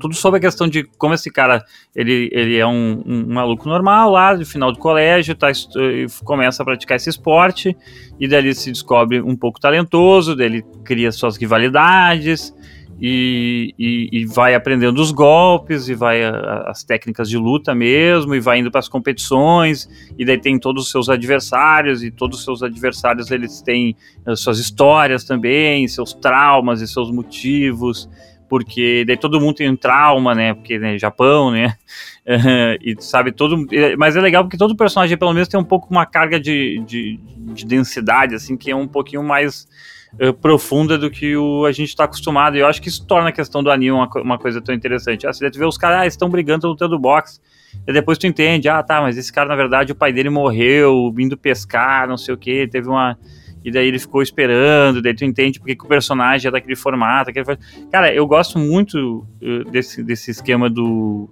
tudo 0.00 0.14
sobre 0.14 0.38
a 0.38 0.40
questão 0.40 0.66
de 0.68 0.82
como 0.98 1.14
esse 1.14 1.30
cara 1.30 1.62
ele, 1.94 2.28
ele 2.32 2.56
é 2.56 2.66
um, 2.66 3.00
um 3.06 3.32
maluco 3.32 3.68
normal 3.68 4.10
lá 4.10 4.34
de 4.34 4.44
final 4.44 4.72
de 4.72 4.78
colégio 4.78 5.34
tá, 5.36 5.50
est- 5.50 5.74
e 5.76 6.06
começa 6.24 6.62
a 6.62 6.66
praticar 6.66 6.96
esse 6.96 7.08
esporte 7.08 7.76
e 8.18 8.26
daí 8.28 8.40
ele 8.40 8.54
se 8.54 8.72
descobre 8.72 9.20
um 9.22 9.36
pouco 9.36 9.60
talentoso 9.60 10.34
daí 10.34 10.46
ele 10.46 10.62
cria 10.84 11.12
suas 11.12 11.36
rivalidades 11.36 12.52
e, 13.00 13.74
e, 13.78 14.08
e 14.12 14.26
vai 14.26 14.54
aprendendo 14.54 15.00
os 15.00 15.10
golpes 15.10 15.88
e 15.88 15.94
vai 15.94 16.24
a- 16.24 16.64
as 16.66 16.82
técnicas 16.82 17.28
de 17.28 17.38
luta 17.38 17.74
mesmo 17.74 18.34
e 18.34 18.40
vai 18.40 18.58
indo 18.58 18.70
para 18.70 18.80
as 18.80 18.88
competições 18.88 19.88
e 20.18 20.24
daí 20.24 20.38
tem 20.38 20.58
todos 20.58 20.84
os 20.84 20.90
seus 20.90 21.08
adversários 21.08 22.02
e 22.02 22.10
todos 22.10 22.38
os 22.38 22.44
seus 22.44 22.62
adversários 22.62 23.30
eles 23.30 23.62
têm 23.62 23.96
as 24.26 24.40
suas 24.40 24.58
histórias 24.58 25.24
também 25.24 25.86
seus 25.86 26.12
traumas 26.12 26.80
e 26.80 26.88
seus 26.88 27.10
motivos 27.10 28.08
porque 28.48 29.04
daí 29.06 29.16
todo 29.16 29.40
mundo 29.40 29.56
tem 29.56 29.70
um 29.70 29.76
trauma, 29.76 30.34
né? 30.34 30.54
Porque 30.54 30.78
né, 30.78 30.98
Japão, 30.98 31.50
né? 31.50 31.76
e 32.82 32.96
sabe, 32.98 33.30
todo. 33.30 33.66
Mas 33.98 34.16
é 34.16 34.20
legal 34.20 34.42
porque 34.42 34.56
todo 34.56 34.74
personagem, 34.74 35.16
pelo 35.18 35.32
menos, 35.32 35.48
tem 35.48 35.60
um 35.60 35.64
pouco 35.64 35.88
uma 35.90 36.06
carga 36.06 36.40
de, 36.40 36.82
de, 36.86 37.20
de 37.52 37.66
densidade, 37.66 38.34
assim, 38.34 38.56
que 38.56 38.70
é 38.70 38.76
um 38.76 38.88
pouquinho 38.88 39.22
mais. 39.22 39.68
Uh, 40.14 40.32
profunda 40.32 40.96
do 40.96 41.10
que 41.10 41.36
o, 41.36 41.64
a 41.64 41.72
gente 41.72 41.88
está 41.88 42.04
acostumado. 42.04 42.56
E 42.56 42.60
eu 42.60 42.66
acho 42.66 42.80
que 42.80 42.88
isso 42.88 43.06
torna 43.06 43.28
a 43.28 43.32
questão 43.32 43.62
do 43.62 43.70
anime 43.70 43.92
uma, 43.92 44.08
uma 44.16 44.38
coisa 44.38 44.60
tão 44.60 44.74
interessante. 44.74 45.26
Ah, 45.26 45.32
você 45.32 45.48
vê 45.50 45.64
os 45.64 45.78
caras 45.78 46.00
ah, 46.00 46.06
estão 46.06 46.28
brigando, 46.28 46.68
lutando 46.68 46.98
boxe. 46.98 47.40
E 47.86 47.92
depois 47.92 48.18
tu 48.18 48.26
entende, 48.26 48.68
ah, 48.68 48.82
tá, 48.82 49.00
mas 49.00 49.16
esse 49.16 49.32
cara, 49.32 49.48
na 49.48 49.56
verdade, 49.56 49.92
o 49.92 49.94
pai 49.94 50.12
dele 50.12 50.30
morreu 50.30 51.14
indo 51.18 51.36
pescar, 51.36 52.08
não 52.08 52.16
sei 52.16 52.34
o 52.34 52.38
que, 52.38 52.66
teve 52.66 52.88
uma. 52.88 53.18
E 53.64 53.70
daí 53.70 53.88
ele 53.88 53.98
ficou 53.98 54.22
esperando, 54.22 55.02
daí 55.02 55.14
tu 55.14 55.24
entende 55.24 55.58
porque 55.58 55.74
que 55.74 55.84
o 55.84 55.88
personagem 55.88 56.48
é 56.48 56.50
daquele 56.50 56.76
formato. 56.76 57.30
Aquele... 57.30 57.58
Cara, 57.90 58.12
eu 58.12 58.26
gosto 58.26 58.58
muito 58.58 59.26
uh, 59.42 59.70
desse, 59.70 60.02
desse 60.02 60.30
esquema 60.30 60.70
do, 60.70 61.28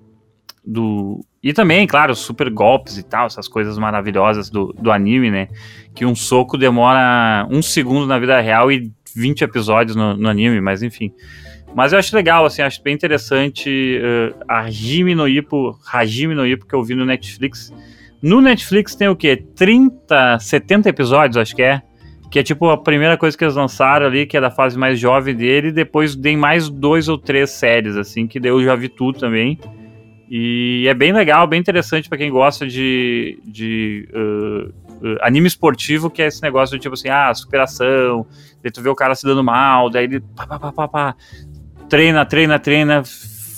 do. 0.66 1.24
E 1.42 1.52
também, 1.52 1.86
claro, 1.86 2.14
super 2.14 2.50
golpes 2.50 2.98
e 2.98 3.02
tal, 3.02 3.26
essas 3.26 3.46
coisas 3.46 3.78
maravilhosas 3.78 4.50
do, 4.50 4.72
do 4.72 4.90
anime, 4.90 5.30
né? 5.30 5.48
Que 5.94 6.04
um 6.04 6.14
soco 6.14 6.58
demora 6.58 7.46
um 7.50 7.62
segundo 7.62 8.06
na 8.06 8.18
vida 8.18 8.40
real 8.40 8.72
e 8.72 8.90
20 9.14 9.42
episódios 9.42 9.96
no, 9.96 10.16
no 10.16 10.28
anime, 10.28 10.60
mas 10.60 10.82
enfim. 10.82 11.12
Mas 11.74 11.92
eu 11.92 11.98
acho 11.98 12.16
legal, 12.16 12.44
assim, 12.44 12.62
acho 12.62 12.82
bem 12.82 12.94
interessante 12.94 14.00
uh, 14.00 14.34
a 14.48 14.60
Hajime 14.60 15.14
no 15.14 15.28
Ippo, 15.28 15.78
Hajime 15.92 16.34
no 16.34 16.42
que 16.42 16.74
eu 16.74 16.82
vi 16.82 16.94
no 16.94 17.04
Netflix. 17.04 17.72
No 18.22 18.40
Netflix 18.40 18.94
tem 18.94 19.08
o 19.08 19.14
quê? 19.14 19.36
30, 19.54 20.38
70 20.38 20.88
episódios, 20.88 21.36
acho 21.36 21.54
que 21.54 21.62
é. 21.62 21.82
Que 22.30 22.40
é 22.40 22.42
tipo 22.42 22.68
a 22.70 22.76
primeira 22.76 23.16
coisa 23.16 23.36
que 23.36 23.44
eles 23.44 23.54
lançaram 23.54 24.06
ali, 24.06 24.26
que 24.26 24.36
é 24.36 24.40
da 24.40 24.50
fase 24.50 24.76
mais 24.78 24.98
jovem 24.98 25.34
dele, 25.34 25.68
e 25.68 25.72
depois 25.72 26.16
tem 26.16 26.36
mais 26.36 26.68
dois 26.68 27.08
ou 27.08 27.18
três 27.18 27.50
séries, 27.50 27.96
assim, 27.96 28.26
que 28.26 28.40
daí 28.40 28.50
eu 28.50 28.64
já 28.64 28.74
vi 28.74 28.88
tudo 28.88 29.18
também. 29.18 29.58
E 30.28 30.86
é 30.88 30.94
bem 30.94 31.12
legal, 31.12 31.46
bem 31.46 31.60
interessante 31.60 32.08
para 32.08 32.18
quem 32.18 32.30
gosta 32.30 32.66
de, 32.66 33.38
de 33.44 34.08
uh, 34.12 35.06
uh, 35.06 35.18
anime 35.20 35.46
esportivo, 35.46 36.10
que 36.10 36.20
é 36.20 36.26
esse 36.26 36.42
negócio 36.42 36.76
de 36.76 36.82
tipo 36.82 36.94
assim, 36.94 37.08
ah, 37.08 37.32
superação, 37.32 38.26
daí 38.62 38.72
tu 38.72 38.82
vê 38.82 38.88
o 38.88 38.94
cara 38.94 39.14
se 39.14 39.24
dando 39.24 39.44
mal, 39.44 39.88
daí 39.88 40.04
ele 40.04 40.20
pá, 40.34 40.46
pá, 40.46 40.58
pá, 40.58 40.72
pá, 40.72 40.88
pá 40.88 41.16
treina, 41.88 42.24
treina, 42.26 42.58
treina, 42.58 43.02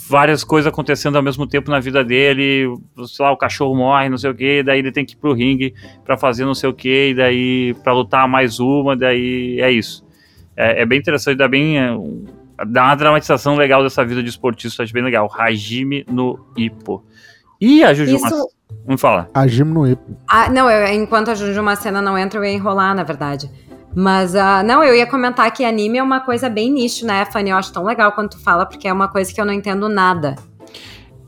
várias 0.08 0.44
coisas 0.44 0.70
acontecendo 0.70 1.16
ao 1.16 1.22
mesmo 1.22 1.46
tempo 1.46 1.70
na 1.70 1.80
vida 1.80 2.04
dele, 2.04 2.66
sei 3.06 3.24
lá, 3.24 3.32
o 3.32 3.36
cachorro 3.36 3.74
morre, 3.74 4.08
não 4.08 4.18
sei 4.18 4.30
o 4.30 4.34
que, 4.34 4.62
daí 4.62 4.78
ele 4.78 4.92
tem 4.92 5.04
que 5.04 5.14
ir 5.14 5.16
pro 5.16 5.32
ringue 5.32 5.74
para 6.04 6.16
fazer 6.16 6.44
não 6.44 6.54
sei 6.54 6.68
o 6.68 6.74
que, 6.74 7.14
daí 7.14 7.74
para 7.82 7.92
lutar 7.92 8.28
mais 8.28 8.58
uma, 8.60 8.96
daí 8.96 9.60
é 9.60 9.70
isso. 9.70 10.06
É, 10.56 10.82
é 10.82 10.86
bem 10.86 10.98
interessante, 10.98 11.36
dá 11.36 11.48
bem 11.48 11.78
é, 11.78 11.90
dá 12.66 12.84
uma 12.84 12.94
dramatização 12.94 13.56
legal 13.56 13.82
dessa 13.82 14.04
vida 14.04 14.22
de 14.22 14.28
esportista, 14.28 14.82
acho 14.82 14.92
bem 14.92 15.02
legal. 15.02 15.30
Hajime 15.36 16.04
no 16.10 16.38
Ippo. 16.56 17.04
E 17.60 17.82
a 17.82 17.92
Juju 17.94 18.16
Isso... 18.16 18.48
Vamos 18.84 19.00
falar. 19.00 19.28
Hajime 19.34 19.72
no 19.72 19.86
Ippo. 19.86 20.16
Ah, 20.28 20.50
não, 20.50 20.70
eu, 20.70 20.92
enquanto 20.94 21.30
a 21.30 21.34
Juju 21.34 21.60
cena 21.76 22.02
não 22.02 22.16
entra, 22.16 22.38
eu 22.38 22.44
ia 22.44 22.52
enrolar, 22.52 22.94
na 22.94 23.02
verdade. 23.02 23.50
Mas, 23.94 24.34
uh, 24.34 24.62
não, 24.64 24.84
eu 24.84 24.94
ia 24.94 25.06
comentar 25.06 25.50
que 25.52 25.64
anime 25.64 25.98
é 25.98 26.02
uma 26.02 26.20
coisa 26.20 26.48
bem 26.48 26.70
nicho, 26.70 27.06
né, 27.06 27.24
Fanny? 27.24 27.50
Eu 27.50 27.56
acho 27.56 27.72
tão 27.72 27.84
legal 27.84 28.12
quando 28.12 28.30
tu 28.30 28.38
fala, 28.38 28.66
porque 28.66 28.86
é 28.86 28.92
uma 28.92 29.08
coisa 29.08 29.32
que 29.32 29.40
eu 29.40 29.44
não 29.44 29.52
entendo 29.52 29.88
nada. 29.88 30.36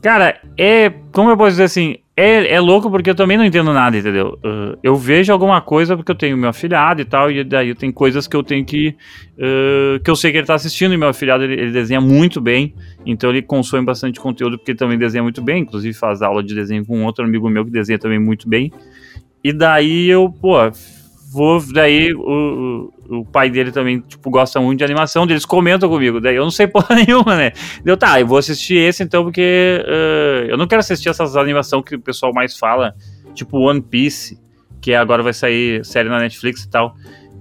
Cara, 0.01 0.39
é. 0.57 0.91
Como 1.11 1.29
eu 1.29 1.37
posso 1.37 1.51
dizer 1.51 1.63
assim? 1.63 1.97
É, 2.15 2.55
é 2.55 2.59
louco 2.59 2.91
porque 2.91 3.09
eu 3.09 3.15
também 3.15 3.37
não 3.37 3.45
entendo 3.45 3.73
nada, 3.73 3.97
entendeu? 3.97 4.37
Uh, 4.43 4.77
eu 4.83 4.97
vejo 4.97 5.31
alguma 5.31 5.61
coisa 5.61 5.95
porque 5.95 6.11
eu 6.11 6.15
tenho 6.15 6.35
meu 6.35 6.49
afilhado 6.49 7.01
e 7.01 7.05
tal, 7.05 7.31
e 7.31 7.41
daí 7.41 7.73
tem 7.73 7.89
coisas 7.89 8.27
que 8.27 8.35
eu 8.35 8.43
tenho 8.43 8.65
que. 8.65 8.95
Uh, 9.37 9.99
que 10.03 10.11
eu 10.11 10.15
sei 10.15 10.31
que 10.31 10.37
ele 10.37 10.45
tá 10.45 10.55
assistindo, 10.55 10.93
e 10.93 10.97
meu 10.97 11.07
afilhado 11.07 11.43
ele, 11.45 11.53
ele, 11.53 11.71
desenha 11.71 12.01
muito 12.01 12.41
bem, 12.41 12.75
então 13.05 13.29
ele 13.29 13.41
consome 13.41 13.85
bastante 13.85 14.19
conteúdo 14.19 14.57
porque 14.57 14.71
ele 14.71 14.77
também 14.77 14.97
desenha 14.97 15.23
muito 15.23 15.41
bem, 15.41 15.61
inclusive 15.63 15.97
faz 15.97 16.21
aula 16.21 16.43
de 16.43 16.53
desenho 16.53 16.85
com 16.85 17.05
outro 17.05 17.23
amigo 17.23 17.49
meu 17.49 17.63
que 17.63 17.71
desenha 17.71 17.97
também 17.97 18.19
muito 18.19 18.47
bem. 18.47 18.71
E 19.41 19.53
daí 19.53 20.07
eu, 20.07 20.29
pô, 20.29 20.57
vou, 21.31 21.63
daí 21.71 22.13
o, 22.13 22.91
o 23.09 23.25
pai 23.25 23.49
dele 23.49 23.71
também, 23.71 24.01
tipo, 24.01 24.29
gosta 24.29 24.59
muito 24.59 24.79
de 24.79 24.83
animação, 24.83 25.23
eles 25.23 25.45
comentam 25.45 25.89
comigo, 25.89 26.19
daí 26.19 26.35
eu 26.35 26.43
não 26.43 26.51
sei 26.51 26.67
porra 26.67 26.93
nenhuma, 26.93 27.37
né? 27.37 27.53
Deu, 27.85 27.95
tá, 27.95 28.19
eu 28.19 28.27
vou 28.27 28.37
assistir 28.37 28.75
esse 28.75 29.01
então, 29.01 29.23
porque 29.23 29.81
uh, 29.85 30.45
eu 30.49 30.57
não 30.57 30.67
quero 30.67 30.81
assistir 30.81 31.07
essas 31.07 31.37
animações 31.37 31.85
que 31.85 31.95
o 31.95 32.01
pessoal 32.01 32.33
mais 32.33 32.57
fala, 32.57 32.93
tipo 33.33 33.57
One 33.57 33.81
Piece, 33.81 34.37
que 34.81 34.93
agora 34.93 35.23
vai 35.23 35.31
sair 35.31 35.85
série 35.85 36.09
na 36.09 36.19
Netflix 36.19 36.63
e 36.63 36.69
tal. 36.69 36.95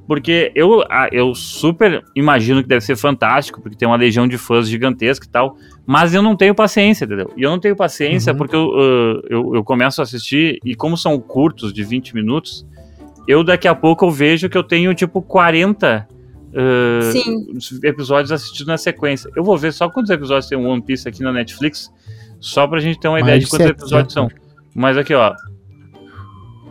Porque 0.07 0.51
eu, 0.57 0.85
eu 1.13 1.35
super 1.37 2.05
imagino 2.17 2.63
que 2.63 2.69
deve 2.69 2.85
ser 2.85 2.97
fantástico, 2.97 3.61
porque 3.61 3.77
tem 3.77 3.87
uma 3.87 3.97
legião 3.97 4.27
de 4.27 4.37
fãs 4.37 4.69
gigantesca 4.69 5.25
e 5.25 5.29
tal, 5.29 5.57
mas 5.87 6.15
eu 6.15 6.21
não 6.21 6.35
tenho 6.37 6.53
paciência, 6.53 7.05
entendeu? 7.05 7.33
E 7.37 7.43
eu 7.43 7.51
não 7.51 7.61
tenho 7.61 7.77
paciência 7.77 8.33
uhum. 8.33 8.39
porque 8.39 8.57
eu, 8.57 9.23
eu, 9.29 9.55
eu 9.57 9.65
começo 9.65 10.01
a 10.01 10.05
assistir, 10.05 10.59
e 10.65 10.75
como 10.75 10.97
são 10.97 11.19
curtos 11.21 11.73
de 11.73 11.85
20 11.85 12.15
minutos, 12.15 12.67
eu 13.31 13.45
daqui 13.45 13.69
a 13.69 13.75
pouco 13.75 14.07
eu 14.07 14.11
vejo 14.11 14.49
que 14.49 14.59
eu 14.59 14.63
tenho 14.65 14.93
tipo 14.93 15.23
40 15.23 16.09
uh, 16.53 17.87
episódios 17.87 18.33
assistidos 18.33 18.67
na 18.67 18.77
sequência. 18.77 19.31
Eu 19.37 19.45
vou 19.45 19.57
ver 19.57 19.73
só 19.73 19.89
quantos 19.89 20.11
episódios 20.11 20.49
tem 20.49 20.59
o 20.59 20.63
One 20.63 20.83
Piece 20.83 21.09
aqui 21.09 21.23
na 21.23 21.33
Netflix, 21.33 21.93
só 22.41 22.67
pra 22.67 22.81
gente 22.81 22.99
ter 22.99 23.07
uma 23.07 23.21
Mais 23.21 23.25
ideia 23.25 23.39
de 23.39 23.47
quantos 23.49 23.67
episódios 23.69 24.13
são. 24.13 24.29
Mas 24.75 24.97
aqui, 24.97 25.15
ó. 25.15 25.33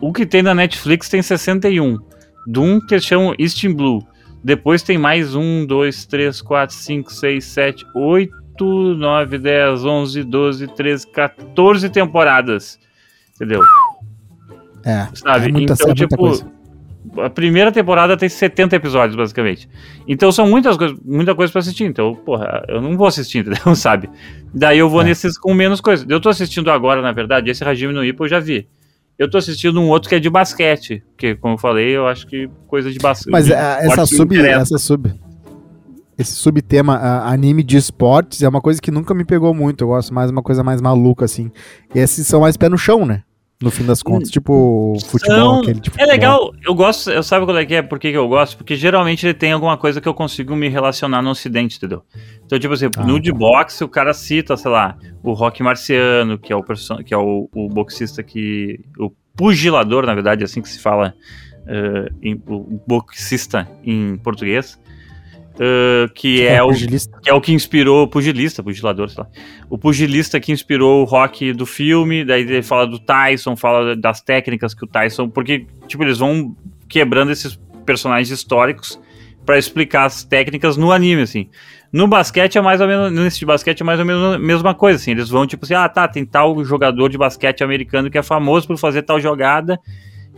O 0.02 0.12
que 0.12 0.26
tem 0.26 0.42
na 0.42 0.54
Netflix 0.54 1.08
tem 1.08 1.22
61. 1.22 1.98
De 2.46 2.58
um 2.58 2.78
que 2.78 2.94
eles 2.94 3.04
chamam 3.06 3.34
East 3.38 3.62
in 3.64 3.72
Blue. 3.72 4.06
Depois 4.44 4.82
tem 4.82 4.98
mais 4.98 5.34
1, 5.34 5.64
2, 5.66 6.06
3, 6.06 6.42
4, 6.42 6.76
5, 6.76 7.12
6, 7.12 7.44
7, 7.44 7.86
8, 7.94 8.94
9, 8.96 9.38
10, 9.38 9.84
11, 9.84 10.24
12, 10.24 10.66
13, 10.68 11.06
14 11.06 11.88
temporadas. 11.88 12.78
Entendeu? 13.34 13.62
É, 14.84 15.08
sabe? 15.14 15.48
É 15.48 15.52
muita, 15.52 15.74
então, 15.74 15.94
tipo, 15.94 16.50
a 17.18 17.30
primeira 17.30 17.72
temporada 17.72 18.16
tem 18.16 18.28
70 18.28 18.76
episódios, 18.76 19.16
basicamente. 19.16 19.68
Então 20.06 20.30
são 20.30 20.48
muitas 20.48 20.76
coisas, 20.76 20.98
muita 21.04 21.34
coisa 21.34 21.52
pra 21.52 21.60
assistir. 21.60 21.84
Então, 21.84 22.14
porra, 22.14 22.62
eu 22.68 22.80
não 22.80 22.96
vou 22.96 23.06
assistir, 23.06 23.38
entendeu? 23.46 23.74
Sabe? 23.74 24.08
Daí 24.52 24.78
eu 24.78 24.88
vou 24.88 25.02
é. 25.02 25.04
nesses 25.04 25.38
com 25.38 25.54
menos 25.54 25.80
coisas. 25.80 26.06
Eu 26.08 26.20
tô 26.20 26.28
assistindo 26.28 26.70
agora, 26.70 27.00
na 27.02 27.12
verdade, 27.12 27.50
esse 27.50 27.64
regime 27.64 27.92
no 27.92 28.04
IPA 28.04 28.24
eu 28.24 28.28
já 28.28 28.40
vi. 28.40 28.68
Eu 29.18 29.28
tô 29.30 29.36
assistindo 29.36 29.78
um 29.80 29.88
outro 29.88 30.08
que 30.08 30.14
é 30.14 30.18
de 30.18 30.30
basquete, 30.30 31.02
que, 31.16 31.34
como 31.34 31.54
eu 31.54 31.58
falei, 31.58 31.94
eu 31.94 32.06
acho 32.06 32.26
que 32.26 32.48
coisa 32.66 32.90
de 32.90 32.98
basquete. 32.98 33.30
Mas 33.30 33.50
é, 33.50 33.86
essa 33.86 34.06
sub, 34.06 34.40
essa 34.40 34.78
sub, 34.78 35.12
esse 36.16 36.32
subtema 36.32 36.96
uh, 36.96 37.28
anime 37.28 37.62
de 37.62 37.76
esportes 37.76 38.42
é 38.42 38.48
uma 38.48 38.62
coisa 38.62 38.80
que 38.80 38.90
nunca 38.90 39.12
me 39.12 39.24
pegou 39.24 39.52
muito. 39.52 39.84
Eu 39.84 39.88
gosto 39.88 40.14
mais 40.14 40.28
de 40.28 40.32
uma 40.32 40.42
coisa 40.42 40.64
mais 40.64 40.80
maluca, 40.80 41.26
assim. 41.26 41.50
E 41.94 41.98
esses 41.98 42.26
são 42.26 42.40
mais 42.40 42.56
pé 42.56 42.70
no 42.70 42.78
chão, 42.78 43.04
né? 43.04 43.22
No 43.62 43.70
fim 43.70 43.84
das 43.84 44.02
contas, 44.02 44.30
tipo 44.30 44.96
futebol, 45.06 45.36
São... 45.36 45.60
aquele 45.60 45.80
tipo. 45.80 46.00
É 46.00 46.06
legal, 46.06 46.54
eu 46.64 46.74
gosto, 46.74 47.10
eu 47.10 47.22
sabe 47.22 47.44
qual 47.44 47.58
é 47.58 47.66
que 47.66 47.74
é, 47.74 47.82
por 47.82 47.98
que, 47.98 48.08
eu 48.08 48.26
gosto? 48.26 48.56
Porque 48.56 48.74
geralmente 48.74 49.26
ele 49.26 49.34
tem 49.34 49.52
alguma 49.52 49.76
coisa 49.76 50.00
que 50.00 50.08
eu 50.08 50.14
consigo 50.14 50.56
me 50.56 50.66
relacionar 50.68 51.20
no 51.20 51.28
ocidente, 51.28 51.76
entendeu? 51.76 52.02
Então, 52.46 52.58
tipo 52.58 52.72
assim, 52.72 52.88
ah, 52.96 53.04
no 53.04 53.20
de 53.20 53.30
tá. 53.30 53.36
boxe 53.36 53.84
o 53.84 53.88
cara 53.88 54.14
cita, 54.14 54.56
sei 54.56 54.70
lá, 54.70 54.96
o 55.22 55.34
Rock 55.34 55.62
Marciano, 55.62 56.38
que 56.38 56.50
é 56.50 56.56
o 56.56 56.64
que 57.04 57.12
é 57.12 57.18
o, 57.18 57.50
o 57.54 57.68
boxista 57.68 58.22
que. 58.22 58.80
O 58.98 59.10
pugilador, 59.36 60.06
na 60.06 60.14
verdade, 60.14 60.42
é 60.42 60.44
assim 60.46 60.62
que 60.62 60.68
se 60.68 60.80
fala, 60.80 61.14
uh, 61.64 62.16
em, 62.22 62.42
o 62.46 62.80
boxista 62.86 63.68
em 63.84 64.16
português. 64.16 64.80
Uh, 65.60 66.10
que, 66.14 66.40
é, 66.40 66.54
é, 66.54 66.62
o, 66.62 66.70
que 66.72 67.28
é 67.28 67.34
o 67.34 67.40
que 67.40 67.52
inspirou 67.52 68.04
o 68.04 68.08
pugilista, 68.08 68.62
pugilador, 68.62 69.10
sei 69.10 69.22
lá. 69.22 69.28
O 69.68 69.76
pugilista 69.76 70.40
que 70.40 70.50
inspirou 70.50 71.02
o 71.02 71.04
rock 71.04 71.52
do 71.52 71.66
filme, 71.66 72.24
daí 72.24 72.40
ele 72.40 72.62
fala 72.62 72.86
do 72.86 72.98
Tyson, 72.98 73.54
fala 73.54 73.94
das 73.94 74.22
técnicas 74.22 74.72
que 74.72 74.82
o 74.82 74.86
Tyson. 74.86 75.28
Porque, 75.28 75.66
tipo, 75.86 76.02
eles 76.02 76.16
vão 76.16 76.56
quebrando 76.88 77.30
esses 77.30 77.60
personagens 77.84 78.30
históricos 78.30 78.98
para 79.44 79.58
explicar 79.58 80.06
as 80.06 80.24
técnicas 80.24 80.78
no 80.78 80.92
anime, 80.92 81.22
assim. 81.22 81.50
No 81.92 82.08
basquete 82.08 82.56
é 82.56 82.62
mais 82.62 82.80
ou 82.80 82.86
menos. 82.86 83.12
Nesse 83.12 83.40
de 83.40 83.44
basquete 83.44 83.82
é 83.82 83.84
mais 83.84 84.00
ou 84.00 84.06
menos 84.06 84.36
a 84.36 84.38
mesma 84.38 84.74
coisa, 84.74 84.96
assim. 84.96 85.10
Eles 85.10 85.28
vão, 85.28 85.46
tipo 85.46 85.66
assim, 85.66 85.74
ah, 85.74 85.90
tá, 85.90 86.08
tem 86.08 86.24
tal 86.24 86.64
jogador 86.64 87.10
de 87.10 87.18
basquete 87.18 87.62
americano 87.62 88.10
que 88.10 88.16
é 88.16 88.22
famoso 88.22 88.66
por 88.66 88.78
fazer 88.78 89.02
tal 89.02 89.20
jogada 89.20 89.78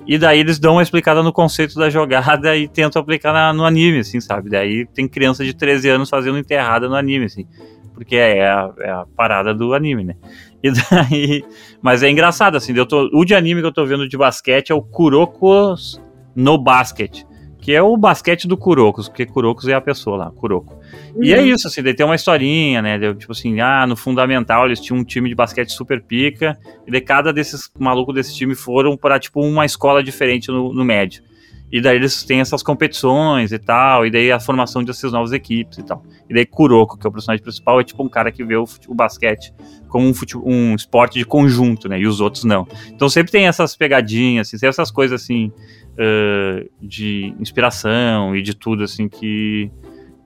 e 0.07 0.19
daí 0.19 0.41
eles 0.41 0.59
dão 0.59 0.75
uma 0.75 0.83
explicada 0.83 1.23
no 1.23 1.33
conceito 1.33 1.75
da 1.77 1.89
jogada 1.89 2.57
e 2.57 2.67
tentam 2.69 3.01
aplicar 3.01 3.33
na, 3.33 3.53
no 3.53 3.65
anime, 3.65 4.01
assim, 4.01 4.21
sabe? 4.21 4.51
Daí 4.51 4.87
tem 4.87 5.09
criança 5.09 5.45
de 5.45 5.55
13 5.55 5.89
anos 5.89 6.11
fazendo 6.11 6.39
enterrada 6.39 6.89
no 6.89 6.95
anime, 6.95 7.27
assim. 7.27 7.47
Porque 7.95 8.17
é 8.17 8.49
a, 8.49 8.73
é 8.81 8.91
a 8.91 9.07
parada 9.17 9.55
do 9.55 9.75
anime, 9.75 10.05
né? 10.05 10.17
E 10.63 10.71
daí. 10.71 11.45
Mas 11.81 12.03
é 12.03 12.11
engraçado, 12.11 12.57
assim. 12.57 12.75
Eu 12.75 12.87
tô, 12.87 13.11
o 13.13 13.25
de 13.25 13.35
anime 13.35 13.61
que 13.61 13.67
eu 13.67 13.73
tô 13.73 13.85
vendo 13.85 14.09
de 14.09 14.17
basquete 14.17 14.71
é 14.71 14.75
o 14.75 14.83
Kurokos 14.83 16.01
no 16.35 16.59
Basket 16.59 17.25
que 17.63 17.73
é 17.73 17.81
o 17.81 17.97
basquete 17.97 18.49
do 18.49 18.57
Kurokos, 18.57 19.09
porque 19.09 19.25
Kurokos 19.25 19.69
é 19.69 19.73
a 19.73 19.81
pessoa 19.81 20.17
lá, 20.17 20.31
Kuroko. 20.33 20.75
Uhum. 21.15 21.23
E 21.23 21.33
é 21.33 21.39
uhum. 21.39 21.47
isso, 21.47 21.69
assim, 21.69 21.81
daí 21.81 21.95
tem 21.95 22.05
uma 22.05 22.17
historinha, 22.17 22.83
né? 22.83 22.99
tipo 23.15 23.31
assim, 23.31 23.61
ah, 23.61 23.87
no 23.87 23.95
fundamental 23.95 24.67
eles 24.67 24.81
tinham 24.81 24.99
um 24.99 25.05
time 25.05 25.29
de 25.29 25.35
basquete 25.37 25.71
super 25.71 26.03
pica, 26.03 26.59
e 26.85 26.91
de 26.91 27.01
cada 27.01 27.33
desses 27.33 27.71
malucos 27.79 28.17
desse 28.17 28.35
time 28.35 28.57
foram 28.57 28.97
para 28.97 29.17
tipo 29.21 29.41
uma 29.41 29.65
escola 29.65 30.03
diferente 30.03 30.49
no, 30.49 30.75
no 30.75 30.85
médio. 30.85 31.23
E 31.71 31.81
daí 31.81 31.97
eles 31.97 32.23
têm 32.25 32.41
essas 32.41 32.63
competições 32.63 33.51
e 33.53 33.59
tal, 33.59 34.05
e 34.05 34.11
daí 34.11 34.31
a 34.31 34.39
formação 34.39 34.85
dessas 34.85 35.11
novas 35.11 35.33
equipes 35.33 35.79
e 35.79 35.83
tal. 35.83 36.05
E 36.29 36.35
daí 36.35 36.45
Kuroko, 36.45 36.99
que 36.99 37.07
é 37.07 37.09
o 37.09 37.13
personagem 37.13 37.43
principal, 37.43 37.81
é 37.81 37.85
tipo 37.85 38.05
um 38.05 38.09
cara 38.11 38.31
que 38.31 38.45
vê 38.45 38.57
o, 38.57 38.67
o 38.89 38.95
basquete 38.95 39.55
como 39.89 40.07
um, 40.07 40.13
um 40.45 40.75
esporte 40.75 41.19
de 41.19 41.25
conjunto, 41.25 41.89
né? 41.89 41.99
E 41.99 42.07
os 42.07 42.21
outros 42.21 42.45
não. 42.45 42.67
Então 42.89 43.09
sempre 43.09 43.33
tem 43.33 43.47
essas 43.47 43.75
pegadinhas, 43.75 44.53
assim, 44.53 44.67
essas 44.67 44.91
coisas 44.91 45.23
assim 45.23 45.51
uh, 45.93 46.69
de 46.81 47.35
inspiração 47.41 48.35
e 48.37 48.43
de 48.43 48.55
tudo, 48.55 48.85
assim, 48.85 49.09
que. 49.09 49.71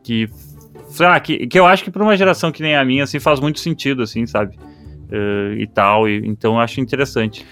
que 0.02 0.28
sei 0.88 1.06
lá, 1.06 1.18
que, 1.20 1.46
que 1.46 1.58
eu 1.58 1.66
acho 1.66 1.84
que 1.84 1.90
para 1.90 2.02
uma 2.02 2.16
geração 2.16 2.52
que 2.52 2.62
nem 2.62 2.76
a 2.76 2.84
minha, 2.84 3.04
assim, 3.04 3.18
faz 3.18 3.40
muito 3.40 3.60
sentido, 3.60 4.02
assim, 4.02 4.26
sabe? 4.26 4.56
Uh, 5.10 5.54
e 5.58 5.66
tal, 5.66 6.08
e, 6.08 6.26
então 6.26 6.54
eu 6.54 6.60
acho 6.60 6.80
interessante. 6.80 7.44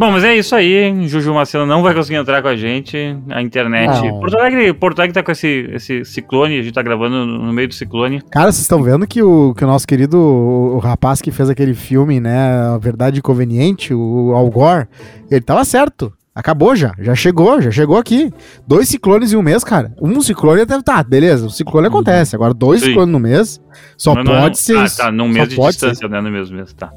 Bom, 0.00 0.10
mas 0.10 0.24
é 0.24 0.34
isso 0.34 0.54
aí. 0.54 1.06
Juju 1.06 1.34
Macena 1.34 1.66
não 1.66 1.82
vai 1.82 1.94
conseguir 1.94 2.16
entrar 2.16 2.40
com 2.40 2.48
a 2.48 2.56
gente. 2.56 2.96
A 3.28 3.42
internet. 3.42 4.00
Não. 4.00 4.18
Porto 4.18 4.38
Alegre, 4.38 4.72
Porto 4.72 4.98
Alegre 4.98 5.12
tá 5.12 5.22
com 5.22 5.30
esse, 5.30 5.68
esse 5.74 6.06
ciclone. 6.06 6.58
A 6.58 6.62
gente 6.62 6.72
tá 6.72 6.80
gravando 6.80 7.26
no 7.26 7.52
meio 7.52 7.68
do 7.68 7.74
ciclone. 7.74 8.22
Cara, 8.30 8.50
vocês 8.50 8.62
estão 8.62 8.82
vendo 8.82 9.06
que 9.06 9.22
o, 9.22 9.52
que 9.54 9.62
o 9.62 9.66
nosso 9.66 9.86
querido 9.86 10.16
o, 10.16 10.76
o, 10.76 10.78
rapaz 10.78 11.20
que 11.20 11.30
fez 11.30 11.50
aquele 11.50 11.74
filme, 11.74 12.18
né? 12.18 12.50
A 12.74 12.78
Verdade 12.78 13.20
Conveniente, 13.20 13.92
o 13.92 14.32
Al 14.34 14.48
Gore, 14.48 14.88
ele 15.30 15.42
tava 15.42 15.66
certo. 15.66 16.10
Acabou 16.40 16.74
já, 16.74 16.94
já 16.98 17.14
chegou, 17.14 17.60
já 17.60 17.70
chegou 17.70 17.98
aqui. 17.98 18.32
Dois 18.66 18.88
ciclones 18.88 19.30
em 19.30 19.36
um 19.36 19.42
mês, 19.42 19.62
cara. 19.62 19.94
Um 20.00 20.22
ciclone 20.22 20.62
até 20.62 20.80
tá, 20.80 21.02
beleza, 21.02 21.46
o 21.46 21.50
ciclone 21.50 21.86
uhum. 21.86 21.92
acontece. 21.92 22.34
Agora, 22.34 22.54
dois 22.54 22.80
Sim. 22.80 22.86
ciclones 22.86 23.12
no 23.12 23.20
mês, 23.20 23.60
só 23.94 24.14
não, 24.14 24.24
pode 24.24 24.46
não, 24.46 24.54
ser. 24.54 24.78
Ah, 24.78 24.86
tá, 24.88 25.12
num 25.12 25.28
mês 25.28 25.50
de 25.50 25.56
distância, 25.56 25.94
ser. 25.94 26.08
né? 26.08 26.18
No 26.22 26.30
mesmo 26.30 26.56
mês, 26.56 26.72
tá. 26.72 26.90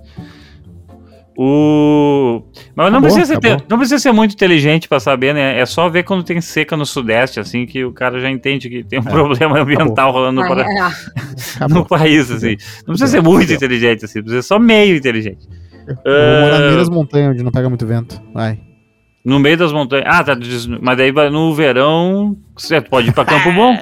O... 1.37 2.41
Mas 2.73 2.89
não, 2.89 2.99
acabou, 2.99 3.13
precisa 3.13 3.37
ter, 3.37 3.61
não 3.67 3.77
precisa 3.77 3.99
ser 3.99 4.13
muito 4.13 4.33
inteligente 4.33 4.87
para 4.87 5.01
saber, 5.01 5.33
né? 5.33 5.59
É 5.59 5.65
só 5.65 5.89
ver 5.89 6.03
quando 6.03 6.23
tem 6.23 6.39
seca 6.39 6.77
no 6.77 6.85
Sudeste, 6.85 7.41
assim, 7.41 7.65
que 7.65 7.83
o 7.83 7.91
cara 7.91 8.21
já 8.21 8.31
entende 8.31 8.69
que 8.69 8.81
tem 8.81 8.99
um 8.99 9.07
é, 9.07 9.11
problema 9.11 9.59
ambiental 9.59 9.91
acabou. 9.91 10.21
rolando 10.21 10.41
no, 10.41 10.47
para... 10.47 10.61
é. 10.61 11.67
no 11.67 11.83
país, 11.85 12.31
assim. 12.31 12.55
Não 12.87 12.95
precisa 12.95 13.07
ser 13.07 13.21
muito 13.21 13.51
inteligente, 13.51 14.05
assim, 14.05 14.21
precisa 14.21 14.41
ser 14.41 14.47
só 14.47 14.57
meio 14.57 14.95
inteligente. 14.95 15.49
Eu 15.85 15.95
vou 15.95 16.41
morar 16.43 16.59
no 16.59 16.65
meio 16.67 16.77
das 16.77 16.89
montanhas, 16.89 17.31
onde 17.33 17.43
não 17.43 17.51
pega 17.51 17.67
muito 17.67 17.85
vento. 17.85 18.21
Vai. 18.33 18.57
No 19.23 19.39
meio 19.39 19.57
das 19.57 19.71
montanhas. 19.71 20.05
Ah, 20.07 20.23
tá. 20.23 20.37
Mas 20.81 20.97
daí 20.97 21.11
no 21.31 21.53
verão. 21.53 22.37
Você 22.57 22.81
pode 22.81 23.09
ir 23.09 23.13
pra 23.13 23.25
Campo 23.25 23.51
Bom. 23.51 23.77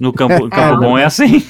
No 0.00 0.12
Campo, 0.12 0.48
Campo 0.48 0.80
Bom 0.80 0.98
é 0.98 1.04
assim. 1.04 1.44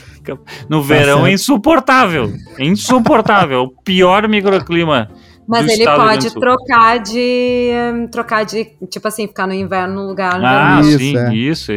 No 0.68 0.82
verão 0.82 1.26
é 1.26 1.32
insuportável. 1.32 2.32
É 2.58 2.64
insuportável. 2.64 3.62
O 3.62 3.68
pior 3.82 4.28
microclima 4.28 5.08
mas 5.46 5.68
ele 5.68 5.84
pode 5.84 6.32
trocar 6.34 6.98
de. 6.98 7.70
trocar 8.10 8.44
de. 8.44 8.68
Tipo 8.88 9.08
assim, 9.08 9.26
ficar 9.26 9.46
no 9.46 9.52
inverno 9.52 9.94
no 9.94 10.06
lugar. 10.06 10.38
No 10.38 10.46
ah, 10.46 10.80
verão. 10.80 10.98
sim, 10.98 11.16
é. 11.16 11.34
isso. 11.34 11.72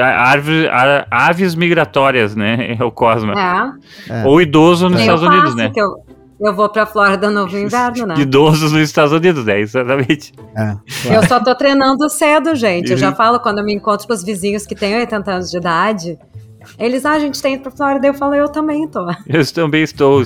Árvore, 0.00 0.68
aves 1.10 1.54
migratórias, 1.54 2.36
né? 2.36 2.76
É 2.78 2.84
o 2.84 2.90
Cosma. 2.90 3.34
É. 4.08 4.24
Ou 4.24 4.40
idoso 4.40 4.88
nos 4.88 5.00
Estados 5.00 5.22
Unidos, 5.22 5.54
né? 5.54 5.72
Eu, 5.74 5.96
eu 6.40 6.54
vou 6.54 6.68
pra 6.68 6.86
Flórida 6.86 7.30
no 7.30 7.48
inverno, 7.56 8.06
né? 8.06 8.14
Idosos 8.18 8.72
nos 8.72 8.82
Estados 8.82 9.12
Unidos, 9.12 9.44
né? 9.44 9.60
Exatamente. 9.60 10.32
É, 10.56 10.76
claro. 11.02 11.22
Eu 11.22 11.26
só 11.26 11.42
tô 11.42 11.54
treinando 11.54 12.08
cedo, 12.08 12.54
gente. 12.54 12.90
Eu 12.90 12.96
já 12.96 13.12
falo 13.12 13.40
quando 13.40 13.58
eu 13.58 13.64
me 13.64 13.74
encontro 13.74 14.06
com 14.06 14.12
os 14.12 14.22
vizinhos 14.22 14.66
que 14.66 14.74
têm 14.74 14.96
80 14.96 15.30
anos 15.30 15.50
de 15.50 15.56
idade. 15.56 16.18
Eles, 16.78 17.04
ah, 17.04 17.12
a 17.12 17.18
gente 17.18 17.40
tem 17.40 17.54
ido 17.54 17.62
pra 17.62 17.70
Flórida. 17.70 18.06
Eu 18.06 18.14
falo, 18.14 18.34
eu 18.34 18.48
também 18.48 18.88
tô. 18.88 19.06
Eu 19.26 19.44
também 19.52 19.82
estou. 19.82 20.22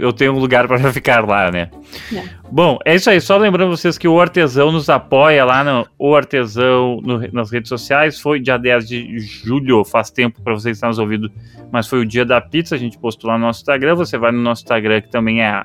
Eu 0.00 0.12
tenho 0.12 0.32
um 0.32 0.38
lugar 0.38 0.66
para 0.66 0.78
ficar 0.92 1.26
lá, 1.26 1.50
né? 1.50 1.70
É. 2.14 2.24
Bom, 2.50 2.78
é 2.84 2.94
isso 2.94 3.10
aí. 3.10 3.20
Só 3.20 3.36
lembrando 3.36 3.76
vocês 3.76 3.98
que 3.98 4.08
o 4.08 4.20
Artesão 4.20 4.72
nos 4.72 4.88
apoia 4.88 5.44
lá 5.44 5.62
no 5.62 5.86
O 5.98 6.14
Artesão 6.14 7.00
no, 7.02 7.18
nas 7.32 7.50
redes 7.50 7.68
sociais. 7.68 8.20
Foi 8.20 8.40
dia 8.40 8.58
10 8.58 8.88
de 8.88 9.18
julho, 9.18 9.84
faz 9.84 10.10
tempo 10.10 10.42
para 10.42 10.54
vocês 10.54 10.76
estarem 10.76 10.90
nos 10.90 10.98
ouvindo, 10.98 11.30
mas 11.70 11.86
foi 11.86 12.00
o 12.00 12.06
dia 12.06 12.24
da 12.24 12.40
pizza. 12.40 12.74
A 12.74 12.78
gente 12.78 12.98
postou 12.98 13.30
lá 13.30 13.38
no 13.38 13.46
nosso 13.46 13.60
Instagram. 13.60 13.94
Você 13.96 14.18
vai 14.18 14.32
no 14.32 14.40
nosso 14.40 14.62
Instagram, 14.62 15.00
que 15.00 15.10
também 15.10 15.42
é 15.42 15.64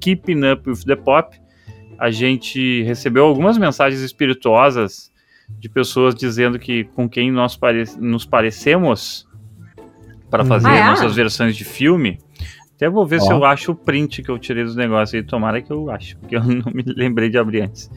keepinupwiththepop. 0.00 1.38
A 1.98 2.10
gente 2.10 2.82
recebeu 2.82 3.24
algumas 3.24 3.56
mensagens 3.56 4.02
espirituosas 4.02 5.10
de 5.48 5.68
pessoas 5.68 6.14
dizendo 6.14 6.58
que 6.58 6.84
com 6.84 7.08
quem 7.08 7.30
nós 7.30 7.56
pare 7.56 7.84
nos 7.98 8.26
parecemos 8.26 9.26
para 10.30 10.42
uhum. 10.42 10.48
fazer 10.48 10.68
ah, 10.68 10.76
é? 10.76 10.84
nossas 10.84 11.14
versões 11.14 11.56
de 11.56 11.64
filme. 11.64 12.18
Até 12.74 12.90
vou 12.90 13.06
ver 13.06 13.20
oh. 13.20 13.20
se 13.20 13.32
eu 13.32 13.44
acho 13.44 13.72
o 13.72 13.74
print 13.74 14.22
que 14.22 14.30
eu 14.30 14.38
tirei 14.38 14.64
dos 14.64 14.76
negócios 14.76 15.14
aí. 15.14 15.22
Tomara 15.22 15.62
que 15.62 15.72
eu 15.72 15.90
acho, 15.90 16.18
porque 16.18 16.36
eu 16.36 16.42
não 16.44 16.72
me 16.72 16.82
lembrei 16.86 17.30
de 17.30 17.38
abrir 17.38 17.62
antes. 17.62 17.90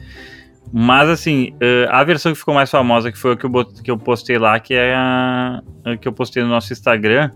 Mas 0.72 1.08
assim, 1.08 1.52
eh, 1.60 1.88
a 1.90 2.02
versão 2.04 2.32
que 2.32 2.38
ficou 2.38 2.54
mais 2.54 2.70
famosa, 2.70 3.10
que 3.10 3.18
foi 3.18 3.32
a 3.32 3.36
que 3.36 3.44
eu, 3.44 3.64
que 3.64 3.90
eu 3.90 3.98
postei 3.98 4.38
lá, 4.38 4.58
que 4.60 4.72
é 4.72 4.94
a, 4.94 5.62
a, 5.84 5.96
que 5.96 6.06
eu 6.06 6.12
postei 6.12 6.44
no 6.44 6.48
nosso 6.48 6.72
Instagram, 6.72 7.32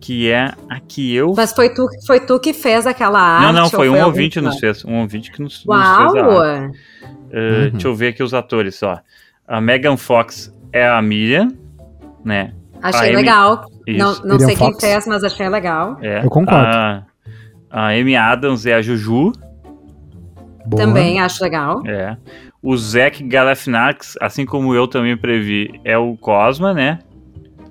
que 0.00 0.30
é 0.30 0.54
a 0.68 0.80
que 0.80 1.12
eu. 1.12 1.34
Mas 1.36 1.52
foi 1.52 1.74
tu, 1.74 1.88
foi 2.06 2.20
tu 2.20 2.38
que 2.38 2.52
fez 2.52 2.86
aquela 2.86 3.20
arte? 3.20 3.46
Não, 3.46 3.52
não, 3.52 3.70
foi 3.70 3.90
um 3.90 4.04
ouvinte 4.04 4.38
que 4.38 4.44
nos 4.44 4.58
fez. 4.60 4.84
Um 4.84 5.00
ouvinte 5.00 5.32
que 5.32 5.42
nos, 5.42 5.64
Uau. 5.66 6.04
nos 6.04 6.12
fez. 6.12 6.24
A 6.24 6.28
arte. 6.28 6.78
Uh, 7.02 7.64
uhum. 7.64 7.70
Deixa 7.72 7.88
eu 7.88 7.94
ver 7.94 8.08
aqui 8.08 8.22
os 8.22 8.32
atores, 8.32 8.80
ó. 8.82 9.00
A 9.46 9.60
Megan 9.60 9.96
Fox 9.96 10.54
é 10.72 10.86
a 10.86 11.02
Miriam, 11.02 11.48
né? 12.24 12.54
Achei 12.82 13.14
legal. 13.14 13.66
Não, 13.86 14.14
não 14.24 14.40
sei 14.40 14.56
quem 14.56 14.78
fez, 14.78 15.06
mas 15.06 15.24
achei 15.24 15.48
legal. 15.48 15.98
É. 16.00 16.24
Eu 16.24 16.30
concordo. 16.30 16.66
A, 16.66 17.02
a 17.70 17.88
Amy 17.88 18.16
Adams 18.16 18.66
é 18.66 18.74
a 18.74 18.82
Juju. 18.82 19.32
Boa. 20.66 20.84
Também 20.84 21.20
acho 21.20 21.42
legal. 21.42 21.82
É. 21.86 22.16
O 22.62 22.76
Zack 22.76 23.22
Galifianakis, 23.24 24.16
assim 24.20 24.44
como 24.44 24.74
eu 24.74 24.86
também 24.86 25.16
previ, 25.16 25.80
é 25.84 25.96
o 25.96 26.16
Cosma, 26.16 26.74
né? 26.74 26.98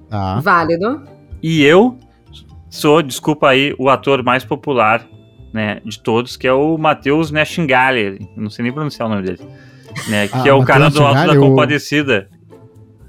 Ah. 0.09 0.39
Válido. 0.41 1.03
E 1.41 1.63
eu 1.63 1.97
sou, 2.69 3.01
desculpa 3.01 3.49
aí, 3.49 3.73
o 3.77 3.89
ator 3.89 4.23
mais 4.23 4.43
popular, 4.43 5.05
né, 5.53 5.79
de 5.85 5.99
todos, 5.99 6.35
que 6.35 6.47
é 6.47 6.53
o 6.53 6.77
Matheus 6.77 7.31
Naschingale. 7.31 8.27
Não 8.35 8.49
sei 8.49 8.63
nem 8.63 8.73
pronunciar 8.73 9.07
o 9.07 9.11
nome 9.11 9.23
dele. 9.23 9.41
Né, 10.07 10.27
que 10.27 10.37
ah, 10.37 10.47
é 10.47 10.53
o 10.53 10.63
cara 10.63 10.89
do 10.89 11.03
Alto 11.03 11.27
da 11.27 11.37
Compadecida. 11.37 12.29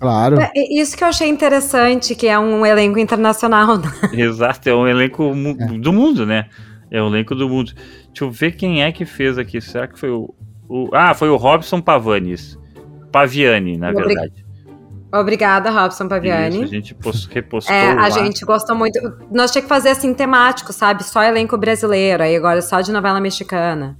Claro. 0.01 0.41
É, 0.41 0.51
isso 0.73 0.97
que 0.97 1.05
eu 1.05 1.09
achei 1.09 1.29
interessante, 1.29 2.15
que 2.15 2.27
é 2.27 2.39
um 2.39 2.65
elenco 2.65 2.99
internacional. 2.99 3.77
Né? 3.77 3.91
Exato, 4.15 4.69
é 4.69 4.75
um 4.75 4.89
elenco 4.89 5.25
é. 5.25 5.79
do 5.79 5.93
mundo, 5.93 6.25
né? 6.25 6.47
É 6.91 7.03
um 7.03 7.09
elenco 7.09 7.35
do 7.35 7.49
mundo. 7.49 7.73
Deixa 7.75 8.25
eu 8.25 8.31
ver 8.31 8.53
quem 8.53 8.83
é 8.83 8.91
que 8.91 9.05
fez 9.05 9.39
aqui. 9.39 9.61
Será 9.61 9.87
que 9.87 9.99
foi 9.99 10.11
o. 10.11 10.35
o... 10.69 10.89
Ah, 10.93 11.15
foi 11.15 11.29
o 11.29 11.37
Robson 11.37 11.81
Pavanes. 11.81 12.59
Paviani, 13.13 13.77
na 13.77 13.91
Obrig... 13.91 14.07
verdade. 14.07 14.51
Obrigada, 15.13 15.71
Robson 15.71 16.09
Paviani. 16.09 16.57
Isso, 16.57 16.65
a 16.65 16.67
gente 16.69 16.95
post, 16.95 17.29
repostou. 17.33 17.75
É, 17.75 17.91
a 17.91 17.95
lá. 17.95 18.11
gente 18.11 18.45
gostou 18.45 18.77
muito. 18.77 18.99
Nós 19.31 19.51
tinha 19.51 19.61
que 19.61 19.69
fazer 19.69 19.91
assim 19.91 20.15
temático, 20.15 20.73
sabe? 20.73 21.05
Só 21.05 21.23
elenco 21.23 21.59
brasileiro, 21.59 22.23
aí 22.23 22.35
agora 22.37 22.63
só 22.63 22.81
de 22.81 22.93
novela 22.93 23.21
mexicana. 23.21 23.99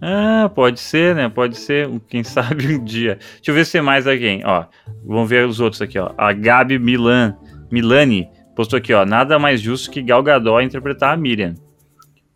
Ah, 0.00 0.50
pode 0.54 0.80
ser, 0.80 1.14
né? 1.14 1.28
Pode 1.28 1.56
ser, 1.56 1.88
quem 2.08 2.22
sabe 2.24 2.74
um 2.74 2.84
dia. 2.84 3.18
Deixa 3.36 3.50
eu 3.50 3.54
ver 3.54 3.64
se 3.64 3.72
tem 3.72 3.82
mais 3.82 4.06
alguém, 4.06 4.42
ó. 4.44 4.66
Vamos 5.04 5.28
ver 5.28 5.46
os 5.46 5.60
outros 5.60 5.80
aqui, 5.82 5.98
ó. 5.98 6.12
A 6.16 6.32
Gabi 6.32 6.78
Milan, 6.78 7.36
Milani 7.70 8.28
postou 8.54 8.76
aqui, 8.76 8.92
ó. 8.92 9.04
Nada 9.04 9.38
mais 9.38 9.60
justo 9.60 9.90
que 9.90 10.02
Gal 10.02 10.22
Gadot 10.22 10.64
interpretar 10.64 11.14
a 11.14 11.16
Miriam. 11.16 11.54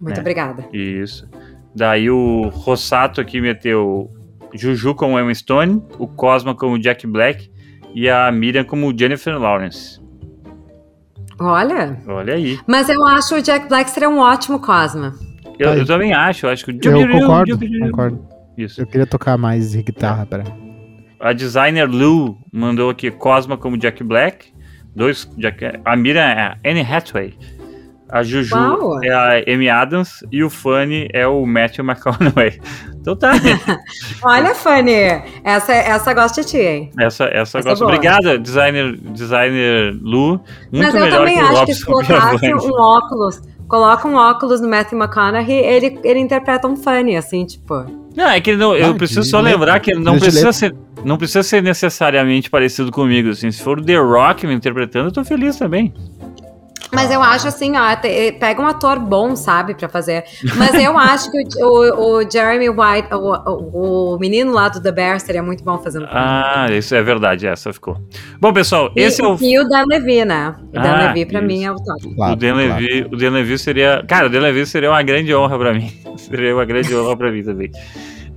Muito 0.00 0.18
é. 0.18 0.20
obrigada. 0.20 0.68
Isso. 0.72 1.28
Daí 1.74 2.10
o 2.10 2.48
Rossato 2.48 3.20
aqui 3.20 3.40
meteu 3.40 4.10
Juju 4.54 4.94
como 4.94 5.18
Emma 5.18 5.34
Stone, 5.34 5.82
o 5.98 6.06
Cosma 6.06 6.54
como 6.54 6.78
Jack 6.78 7.06
Black 7.06 7.50
e 7.94 8.08
a 8.08 8.30
Miriam 8.32 8.64
como 8.64 8.96
Jennifer 8.96 9.38
Lawrence. 9.38 10.00
Olha. 11.38 12.00
Olha 12.06 12.34
aí. 12.34 12.58
Mas 12.66 12.88
eu 12.88 13.04
acho 13.04 13.36
o 13.36 13.42
Jack 13.42 13.68
Black 13.68 13.90
seria 13.90 14.08
um 14.08 14.18
ótimo 14.18 14.58
Cosma. 14.58 15.12
Eu, 15.58 15.74
eu, 15.74 15.86
também 15.86 16.12
acho, 16.12 16.46
eu 16.46 16.50
acho 16.50 16.64
que 16.64 16.70
Eu 16.86 17.08
concordo, 17.08 17.58
concordo. 17.58 18.26
Isso. 18.56 18.80
Eu 18.80 18.86
queria 18.86 19.06
tocar 19.06 19.36
mais 19.36 19.74
guitarra, 19.74 20.22
é. 20.22 20.26
pera. 20.26 20.44
A 21.20 21.32
designer 21.32 21.88
Lou 21.88 22.38
mandou 22.52 22.90
aqui 22.90 23.10
Cosma 23.10 23.56
como 23.56 23.76
Jack 23.76 24.02
Black. 24.04 24.54
Dois 24.94 25.28
Jack, 25.36 25.80
a 25.84 25.96
Mira 25.96 26.20
é 26.20 26.40
a 26.40 26.58
Anne 26.64 26.80
Hathaway. 26.80 27.34
A 28.08 28.22
Juju 28.22 28.54
Uau. 28.54 29.02
é 29.02 29.10
a 29.10 29.52
Amy 29.52 29.68
Adams 29.68 30.24
e 30.30 30.42
o 30.42 30.48
Fanny 30.48 31.08
é 31.12 31.26
o 31.26 31.44
Matthew 31.44 31.84
McConaughey. 31.84 32.60
Então 33.06 33.14
tá. 33.14 33.34
Olha, 34.24 34.52
Fanny, 34.52 35.22
essa, 35.44 35.72
essa 35.72 36.12
gosta 36.12 36.42
de 36.42 36.48
ti, 36.48 36.58
hein? 36.58 36.90
Essa, 36.98 37.26
essa, 37.26 37.58
essa 37.58 37.62
gosta. 37.62 37.84
Obrigada, 37.84 38.36
designer, 38.36 38.96
designer 38.96 39.96
Lu. 40.02 40.40
Muito 40.72 40.92
Mas 40.92 40.92
eu 40.92 41.10
também 41.10 41.36
que 41.36 41.40
acho 41.40 41.66
que 41.66 41.74
se 41.74 41.84
colocasse 41.84 42.52
um 42.52 42.72
óculos 42.72 43.40
coloca 43.68 44.06
um 44.08 44.14
óculos 44.14 44.60
no 44.60 44.68
Matthew 44.68 44.98
McConaughey, 44.98 45.58
ele, 45.58 45.98
ele 46.04 46.20
interpreta 46.20 46.66
um 46.66 46.76
funny, 46.76 47.16
assim, 47.16 47.44
tipo. 47.44 47.84
Não, 48.14 48.28
é 48.28 48.40
que 48.40 48.50
ele 48.50 48.58
não, 48.58 48.74
eu 48.74 48.92
ah, 48.92 48.94
preciso 48.94 49.24
só 49.24 49.40
lembrar 49.40 49.78
que 49.80 49.90
ele 49.90 50.00
não 50.00 50.18
precisa 50.18 50.52
ser, 50.52 50.74
não 51.04 51.18
precisa 51.18 51.42
ser 51.42 51.62
necessariamente 51.62 52.48
parecido 52.48 52.90
comigo, 52.90 53.30
assim. 53.30 53.50
Se 53.50 53.62
for 53.62 53.78
o 53.78 53.84
The 53.84 53.96
Rock 53.96 54.46
me 54.46 54.54
interpretando, 54.54 55.08
eu 55.08 55.12
tô 55.12 55.24
feliz 55.24 55.56
também. 55.56 55.92
Mas 56.92 57.10
eu 57.10 57.20
acho 57.22 57.48
assim, 57.48 57.76
ó, 57.76 57.96
te- 57.96 58.32
pega 58.38 58.62
um 58.62 58.66
ator 58.66 58.98
bom, 59.00 59.34
sabe, 59.34 59.74
pra 59.74 59.88
fazer. 59.88 60.24
Mas 60.56 60.72
eu 60.74 60.96
acho 60.98 61.30
que 61.32 61.38
o, 61.62 61.66
o- 61.66 62.16
o 62.18 62.30
Jeremy 62.30 62.68
White, 62.68 63.12
o, 63.12 63.16
o- 63.50 64.14
o 64.14 64.18
menino 64.18 64.52
lá 64.52 64.68
do 64.68 64.80
The 64.80 64.92
Bear 64.92 65.18
seria 65.20 65.42
muito 65.42 65.64
bom 65.64 65.78
fazendo. 65.78 66.06
Ah, 66.10 66.66
isso 66.70 66.94
é 66.94 67.02
verdade, 67.02 67.46
essa 67.46 67.72
ficou. 67.72 67.96
Bom, 68.40 68.52
pessoal, 68.52 68.92
e, 68.96 69.00
esse 69.02 69.20
é 69.22 69.26
o. 69.26 69.36
e 69.40 69.58
o 69.58 69.68
Dan 69.68 69.84
Levy, 69.88 70.24
né? 70.24 70.54
O 70.68 70.72
Dan 70.72 70.82
Ah, 70.92 71.06
Levy, 71.08 71.26
pra 71.26 71.38
isso. 71.40 71.48
mim, 71.48 71.64
é 71.64 71.72
o 71.72 71.76
top. 71.76 72.14
Claro, 72.14 72.32
o 72.32 72.36
Dan 72.36 72.52
claro. 72.54 72.68
Levy, 72.80 73.08
o 73.12 73.16
Dan 73.16 73.30
Levy 73.30 73.58
seria. 73.58 74.04
Cara, 74.06 74.26
o 74.26 74.30
Dan 74.30 74.40
Levy 74.40 74.64
seria 74.66 74.90
uma 74.90 75.02
grande 75.02 75.34
honra 75.34 75.58
pra 75.58 75.74
mim. 75.74 75.90
seria 76.16 76.54
uma 76.54 76.64
grande 76.64 76.94
honra 76.94 77.16
pra 77.16 77.32
mim 77.32 77.42
também. 77.42 77.70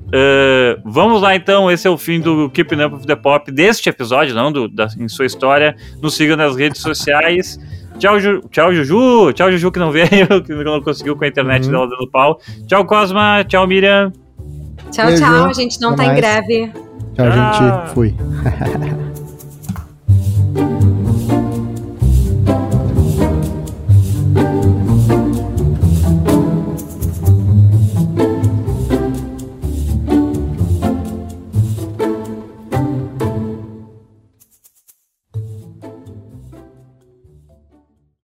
Uh, 0.07 0.81
vamos 0.85 1.21
lá 1.21 1.35
então, 1.35 1.69
esse 1.69 1.87
é 1.87 1.89
o 1.89 1.95
fim 1.97 2.19
do 2.19 2.49
Keeping 2.49 2.81
Up 2.83 2.95
with 2.95 3.05
the 3.05 3.15
Pop 3.15 3.51
deste 3.51 3.89
episódio, 3.89 4.33
não 4.33 4.51
do, 4.51 4.67
da, 4.67 4.87
em 4.97 5.07
sua 5.07 5.27
história. 5.27 5.75
Nos 6.01 6.15
siga 6.15 6.35
nas 6.35 6.55
redes 6.55 6.81
sociais. 6.81 7.59
Tchau, 7.99 8.19
Ju, 8.19 8.41
tchau, 8.49 8.73
Juju. 8.73 9.33
Tchau, 9.33 9.51
Juju, 9.51 9.71
que 9.71 9.79
não 9.79 9.91
veio, 9.91 10.07
que 10.43 10.53
não 10.63 10.81
conseguiu 10.81 11.15
com 11.15 11.25
a 11.25 11.27
internet 11.27 11.65
Uhum. 11.65 11.71
dela 11.71 11.87
dando 11.89 12.09
pau. 12.09 12.39
Tchau, 12.67 12.85
Cosma. 12.85 13.43
Tchau, 13.47 13.67
Miriam. 13.67 14.11
Tchau, 14.91 15.07
Beijo. 15.07 15.21
tchau. 15.23 15.45
A 15.45 15.53
gente 15.53 15.79
não 15.81 15.89
Até 15.89 15.97
tá 15.97 16.03
em 16.03 16.07
mais. 16.07 16.19
greve. 16.19 16.71
Tchau, 17.15 17.25
Ah. 17.27 17.51
gente. 17.83 17.93
Fui. 17.93 18.15